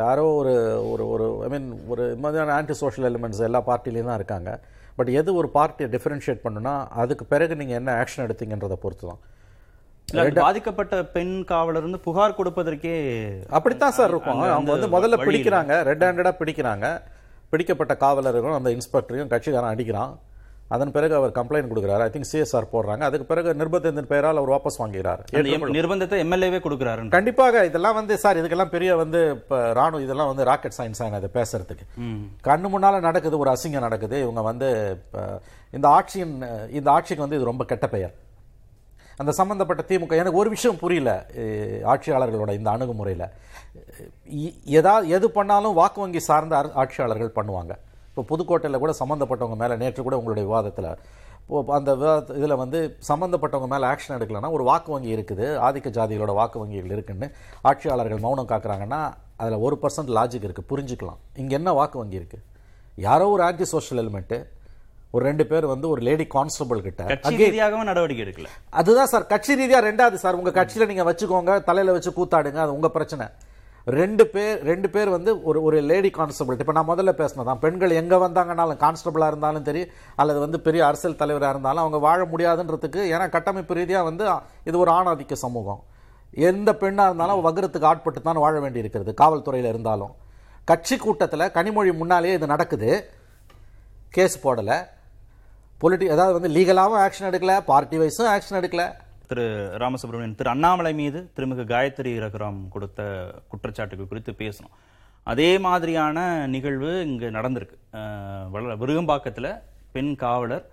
யாரோ 0.00 0.24
ஒரு 0.40 0.54
ஒரு 0.92 1.04
ஒரு 1.14 1.26
ஐ 1.46 1.48
மீன் 1.54 1.68
ஒரு 1.92 2.04
மாதிரியான 2.22 2.54
ஆன்டி 2.58 2.74
சோஷியல் 2.82 3.08
எலிமெண்ட்ஸ் 3.10 3.44
எல்லா 3.48 3.60
பார்ட்டிலையும் 3.68 4.10
தான் 4.10 4.20
இருக்காங்க. 4.20 4.50
பட் 4.98 5.10
எது 5.20 5.30
ஒரு 5.40 5.48
பார்ட்டியை 5.58 5.88
டிஃபரன்ஷியேட் 5.94 6.44
பண்ணுனா 6.44 6.74
அதுக்கு 7.02 7.24
பிறகு 7.32 7.54
நீங்கள் 7.60 7.78
என்ன 7.80 7.92
ஆக்ஷன் 8.02 8.26
எடுத்தீங்கன்றதை 8.26 8.78
பொறுத்து 8.84 9.06
தான் 9.10 9.22
பாதிக்கப்பட்ட 10.44 10.94
பெண் 11.16 11.34
காவலர் 11.50 11.86
வந்து 11.86 12.00
புகார் 12.06 12.38
கொடுப்பதற்கே 12.38 12.94
அப்படித்தான் 13.56 13.96
சார் 13.98 14.12
இருக்கும். 14.12 14.40
அவங்க 14.54 14.70
வந்து 14.74 14.88
முதல்ல 14.96 15.18
பிடிக்கிறாங்க 15.26 15.74
ரெட் 15.88 16.04
ஹேண்டடாக 16.06 16.34
பிடிக்கிறாங்க. 16.40 16.86
பிடிக்கப்பட்ட 17.50 17.96
காவலர்களும் 18.04 18.60
அந்த 18.60 18.70
இன்ஸ்பெக்டரையும் 18.76 19.32
கட்சிக்காரன் 19.34 19.74
அடிக்கிறான். 19.74 20.14
அதன் 20.74 20.92
பிறகு 20.94 21.14
அவர் 21.18 21.32
கம்ப்ளைண்ட் 21.38 21.70
கொடுக்குறாரு. 21.70 22.02
ஐ 22.04 22.10
திங்க் 22.12 22.28
சிஎஸ்ஆர் 22.30 22.70
போடுறாங்க. 22.72 23.02
அதுக்கு 23.08 23.26
பிறகு 23.30 23.48
நிர்பந்தத்தின் 23.60 24.08
பெயரால் 24.12 24.38
அவர் 24.40 24.52
வாபஸ் 24.52 24.78
வாங்குகிறார் 24.82 25.20
நிர்பந்தத்தை 25.76 26.18
எம்எல்ஏவே 26.24 26.60
கொடுக்குறாரு 26.66 27.04
கண்டிப்பாக 27.16 27.64
இதெல்லாம் 27.68 27.98
வந்து 27.98 28.14
சார் 28.22 28.40
இதுக்கெல்லாம் 28.40 28.72
பெரிய 28.74 28.96
வந்து 29.02 29.20
இப்போ 29.36 29.58
ராணுவ 29.78 30.00
இதெல்லாம் 30.06 30.30
வந்து 30.32 30.48
ராக்கெட் 30.50 30.76
சயின்ஸ் 30.78 31.02
ஆன 31.06 31.20
அதை 31.20 31.30
பேசுறதுக்கு. 31.38 31.86
கண்ணு 32.48 32.70
முன்னால 32.74 33.00
நடக்குது 33.08 33.42
ஒரு 33.42 33.52
அசிங்கம் 33.54 33.86
நடக்குது. 33.86 34.18
இவங்க 34.24 34.44
வந்து 34.50 34.70
இப்ப 35.02 35.40
இந்த 35.78 35.86
ஆட்சியின் 35.98 36.34
இந்த 36.78 36.88
ஆட்சிக்கு 36.96 37.26
வந்து 37.26 37.38
இது 37.40 37.50
ரொம்ப 37.52 37.66
கெட்ட 37.72 37.88
பெயர். 37.96 38.14
அந்த 39.22 39.32
சம்பந்தப்பட்ட 39.40 39.82
திமுக 39.90 40.22
எனக்கு 40.22 40.42
ஒரு 40.42 40.50
விஷயம் 40.56 40.80
புரியல 40.84 41.10
ஆட்சியாளர்களோட 41.92 42.52
இந்த 42.60 42.70
அணுகுமுறையில். 42.76 43.26
ஏதாவது 44.78 45.06
எது 45.16 45.26
பண்ணாலும் 45.38 45.76
வாக்கு 45.80 46.00
வங்கி 46.04 46.22
சார்ந்த 46.28 46.62
ஆட்சியாளர்கள் 46.82 47.36
பண்ணுவாங்க. 47.38 47.74
இப்போ 48.10 48.22
புதுக்கோட்டையில் 48.30 48.82
கூட 48.84 48.92
சம்மந்தப்பட்டவங்க 49.02 49.58
மேலே 49.62 49.76
நேற்று 49.82 50.02
கூட 50.06 50.16
உங்களுடைய 50.20 50.44
விவாதத்தில் 50.48 50.90
இப்போ 51.44 51.72
அந்த 51.78 51.90
விவாத 52.00 52.34
இதில் 52.38 52.60
வந்து 52.62 52.78
சம்மந்தப்பட்டவங்க 53.08 53.68
மேலே 53.72 53.86
ஆக்ஷன் 53.92 54.16
எடுக்கலன்னா 54.16 54.50
ஒரு 54.56 54.64
வாக்கு 54.68 54.90
வங்கி 54.94 55.10
இருக்குது 55.16 55.46
ஆதிக்க 55.66 55.88
ஜாதிகளோட 55.96 56.32
வாக்கு 56.40 56.60
வங்கிகள் 56.62 56.94
இருக்குன்னு 56.96 57.26
ஆட்சியாளர்கள் 57.70 58.22
மௌனம் 58.26 58.50
காக்குறாங்கன்னா 58.52 59.00
அதில் 59.42 59.64
ஒரு 59.66 59.76
பர்சன்ட் 59.82 60.12
லாஜிக் 60.18 60.46
இருக்குது 60.48 60.70
புரிஞ்சுக்கலாம். 60.72 61.18
இங்கே 61.42 61.54
என்ன 61.60 61.72
வாக்கு 61.80 61.96
வங்கி 62.02 62.20
இருக்குது 62.20 62.44
யாரோ 63.06 63.26
ஒரு 63.34 63.42
ஆன்டி 63.48 63.66
சோஷியல் 63.74 64.00
எலிமெண்ட்டு 64.02 64.38
ஒரு 65.14 65.22
ரெண்டு 65.28 65.44
பேர் 65.50 65.66
வந்து 65.72 65.86
ஒரு 65.94 66.00
லேடி 66.06 66.24
கான்ஸ்டபிள் 66.36 66.80
கிட்ட 66.86 67.02
ரீதியாகவும் 67.40 67.88
நடவடிக்கை 67.90 68.22
எடுக்கல. 68.24 68.48
அதுதான் 68.80 69.10
சார் 69.12 69.26
கட்சி 69.32 69.52
ரீதியா 69.60 69.80
ரெண்டாவது 69.88 70.16
சார் 70.22 70.38
உங்க 70.40 70.52
கட்சியில 70.60 70.88
நீங்க 70.92 71.04
வச்சுக்கோங்க 71.08 71.52
தலையில 71.68 71.94
வச்சு 71.96 72.12
கூத்தாடுங்க 72.18 72.60
அது 72.64 72.74
உங்க 72.78 72.88
பிரச்சனை. 72.96 73.26
ரெண்டு 73.86 74.26
பேர் 74.26 74.62
ரெண்டு 74.62 74.90
பேர் 74.90 75.08
வந்து 75.08 75.42
ஒரு 75.42 75.62
ஒரு 75.62 75.80
லேடி 75.80 76.10
கான்ஸ்டபிள் 76.10 76.58
இப்போ 76.58 76.72
நான் 76.72 76.88
முதல்ல 76.88 77.12
பேசினதான் 77.18 77.58
பெண்கள் 77.58 77.90
எங்கே 77.90 78.16
வந்தாங்கனாலும் 78.16 78.78
கான்ஸ்டபிளாக 78.84 79.26
இருந்தாலும் 79.26 79.64
சரி 79.64 79.86
அல்லது 80.16 80.38
வந்து 80.38 80.60
பெரிய 80.60 80.86
அரசியல் 80.86 81.16
தலைவராக 81.16 81.50
இருந்தாலும் 81.50 81.78
அவங்க 81.78 81.98
வாழ 81.98 82.24
முடியாதுன்றதுக்கு 82.24 83.00
ஏன்னா 83.14 83.28
கட்டமைப்பு 83.28 83.74
ரீதியாக 83.74 84.04
வந்து 84.04 84.30
இது 84.64 84.78
ஒரு 84.78 84.90
ஆணாதிக்க 84.90 85.32
சமூகம். 85.32 85.82
எந்த 86.30 86.76
பெண்ணாக 86.76 87.06
இருந்தாலும் 87.06 87.40
வகுரத்துக்கு 87.40 87.86
ஆட்பட்டு 87.86 88.22
தான் 88.22 88.36
வாழ 88.36 88.60
வேண்டி 88.60 88.78
இருக்கிறது 88.78 89.14
இருந்தாலும். 89.68 90.14
கட்சி 90.64 90.96
கூட்டத்தில் 90.96 91.40
கனிமொழி 91.40 91.96
முன்னாலேயே 91.96 92.34
இது 92.34 92.46
நடக்குது. 92.46 93.10
கேஸ் 94.10 94.48
போடலை. 94.48 94.86
பொலிட்டி 95.80 96.06
அதாவது 96.06 96.40
வந்து 96.40 96.48
லீகலாகவும் 96.48 97.02
ஆக்ஷன் 97.06 97.28
எடுக்கலை 97.30 97.60
பார்ட்டி 97.60 97.98
வைஸும் 97.98 98.30
ஆக்ஷன் 98.34 98.60
எடுக்கல. 98.60 98.94
திரு 99.26 99.76
ராமசுப்ரமணியன் 99.78 100.34
திரு 100.34 100.50
அண்ணாமலை 100.50 100.94
மீது 100.94 101.30
திருமிகு 101.36 101.64
காயத்ரி 101.64 102.18
ரகுராம் 102.18 102.68
கொடுத்த 102.68 103.30
குற்றச்சாட்டுகள் 103.48 104.08
குறித்து 104.08 104.32
பேசணும். 104.32 104.74
அதே 105.22 105.58
மாதிரியான 105.58 106.46
நிகழ்வு 106.46 107.06
இங்கு 107.06 107.30
நடந்திருக்கு. 107.30 107.76
அஹ், 107.92 108.50
வள- 108.50 108.76
பெண் 109.92 110.14
காவலர் 110.14 110.70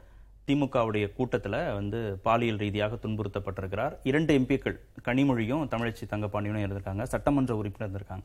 திமுகவுடைய 0.47 1.13
கூட்டத்தில் 1.13 1.73
வந்து 1.73 2.19
பாலியல் 2.23 2.55
ரீதியாக 2.55 2.95
துன்புறுத்தப்பட்டிருக்கிறார். 2.95 3.97
இரண்டு 4.03 4.37
எம்பிக்கள் 4.37 4.79
கனிமொழியும் 5.05 5.67
தமிழச்சி 5.67 6.01
தங்கப்பாண்டியனும் 6.09 6.63
இருந்திருக்காங்க 6.63 7.03
சட்டமன்ற 7.03 7.55
உறுப்பினர் 7.55 7.91
இருந்திருக்காங்க. 7.91 8.23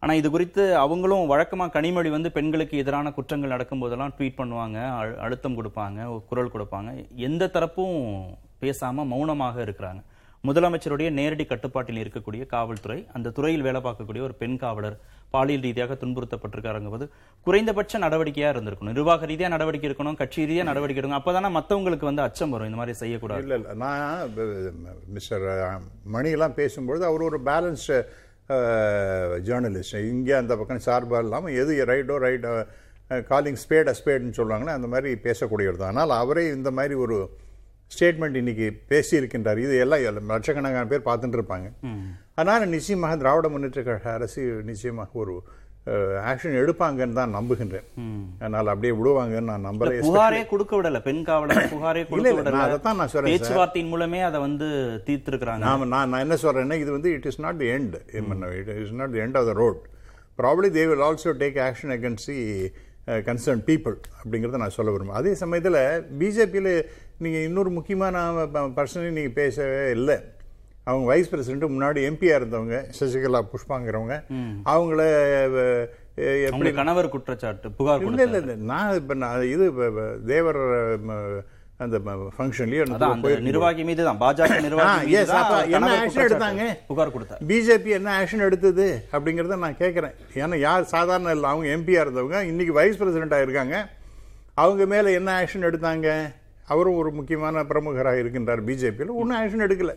ஆனால் 0.00 0.16
இது 0.16 0.30
குறித்து 0.30 0.76
அவங்களும் 0.76 1.26
வழக்கமாக 1.26 1.80
கனிமொழி 1.80 2.10
வந்து 2.10 2.32
பெண்களுக்கு 2.32 2.78
எதிரான 2.78 3.12
குற்றங்கள் 3.12 3.48
நடக்கும் 3.48 3.78
போதெல்லாம் 3.78 4.12
ட்வீட் 4.18 4.38
பண்ணுவாங்க 4.38 4.78
அழு- 4.80 5.16
அழுத்தம் 5.16 5.64
கொடுப்பாங்க 5.64 6.24
குரல் 6.28 6.50
கொடுப்பாங்க. 6.54 7.14
எந்த 7.16 7.46
தரப்பும் 7.46 8.24
பேசாமல் 8.58 9.06
மௌனமாக 9.06 9.62
இருக்கிறாங்க. 9.62 10.02
முதலமைச்சருடைய 10.44 11.10
நேரடி 11.10 11.44
கட்டுப்பாட்டில் 11.44 12.08
இருக்கக்கூடிய 12.08 12.46
காவல்துறை 12.46 13.06
அந்த 13.12 13.30
துறையில் 13.30 13.62
வேலை 13.62 13.80
பார்க்கக்கூடிய 13.80 14.22
ஒரு 14.22 14.34
பெண் 14.34 14.56
காவலர் 14.56 15.00
பாலியல் 15.30 15.60
ரீதியாக 15.60 15.94
துன்புறுத்தப்பட்டிருக்காருங்க 15.94 16.90
போது 16.90 17.10
குறைந்தபட்ச 17.42 17.98
நடவடிக்கையா 17.98 18.50
இருந்திருக்கணும். 18.50 18.92
நிர்வாக 18.92 19.26
ரீதியா 19.26 19.48
நடவடிக்கை 19.48 19.90
இருக்கணும் 19.90 20.14
கட்சி 20.14 20.44
ரீதியா 20.44 20.62
நடவடிக்கை 20.62 21.04
எடுக்கணும். 21.04 21.14
அப்பதானே 21.14 21.60
மற்றவங்களுக்கு 21.60 22.04
வந்து 22.04 22.22
அச்சம் 22.22 22.50
வரும். 22.50 22.66
இந்த 22.66 22.78
மாதிரி 22.78 22.96
செய்யக்கூடாது. 22.96 23.40
இல்லை 23.40 23.60
இல்லை. 23.60 23.74
நான் 23.74 24.30
மிஸ்டர் 25.06 25.40
மணியெல்லாம் 26.12 26.54
பேசும்பொழுது 26.56 27.04
அவர் 27.04 27.20
ஒரு 27.20 27.40
பேலன்ஸ்டு 27.44 28.04
ஜேர்னலிஸ்ட் 29.48 29.96
இங்கே 30.12 30.34
அந்த 30.42 30.52
பக்கம் 30.60 30.86
சார்பாக 30.88 31.24
இல்லாமல் 31.26 31.56
எது 31.62 31.72
ரைட்டோ 31.92 32.16
ரைட் 32.26 32.46
காலிங் 33.32 33.60
ஸ்பேட் 33.64 33.90
ஸ்பேட்னு 33.98 34.38
சொல்லுவாங்களே 34.38 34.72
அந்த 34.78 34.88
மாதிரி 34.94 35.10
பேசக்கூடியவர் 35.26 35.78
தான். 35.82 35.92
ஆனால் 35.92 36.18
அவரே 36.22 36.44
இந்த 36.56 36.70
மாதிரி 36.78 36.94
ஒரு 37.04 37.16
ஸ்டேட்மெண்ட் 37.94 38.38
இன்னைக்கு 38.40 38.66
பேசியிருக்கின்றார். 38.90 39.60
இது 39.66 39.74
எல்லாம் 39.84 40.02
எல்லாம் 40.08 40.32
லட்சக்கணக்கான 40.32 40.88
பேர் 40.92 41.06
பார்த்துட்டு 41.08 41.38
இருப்பாங்க. 41.38 41.68
அதனால் 42.38 42.72
நிச்சயமாக 42.74 43.16
திராவிட 43.22 43.48
முன்னேற்ற 43.54 43.82
கழக 43.86 44.08
அரசு 44.18 44.42
நிச்சயமாக 44.70 45.18
ஒரு 45.22 45.34
ஆக்ஷன் 46.30 46.56
எடுப்பாங்கன்னு 46.60 47.18
தான் 47.18 47.34
நம்புகின்றேன். 47.36 47.86
அதனால் 48.40 48.70
அப்படியே 48.72 48.92
விடுவாங்கன்னு 49.00 49.50
நான் 49.50 49.66
நம்பல. 49.68 49.92
புகாரே 50.06 50.40
கொடுக்க 50.52 50.72
விடல. 50.78 51.00
பெண் 51.08 51.22
காவலர் 51.28 51.70
புகாரே 51.74 52.02
கொடுக்க 52.08 52.32
விடல. 52.38 52.62
அதைத்தான் 52.64 52.98
நான் 53.00 53.12
சொல்றேன். 53.12 53.30
பேச்சுவார்த்தையின் 53.32 53.92
மூலமே 53.92 54.20
அதை 54.28 54.40
வந்து 54.46 54.68
தீர்த்திருக்கிறாங்க. 55.08 55.72
நான் 55.94 56.12
நான் 56.14 56.24
என்ன 56.26 56.38
சொல்றேன்னா 56.44 56.78
இது 56.84 56.90
வந்து 56.96 57.12
it 57.18 57.28
is 57.32 57.40
not 57.46 57.60
the 57.62 57.70
end 57.76 57.96
it 58.60 58.72
is 58.84 58.98
not 59.02 59.14
the 59.16 59.22
end 59.26 59.38
of 59.42 59.48
the 59.50 59.54
road 59.62 59.80
probably 60.42 60.70
they 60.78 60.86
will 60.92 61.06
also 61.08 61.34
take 61.44 61.60
action 61.68 61.94
against 61.98 62.30
the 62.32 62.40
concern 63.28 63.62
people 63.68 63.94
அப்படிங்கிறத 64.20 64.58
நான் 64.62 64.74
சொல்ல 64.78 64.90
விரும்புகிறேன் 64.94 65.20
அதே 65.22 65.34
சமயத்தில் 65.42 65.78
பிஜேபியில் 66.22 66.72
நீங்கள் 67.24 67.46
இன்னொரு 67.46 67.70
முக்கியமான 67.76 68.24
பர்சனையும் 68.78 69.16
நீங்கள் 69.18 69.38
பேசவே 69.38 69.80
இல்லை. 69.98 70.16
அவங்க 70.88 71.04
வைஸ் 71.10 71.30
பிரசிடென்ட் 71.32 71.74
முன்னாடி 71.74 72.00
எம்பியாக 72.08 72.40
இருந்தவங்க 72.40 72.76
சசிகலா 72.98 73.40
புஷ்பாங்கிறவங்க 73.52 74.16
அவங்கள 74.72 75.00
எப்படி 76.48 76.70
கணவர் 76.78 77.12
குற்றச்சாட்டு 77.12 77.68
புகார் 77.78 78.04
இல்லை. 78.06 78.24
இல்லை 78.26 78.38
இல்லை. 78.42 78.54
நான் 78.70 78.96
இப்போ 79.00 79.14
நான் 79.22 79.44
இது 79.52 79.64
தேவர் 80.30 80.60
அந்த 81.84 81.96
ஃபங்க்ஷன்லேயே 82.36 82.84
அதான் 82.84 83.12
அந்த 83.16 83.32
நிர்வாகி 83.48 83.82
மீது 83.88 84.06
தான் 84.06 84.18
பாஜக 84.22 84.54
நிர்வாகி 84.66 85.12
என்ன 85.76 85.90
குற்றச்சாட்டு 85.90 86.24
எடுத்தாங்க? 86.24 86.64
புகார் 86.88 87.12
கொடுத்தார். 87.16 87.42
பிஜேபி 87.50 87.90
என்ன 87.98 88.08
ஆக்ஷன் 88.20 88.46
எடுத்தது 88.46 88.86
அப்படிங்கிறத 89.12 89.58
நான் 89.64 89.78
கேட்குறேன் 89.82 90.16
ஏன்னா 90.42 90.58
யார் 90.66 90.90
சாதாரண 90.94 91.34
இல்லை 91.36 91.48
அவங்க 91.52 91.68
எம்பியாக 91.76 92.04
இருந்தவங்க 92.06 92.40
இன்னைக்கு 92.50 92.74
வைஸ் 92.78 93.00
பிரசிடெண்ட்டாக 93.02 93.46
இருக்காங்க. 93.46 93.76
அவங்க 94.62 94.82
மேலே 94.92 95.08
என்ன 95.18 95.30
ஆக்ஷன் 95.40 95.68
எடுத்தாங்க? 95.68 96.08
அவரும் 96.72 96.98
ஒரு 97.02 97.10
முக்கியமான 97.18 97.64
பிரமுகராக 97.70 98.22
இருக்கின்றார் 98.22 98.62
பிஜேபியில். 98.68 99.12
ஒன்றும் 99.20 99.38
ஆக்ஷன் 99.40 99.66
எடுக்கல. 99.66 99.94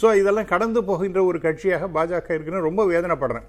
ஸோ 0.00 0.06
இதெல்லாம் 0.20 0.50
கடந்து 0.54 0.82
போகின்ற 0.90 1.20
ஒரு 1.30 1.40
கட்சியாக 1.46 1.88
பாஜக 1.96 2.30
இருக்குன்னு 2.36 2.66
ரொம்ப 2.68 2.84
வேதனைப்படுறேன். 2.92 3.46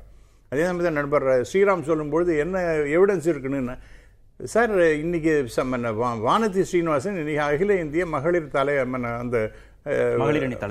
அதே 0.51 0.63
சமயத்தில் 0.67 0.99
நண்பர் 0.99 1.25
ஸ்ரீராம் 1.49 1.87
சொல்லும்பொழுது 1.89 2.31
என்ன 2.43 2.61
எவிடன்ஸ் 2.97 3.27
இருக்குன்னு 3.33 3.75
சார் 4.53 4.71
இன்னைக்கு 5.03 5.33
வானதி 6.27 6.61
ஸ்ரீனிவாசன் 6.69 7.19
இன்னைக்கு 7.23 7.41
அகில 7.49 7.73
இந்திய 7.83 8.03
மகளிர் 8.13 8.53
தலை 8.55 8.75
மன்ன, 8.93 9.11
அந்த 9.23 9.37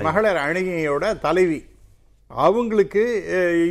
மகளிர் 0.07 0.39
அணியோட 0.45 1.05
தலைவி. 1.27 1.59
அவங்களுக்கு 2.31 3.03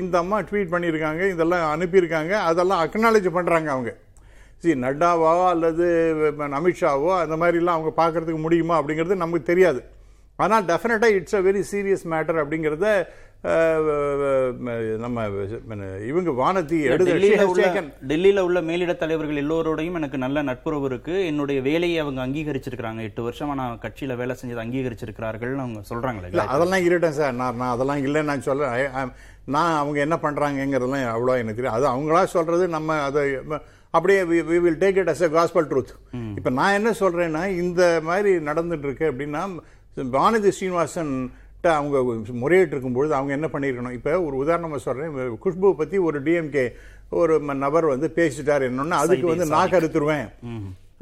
இந்த 0.01 0.15
அம்மா 0.23 0.39
ட்வீட் 0.49 0.73
பண்ணியிருக்காங்க 0.73 1.23
இதெல்லாம் 1.35 1.65
அனுப்பியிருக்காங்க 1.75 2.33
அதெல்லாம் 2.49 2.83
அக்னாலேஜ் 2.87 3.29
பண்ணுறாங்க 3.37 3.69
அவங்க. 3.75 3.93
சரி 4.63 4.75
நட்டாவோ 4.85 5.31
அல்லது 5.53 5.87
அமித்ஷாவோ 6.59 7.11
அந்த 7.23 7.37
மாதிரிலாம் 7.43 7.77
அவங்க 7.79 7.93
பார்க்கறதுக்கு 8.03 8.43
முடியுமா 8.47 8.75
அப்படிங்கிறது 8.81 9.23
நமக்கு 9.25 9.51
தெரியாது. 9.53 9.81
ஆனால் 10.45 10.67
டெஃபினட்டாக 10.71 11.17
it's 11.19 11.39
a 11.39 11.43
very 11.47 11.63
serious 11.73 12.05
matter 12.13 12.41
அப்படிங்கிறத 12.43 12.87
நம்ம 15.03 15.23
இவங்க 16.11 16.31
வானதி 16.41 16.79
டெல்லியில 18.11 18.43
உள்ள 18.49 18.59
மேலிட 18.69 18.93
தலைவர்கள் 19.03 19.41
எல்லோரோடையும் 19.43 19.99
எனக்கு 20.01 20.19
நல்ல 20.25 20.43
நட்புறவு 20.49 20.87
இருக்கு. 20.91 21.15
என்னுடைய 21.31 21.59
வேலையை 21.69 21.99
அவங்க 22.05 22.21
அங்கீகரிச்சிருக்காங்க 22.27 23.07
எட்டு 23.09 23.25
வருஷமா 23.29 23.55
நான் 23.61 23.83
கட்சியில 23.87 24.19
வேலை 24.21 24.37
செஞ்சதை 24.41 24.63
அங்கீகரிச்சிருக்கிறார்கள் 24.67 25.55
அவங்க 25.65 25.83
சொல்றாங்களே 25.93 26.31
இல்ல 26.33 26.47
அதெல்லாம் 26.57 26.85
இருக்கட்டும் 26.87 27.19
சார். 27.21 27.35
நான் 27.41 27.59
நான் 27.63 27.75
அதெல்லாம் 27.77 28.05
இல்லைன்னு 28.07 28.31
நான் 28.33 28.49
சொல்ல 28.51 28.73
நான் 29.57 29.77
அவங்க 29.83 29.99
என்ன 30.07 30.17
பண்றாங்கங்கிறதெல்லாம் 30.25 31.07
அவ்வளோ 31.17 31.39
எனக்கு 31.43 31.61
தெரியும் 31.61 31.79
அது 31.79 31.87
அவங்களா 31.95 32.25
சொல்றது 32.37 32.67
நம்ம 32.77 32.99
அதை 33.09 33.23
அப்படியே 33.95 34.21
we 34.51 34.59
will 34.65 34.81
take 34.83 34.99
it 35.03 35.13
as 35.13 35.25
a 35.27 35.31
gospel 35.37 35.69
truth 35.71 35.93
இப்போ 36.39 36.51
நான் 36.59 36.77
என்ன 36.79 36.91
சொல்றேன்னா 37.01 37.43
இந்த 37.63 37.83
மாதிரி 38.09 38.33
நடந்துட்டு 38.49 38.89
இருக்கு 38.89 39.07
அப்படின்னா 39.13 39.43
வானதி 40.17 40.53
ஸ்ரீனிவாசன் 40.59 41.15
ட்ட 41.65 41.71
அவங்க 41.79 41.97
முறையிட்டு 42.43 42.73
இருக்கும்பொழுது 42.75 43.13
அவங்க 43.17 43.33
என்ன 43.37 43.49
பண்ணியிருக்கணும்? 43.55 43.97
இப்போ 43.97 44.13
ஒரு 44.27 44.37
உதாரணமா 44.43 44.77
சொல்றேன் 44.85 45.11
குஷ்புவை 45.43 45.73
பத்தி 45.81 45.97
ஒரு 46.09 46.19
டிஎம்கே 46.27 46.63
ஒரு 47.21 47.35
நபர் 47.65 47.87
வந்து 47.93 48.09
பேசிட்டார் 48.19 48.65
என்னன்னா 48.69 48.99
அதுக்கு 49.05 49.27
வந்து 49.33 49.47
நாக்கு 49.55 49.77
அறுத்துருவேன் 49.79 50.25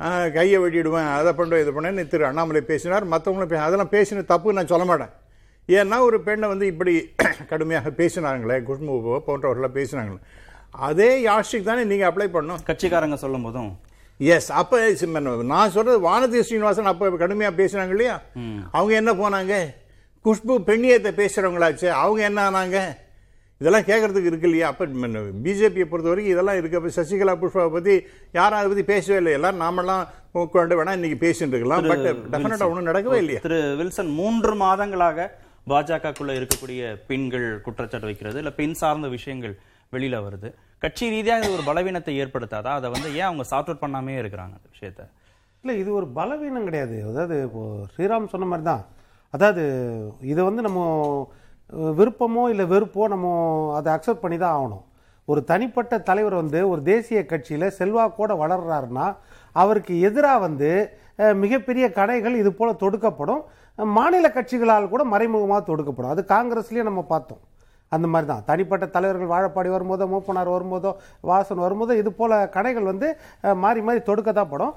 ஆஹ் 0.07 0.28
கையை 0.36 0.59
வெட்டிடுவேன் 0.62 1.11
அதை 1.18 1.32
பண்ணுவேன் 1.39 1.62
இதை 1.64 1.74
பண்ணேன்னு 1.76 2.05
திரு 2.12 2.26
அண்ணாமலை 2.30 2.62
பேசினார். 2.72 3.07
மற்றவங்களும் 3.12 3.64
அதெல்லாம் 3.66 3.93
பேசின 3.95 4.24
தப்பு 4.32 4.57
நான் 4.59 4.72
சொல்ல 4.72 4.86
மாட்டேன். 4.91 5.12
ஏன்னா 5.68 5.99
ஒரு 6.09 6.18
பெண்ணை 6.28 6.49
வந்து 6.55 6.66
இப்படி 6.72 6.95
கடுமையாக 7.53 7.93
பேசினாங்களே 8.01 8.59
குஷ்பு 8.68 8.97
போன்றவர்களாம் 9.28 9.78
பேசினாங்களே. 9.78 10.20
அதே 10.86 11.10
யாஷிக் 11.26 11.68
தானே 11.68 11.82
நீங்கள் 11.90 12.08
அப்ளை 12.10 12.26
பண்ணணும். 12.34 12.62
கட்சிக்காரங்க 12.68 13.16
சொல்லும் 13.24 13.46
போதும் 13.46 13.70
எஸ் 14.34 14.48
அப்போ 14.60 14.76
நான் 15.52 15.74
சொல்றது 15.74 15.98
வானதி 16.06 16.38
ஸ்ரீனிவாசன் 16.46 16.90
அப்போ 16.92 17.10
கடுமையாக 17.24 17.58
பேசினாங்க 17.60 17.94
இல்லையா? 17.96 18.14
அவங்க 18.76 18.94
என்ன 19.00 19.12
போனாங்க? 19.20 19.56
குஷ்பு 20.24 20.54
பெண்ணியத்தை 20.70 21.10
பேசுகிறவங்களாச்சே 21.20 21.90
அவங்க 22.02 22.20
என்ன 22.28 22.40
ஆனாங்க? 22.50 22.78
இதெல்லாம் 23.60 23.86
கேட்கறதுக்கு 23.88 24.30
இருக்கு 24.30 24.48
இல்லையா? 24.48 24.66
அப்போ 24.72 24.84
பிஜேபியை 25.44 25.86
பொறுத்த 25.90 26.10
வரைக்கும் 26.10 26.34
இதெல்லாம் 26.34 26.58
இருக்கு. 26.60 26.78
அப்போ 26.78 26.90
சசிகலா 26.98 27.34
புஷ்பாவை 27.42 27.70
பற்றி 27.76 27.94
யாரும் 28.38 28.58
அதை 28.58 28.68
பற்றி 28.72 28.84
பேசவே 28.92 29.18
இல்லை. 29.20 29.32
எல்லாரும் 29.38 29.62
நாமெல்லாம் 29.64 30.02
உட்காந்து 30.42 30.78
வேணா 30.80 30.94
இன்னைக்கு 30.98 31.18
பேசிட்டு 31.26 31.56
இருக்கலாம். 31.56 31.88
பட் 31.90 32.06
டெஃபினட்டாக 32.34 32.70
ஒன்றும் 32.72 32.88
நடக்கவே 32.90 33.18
இல்லையா. 33.24 33.40
திரு 33.46 33.58
வில்சன் 33.80 34.12
மூன்று 34.20 34.52
மாதங்களாக 34.64 35.26
பாஜகக்குள்ள 35.72 36.32
இருக்கக்கூடிய 36.40 36.82
பெண்கள் 37.10 37.48
குற்றச்சாட்டு 37.66 38.10
வைக்கிறது 38.10 38.40
இல்ல 38.42 38.52
பெண் 38.60 38.78
சார்ந்த 38.82 39.10
விஷயங்கள் 39.16 39.56
வெளியில 39.94 40.16
வருது. 40.26 40.50
கட்சி 40.82 41.04
ரீதியாக 41.12 41.44
இது 41.44 41.54
ஒரு 41.58 41.64
பலவீனத்தை 41.68 42.12
ஏற்படுத்தாதா? 42.22 42.72
அதை 42.78 42.88
வந்து 42.94 43.08
ஏன் 43.18 43.28
அவங்க 43.28 43.44
சார்ட் 43.50 43.70
அவுட் 43.70 43.82
பண்ணாமே 43.84 44.12
இருக்கிறாங்க 44.20 44.54
அந்த 44.58 44.68
விஷயத்த? 44.74 45.02
இல்லை 45.62 45.74
இது 45.82 45.90
ஒரு 46.00 46.06
பலவீனம் 46.18 46.66
கிடையாது. 46.68 46.96
அதாவது 47.10 47.36
இப்போ 47.46 47.62
ஸ்ரீராம் 47.94 48.32
சொன்ன 48.34 48.48
மாதிரி 48.50 48.64
தான் 48.70 48.84
அதாவது 49.36 49.62
இதை 50.32 50.42
வந்து 50.48 50.62
நம்ம 50.66 50.80
விருப்பமோ 51.98 52.44
இல்லை 52.52 52.66
வெறுப்போ 52.74 53.08
நம்ம 53.14 53.26
அதை 53.78 53.88
அக்செப்ட் 53.96 54.22
பண்ணி 54.24 54.38
தான் 54.44 54.54
ஆகணும். 54.58 54.84
ஒரு 55.32 55.40
தனிப்பட்ட 55.50 55.94
தலைவர் 56.10 56.40
வந்து 56.42 56.60
ஒரு 56.72 56.80
தேசிய 56.92 57.18
கட்சியில் 57.32 57.74
செல்வாக்கோட 57.80 58.32
வளர்றாருன்னா 58.44 59.06
அவருக்கு 59.62 59.94
எதிராக 60.08 60.44
வந்து 60.46 60.70
மிகப்பெரிய 61.42 61.84
கடைகள் 61.98 62.40
இது 62.42 62.50
போல் 62.58 62.80
தொடுக்கப்படும். 62.84 63.42
மாநில 63.98 64.26
கட்சிகளால் 64.36 64.92
கூட 64.94 65.02
மறைமுகமாக 65.14 65.62
தொடுக்கப்படும். 65.70 66.12
அது 66.14 66.22
காங்கிரஸ்லேயே 66.34 66.84
நம்ம 66.88 67.02
பார்த்தோம். 67.14 67.42
அந்த 67.97 68.07
மாதிரி 68.12 68.26
தான். 68.30 68.43
தனிப்பட்ட 68.51 68.84
தலைவர்கள் 68.97 69.32
வாழப்பாடி 69.34 69.70
வரும்போதோ 69.74 70.07
மூப்பனார் 70.14 70.51
வரும்போதோ 70.55 70.91
வாசன் 71.30 71.62
வரும்போதோ 71.66 71.95
இது 72.03 72.11
போல் 72.18 72.36
கடைகள் 72.57 72.91
வந்து 72.93 73.09
மாறி 73.64 73.82
மாறி 73.89 74.03
தொடுக்க 74.11 74.32
தான் 74.41 74.53
படும். 74.53 74.74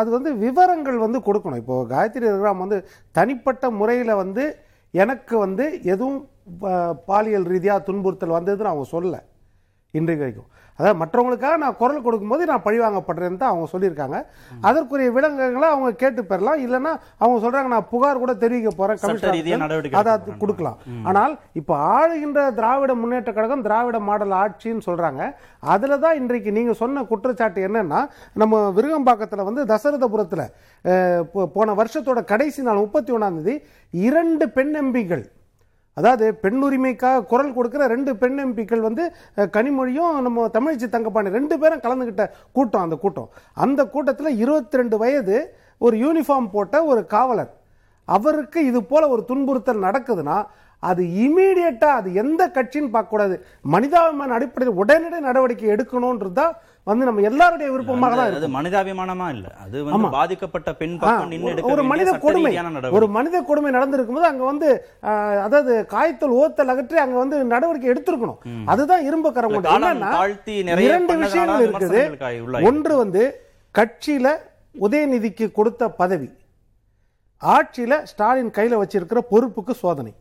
அது 0.00 0.08
வந்து 0.16 0.32
விவரங்கள் 0.44 0.98
வந்து 1.06 1.20
கொடுக்கணும். 1.28 1.62
இப்போ 1.62 1.76
காயத்ரி 1.94 2.26
ரகுராம் 2.28 2.62
வந்து 2.64 2.78
தனிப்பட்ட 3.18 3.70
முறையில் 3.80 4.20
வந்து 4.22 4.44
எனக்கு 4.94 5.34
வந்து 5.46 5.66
எதுவும் 5.94 6.20
பாலியல் 7.10 7.50
ரீதியாக 7.52 7.86
துன்புறுத்தல் 7.88 8.36
வந்ததுன்னு 8.38 8.72
அவங்க 8.72 8.86
சொல்லலை. 8.94 9.20
இன்றைக்கு 9.98 10.24
வரைக்கும். 10.24 10.50
அதாவது 10.78 10.98
மற்றவங்களுக்காக 11.02 11.56
நான் 11.62 11.76
குரல் 11.80 12.04
கொடுக்கும்போது 12.06 12.48
நான் 12.50 12.64
பழிவாங்கப்படுறேன்னு 12.66 13.40
தான் 13.42 13.52
அவங்க 13.52 13.66
சொல்லியிருக்காங்க. 13.74 14.18
அதற்குரிய 14.68 15.08
விலங்குகளை 15.16 15.68
அவங்க 15.74 15.90
கேட்டு 16.02 16.22
பெறலாம். 16.30 16.60
இல்லைன்னா 16.66 16.92
அவங்க 17.22 17.38
சொல்றாங்க 17.44 17.70
நான் 17.74 17.88
புகார் 17.92 18.22
கூட 18.22 18.34
தெரிவிக்க 18.44 18.72
போறேன். 18.80 19.00
சட்ட 19.02 19.34
ரீதியா 19.36 19.58
நடவடிக்கை 19.64 19.98
அதை 20.00 20.12
எடுக்க 20.14 20.28
போறேன். 20.28 20.40
கொடுக்கலாம். 20.42 20.78
ஆனால் 21.10 21.34
இப்போ 21.62 21.74
ஆளுகின்ற 21.98 22.40
திராவிட 22.60 22.94
முன்னேற்ற 23.02 23.32
கழகம் 23.38 23.64
திராவிட 23.68 24.00
மாடல் 24.08 24.34
ஆட்சின்னு 24.42 24.86
சொல்றாங்க. 24.88 25.22
அதுல 25.74 25.98
தான் 26.06 26.18
இன்றைக்கு 26.22 26.50
நீங்க 26.58 26.74
சொன்ன 26.82 27.04
குற்றச்சாட்டு 27.12 27.60
என்னன்னா 27.68 28.02
நம்ம 28.42 28.64
விருகம்பாக்கத்துல 28.78 29.46
வந்து 29.50 29.64
தசரதபுரத்துல 29.74 30.44
போன 31.56 31.74
வருஷத்தோட 31.80 32.20
கடைசி 32.32 32.60
நாள் 32.66 32.82
முப்பத்தி 32.84 33.10
ஒண்ணாம் 33.16 33.38
தேதி 33.38 33.54
இரண்டு 34.08 34.44
பெண் 34.56 34.74
எம்பிகள் 34.80 35.24
அதாவது 35.98 36.26
பெண் 36.42 36.60
உரிமைக்காக 36.66 37.24
குரல் 37.32 37.54
கொடுக்கிற 37.56 37.86
ரெண்டு 37.94 38.12
பெண் 38.20 38.38
எம்பிக்கள் 38.44 38.86
வந்து 38.86 39.04
கனிமொழியும் 39.56 40.14
நம்ம 40.26 40.46
தமிழிச்சி 40.56 40.88
தங்கப்பாண்டி 40.94 41.36
ரெண்டு 41.38 41.56
பேரும் 41.62 41.84
கலந்துக்கிட்ட 41.86 42.26
கூட்டம் 42.56 42.84
அந்த 42.86 42.96
கூட்டம். 43.04 43.28
அந்த 43.64 43.80
கூட்டத்தில் 43.94 44.38
இருபத்தி 44.44 44.80
ரெண்டு 44.80 44.98
வயது 45.02 45.36
ஒரு 45.86 45.96
யூனிஃபார்ம் 46.04 46.48
போட்ட 46.56 46.84
ஒரு 46.92 47.02
காவலர். 47.14 47.52
அவருக்கு 48.08 48.60
இது 48.70 48.80
போல 48.90 49.02
ஒரு 49.14 49.22
துன்புறுத்தல் 49.30 49.86
நடக்குதுன்னா 49.86 50.38
அது 50.82 51.02
இமீடியட்டா 51.24 51.88
அது 51.98 52.08
எந்த 52.22 52.42
கட்சின்னு 52.54 52.92
பார்க்கக்கூடாது. 52.94 53.34
மனிதாபிமான 53.74 54.34
அடிப்படையில் 54.38 54.78
உடனடி 54.82 55.18
நடவடிக்கை 55.26 55.68
எடுக்கணும்ன்றது 55.74 56.36
தான் 56.40 56.54
வந்து 56.86 57.04
நம்ம 57.04 57.20
எல்லாருடைய 57.20 57.70
விருப்பமாக 57.70 58.14
தான் 58.14 58.28
அது 58.28 58.48
மனிதாபிமானமா 58.50 59.28
இல்ல. 59.28 59.46
அது 59.56 59.76
வந்து. 59.84 60.08
பாதிக்கப்பட்ட 60.10 60.70
பெண் 60.74 60.94
ஒரு- 61.72 61.84
மனித 61.84 62.10
கொடுமை. 62.24 62.50
ஒரு 62.92 63.06
மனித 63.08 63.42
கொடுமை 63.42 63.70
நடந்திருக்கும் 63.70 64.14
போது 64.14 64.26
அங்க 64.26 64.44
வந்து 64.44 64.68
அதாவது 65.42 65.86
காய்த்தல் 65.86 66.34
ஓத்தல் 66.38 66.66
அகற்றி 66.66 66.96
அங்க 66.96 67.18
வந்து 67.18 67.44
நடவடிக்கை 67.44 67.90
எடுத்திருக்கணும். 67.90 68.40
அதுதான் 68.66 69.04
இரும்பு 69.04 69.32
கரம் 69.32 69.54
தாழ்த்தி 70.10 70.54
இரண்டு 70.84 71.14
விஷயங்கள் 71.24 71.66
இருக்குது. 71.68 72.00
ஒன்று 72.64 72.96
வந்து 72.96 73.22
கட்சியில 73.74 74.26
உதயநிதிக்கு 74.80 75.52
கொடுத்த 75.52 75.88
பதவி 75.92 76.28
ஆட்சியில 77.42 78.02
ஸ்டாலின் 78.02 78.50
கையில 78.50 78.82
வச்சிருக்கிற 78.82 79.18
பொறுப்புக்கு 79.30 79.74
சோதனை. 79.74 80.12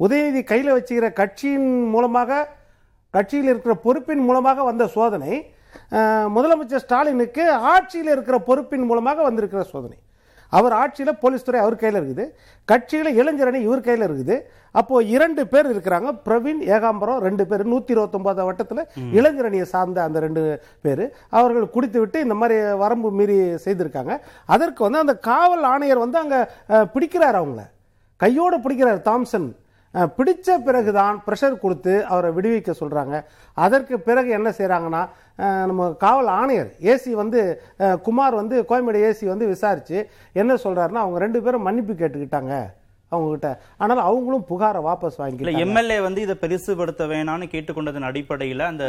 உதயநிதி 0.00 0.44
கையில் 0.44 0.72
வச்சுக்கிற 0.72 1.12
கட்சியின் 1.12 1.88
மூலமாக 1.88 2.48
கட்சியில் 3.14 3.44
இருக்கிற 3.44 3.74
பொறுப்பின் 3.84 4.24
மூலமாக 4.24 4.62
வந்த 4.62 4.86
சோதனை 4.86 5.32
முதலமைச்சர் 6.36 6.84
ஸ்டாலினுக்கு 6.86 7.44
ஆட்சியில் 7.74 8.14
இருக்கிற 8.14 8.38
பொறுப்பின் 8.48 8.88
மூலமாக 8.90 9.22
வந்திருக்கிற 9.28 9.62
சோதனை. 9.74 9.98
அவர் 10.56 10.74
ஆட்சியில் 10.80 11.18
போலீஸ் 11.22 11.46
துறை 11.46 11.60
அவர் 11.62 11.76
கையில் 11.80 11.98
இருக்குது. 12.00 12.24
கட்சியில் 12.70 13.08
இளைஞரணி 13.20 13.60
இவர் 13.66 13.86
கையில் 13.86 14.04
இருக்குது. 14.08 14.36
அப்போ 14.80 15.00
இரண்டு 15.14 15.42
பேர் 15.52 15.68
இருக்கிறாங்க. 15.72 16.08
பிரவீன் 16.26 16.60
ஏகாம்பரம் 16.74 17.18
ரெண்டு 17.26 17.44
பேர். 17.50 17.64
நூற்றி 17.72 17.92
இருபத்தொன்பது 17.94 18.44
வட்டத்தில் 18.48 18.82
இளைஞரணியை 19.18 19.66
சார்ந்த 19.72 19.98
அந்த 20.06 20.20
ரெண்டு 20.26 20.42
பேர். 20.84 21.04
அவர்கள் 21.38 21.66
குடித்து 21.76 21.98
விட்டு 22.02 22.20
இந்த 22.26 22.36
மாதிரி 22.40 22.56
வரம்பு 22.82 23.10
மீறி 23.18 23.38
செய்திருக்காங்க. 23.66 24.14
அதற்கு 24.56 24.80
வந்து 24.86 25.02
அந்த 25.04 25.16
காவல் 25.30 25.66
ஆணையர் 25.72 26.04
வந்து 26.04 26.20
அங்கே 26.22 26.40
பிடிக்கிறார் 26.94 27.40
அவங்கள. 27.40 27.64
கையோட 28.24 28.56
பிடிக்கிறார் 28.66 29.06
தாம்சன். 29.10 29.48
பிடித்த 30.16 30.48
பிறகு 30.58 30.84
பிறகுதான் 30.84 31.16
ப்ரெஷர் 31.26 31.60
கொடுத்து 31.62 31.92
அவரை 32.12 32.30
விடுவிக்க 32.36 32.70
சொல்கிறாங்க 32.80 33.16
அதற்கு 33.56 33.94
பிறகு 34.00 34.30
என்ன 34.38 34.48
செய்கிறாங்கன்னா 34.58 35.02
நம்ம 35.70 35.88
காவல் 36.04 36.30
ஆணையர் 36.38 36.70
ஏசி 36.92 37.10
வந்து 37.22 37.40
குமார் 38.06 38.34
வந்து 38.34 38.56
கோயம்பேடு 38.70 39.04
ஏசி 39.08 39.26
வந்து 39.32 39.46
விசாரித்து 39.46 39.98
என்ன 40.42 40.56
சொல்கிறாருன்னா 40.64 41.04
அவங்க 41.04 41.18
ரெண்டு 41.24 41.42
பேரும் 41.42 41.66
மன்னிப்பு 41.68 41.94
கேட்டுக்கிட்டாங்க. 41.94 42.54
அவங்க 43.14 43.30
கிட்ட 43.30 43.50
ஆனால் 43.82 44.02
அவங்களும் 44.08 44.46
புகாரை 44.50 44.80
வாபஸ் 44.88 45.18
வாங்கிக்கிட்டாங்க. 45.20 45.64
எம்எல்ஏ 45.64 45.98
வந்து 46.06 46.20
இதை 46.26 46.36
பெருசுபடுத்த 46.42 47.08
வேணாம்னு 47.12 47.48
கேட்டுக்கொண்டதன் 47.54 48.08
அடிப்படையில 48.10 48.66
அந்த 48.72 48.84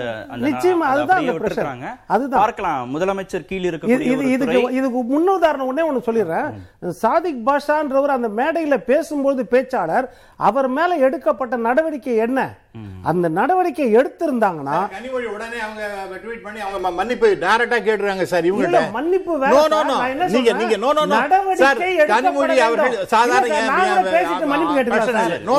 நிச்சயமா, 0.45 0.85
அதை 0.91 1.03
அதுதான். 1.05 1.83
அதுதான். 2.15 2.41
பார்க்கலாம் 2.43 2.93
முதலமைச்சர் 2.95 3.47
கீழ் 3.51 3.69
இருக்கக்கூடிய 3.69 4.11
இது 4.13 4.31
இதுக்கு 4.35 4.59
இதுக்கு 4.79 5.01
முன்னுதாரணம் 5.13 5.69
ஒண்ணே 5.71 5.87
ஒன்று 5.89 6.07
சொல்லிடுறேன். 6.07 6.49
சாதிக் 7.03 7.43
பாஷான்றவர் 7.47 8.17
அந்த 8.17 8.31
மேடையில 8.41 8.77
பேசும்போது 8.91 9.43
பேச்சாளர் 9.55 10.07
அவர் 10.49 10.69
மேல 10.77 10.95
எடுக்கப்பட்ட 11.07 11.55
நடவடிக்கை 11.67 12.15
என்ன? 12.27 12.39
அந்த 13.03 13.27
நடவடிக்கை 13.31 13.95
எடுத்திருந்தாங்கன்னா 13.95 14.77
கனிமொழி 14.93 15.27
உடனே 15.27 15.59
அவங்க 15.59 15.83
ட்வீட் 16.23 16.41
பண்ணி 16.41 16.59
அவங்க 16.59 16.79
ம- 16.81 16.95
மன்னிப்பு 16.95 17.27
டைரக்டா 17.41 17.77
கேட்டுறாங்க 17.83 18.23
சார் 18.25 18.45
இவங்க 18.45 18.63
மன்னிப்பு 18.91 19.33
நீங்க 20.27 20.41
சொல்றேன்? 20.45 20.59
நீங்க 20.61 20.77
நோ 20.77 20.89
நோ 20.93 21.03
நடவடிக்கை 21.15 21.89
கனிமொழி 22.09 22.57
அவர்கள். 22.65 22.95
சாதாரண 23.07 23.53
பேசிட்டு 24.09 24.47
மன்னிப்பு. 24.47 24.73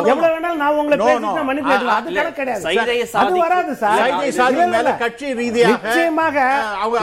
எவ்வளவு 0.07 0.35
வேணாலும் 0.35 0.57
நான் 0.57 0.75
உங்களை 0.75 0.97
பேசிட்டு 1.01 1.43
அது 1.69 1.87
கணக்கு 2.17 2.39
கிடையாது 2.39 2.65
அது 2.97 3.13
சாதிக்கு- 3.15 3.45
வராது 3.47 3.75
சார் 3.77 3.99
சைதை 4.01 4.29
சாதி 4.31 4.53
இல்ல, 4.53 4.63
இல்ல, 4.63 4.67
மேல 4.69 4.83
இல்ல. 4.83 4.95
கட்சி 4.97 5.35
ரீதியாக 5.35 5.73
நிச்சயமாக 5.79 6.37
அவங்க 6.83 6.97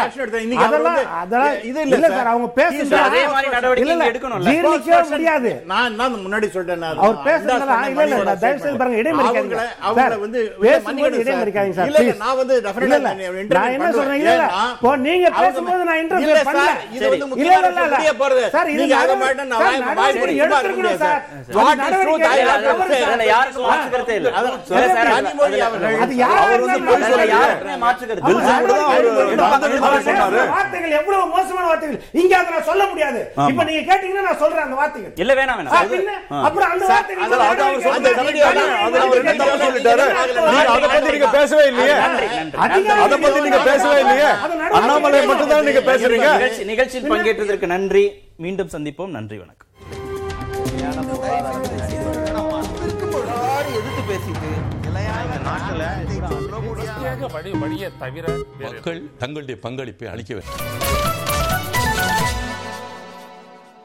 action 0.00 0.20
எடுத்தாங்க. 0.20 0.44
இன்னைக்கு 0.46 0.66
அதெல்லாம் 0.66 0.98
அதெல்லாம் 1.20 1.56
இது 1.62 1.80
இல்ல 1.88 2.08
சார் 2.10 2.26
அவங்க 2.26 2.48
பேசுறது 2.56 2.98
அதே 3.02 3.22
மாதிரி 3.28 3.50
நடவடிக்கை 3.50 3.96
எடுக்கணும்ல. 4.10 4.50
ஜீரணிக்கவே 4.50 4.68
முடியாது 5.10 5.50
நான் 5.66 5.94
நான் 5.94 6.18
முன்னாடி 6.18 6.48
நான். 6.78 6.98
அவர் 7.00 7.18
பேசுறதெல்லாம் 7.26 7.48
இல்ல, 7.84 8.04
இல்ல, 8.04 8.16
மணியோட 8.16 8.32
தயவு 8.36 8.58
செய்து 8.58 8.60
statement. 8.60 8.80
பாருங்க, 8.80 8.98
இடைமறிக்காதீங்க. 9.00 9.59
வார்த்தைகள் 30.54 30.96
எவ்வளவு 31.00 31.26
மோசமான 31.34 31.66
வார்த்தைகள்? 31.66 31.98
இங்க 32.20 32.32
அதை 32.38 32.50
நான் 32.56 32.68
சொல்ல 32.70 32.82
முடியாது. 32.86 33.20
இப்ப 33.50 33.64
நீங்க 33.68 33.82
கேட்டீங்கன்னா 33.90 34.24
நான் 34.28 34.40
சொல்றேன் 34.42 34.64
அந்த 34.66 34.76
வார்த்தைகள். 34.80 35.12
இல்ல 35.22 35.32
வேணாம் 35.38 35.58
வேணாம். 35.60 35.74
அப்புறம் 36.46 36.70
அந்த 36.74 36.84
வார்த்தைகள் 36.86 37.24
தப்பு 39.50 39.66
சொல்லிட்டாரு? 39.66 40.06
நீங்க 40.52 40.70
அதை 40.74 40.88
பத்தி 40.94 41.10
நீங்க 41.16 41.28
பேசவே 41.38 41.64
இல்லையே. 41.70 41.94
நன்றி 42.04 42.26
நன்றி. 42.38 42.58
அதிகாரி 42.66 43.02
அதை 43.06 43.16
பத்தி 43.24 43.40
நீங்க 43.46 43.60
பேசவே 43.70 43.98
இல்லையே. 44.04 44.30
அண்ணாமலை 44.78 45.20
மட்டும் 45.30 45.52
தான் 45.52 45.66
நீங்க 45.68 45.82
பேசுறீங்க? 45.90 46.28
நிகழ்ச்சி 46.36 46.64
நிகழ்ச்சியில் 46.72 47.10
பங்கேற்றதற்கு 47.14 47.68
நன்றி. 47.74 48.04
மீண்டும் 48.46 48.72
சந்திப்போம். 48.76 49.14
நன்றி 49.18 49.38
வணக்கம். 49.44 49.68
எதிர்த்து 53.78 54.02
பேசிட்டு 54.10 54.48
மக்கள் 58.64 59.00
தங்களுடைய 59.22 59.56
பங்களிப்பை 59.64 60.06
அளிக்க 60.12 60.32
வேண்டும். 60.38 60.58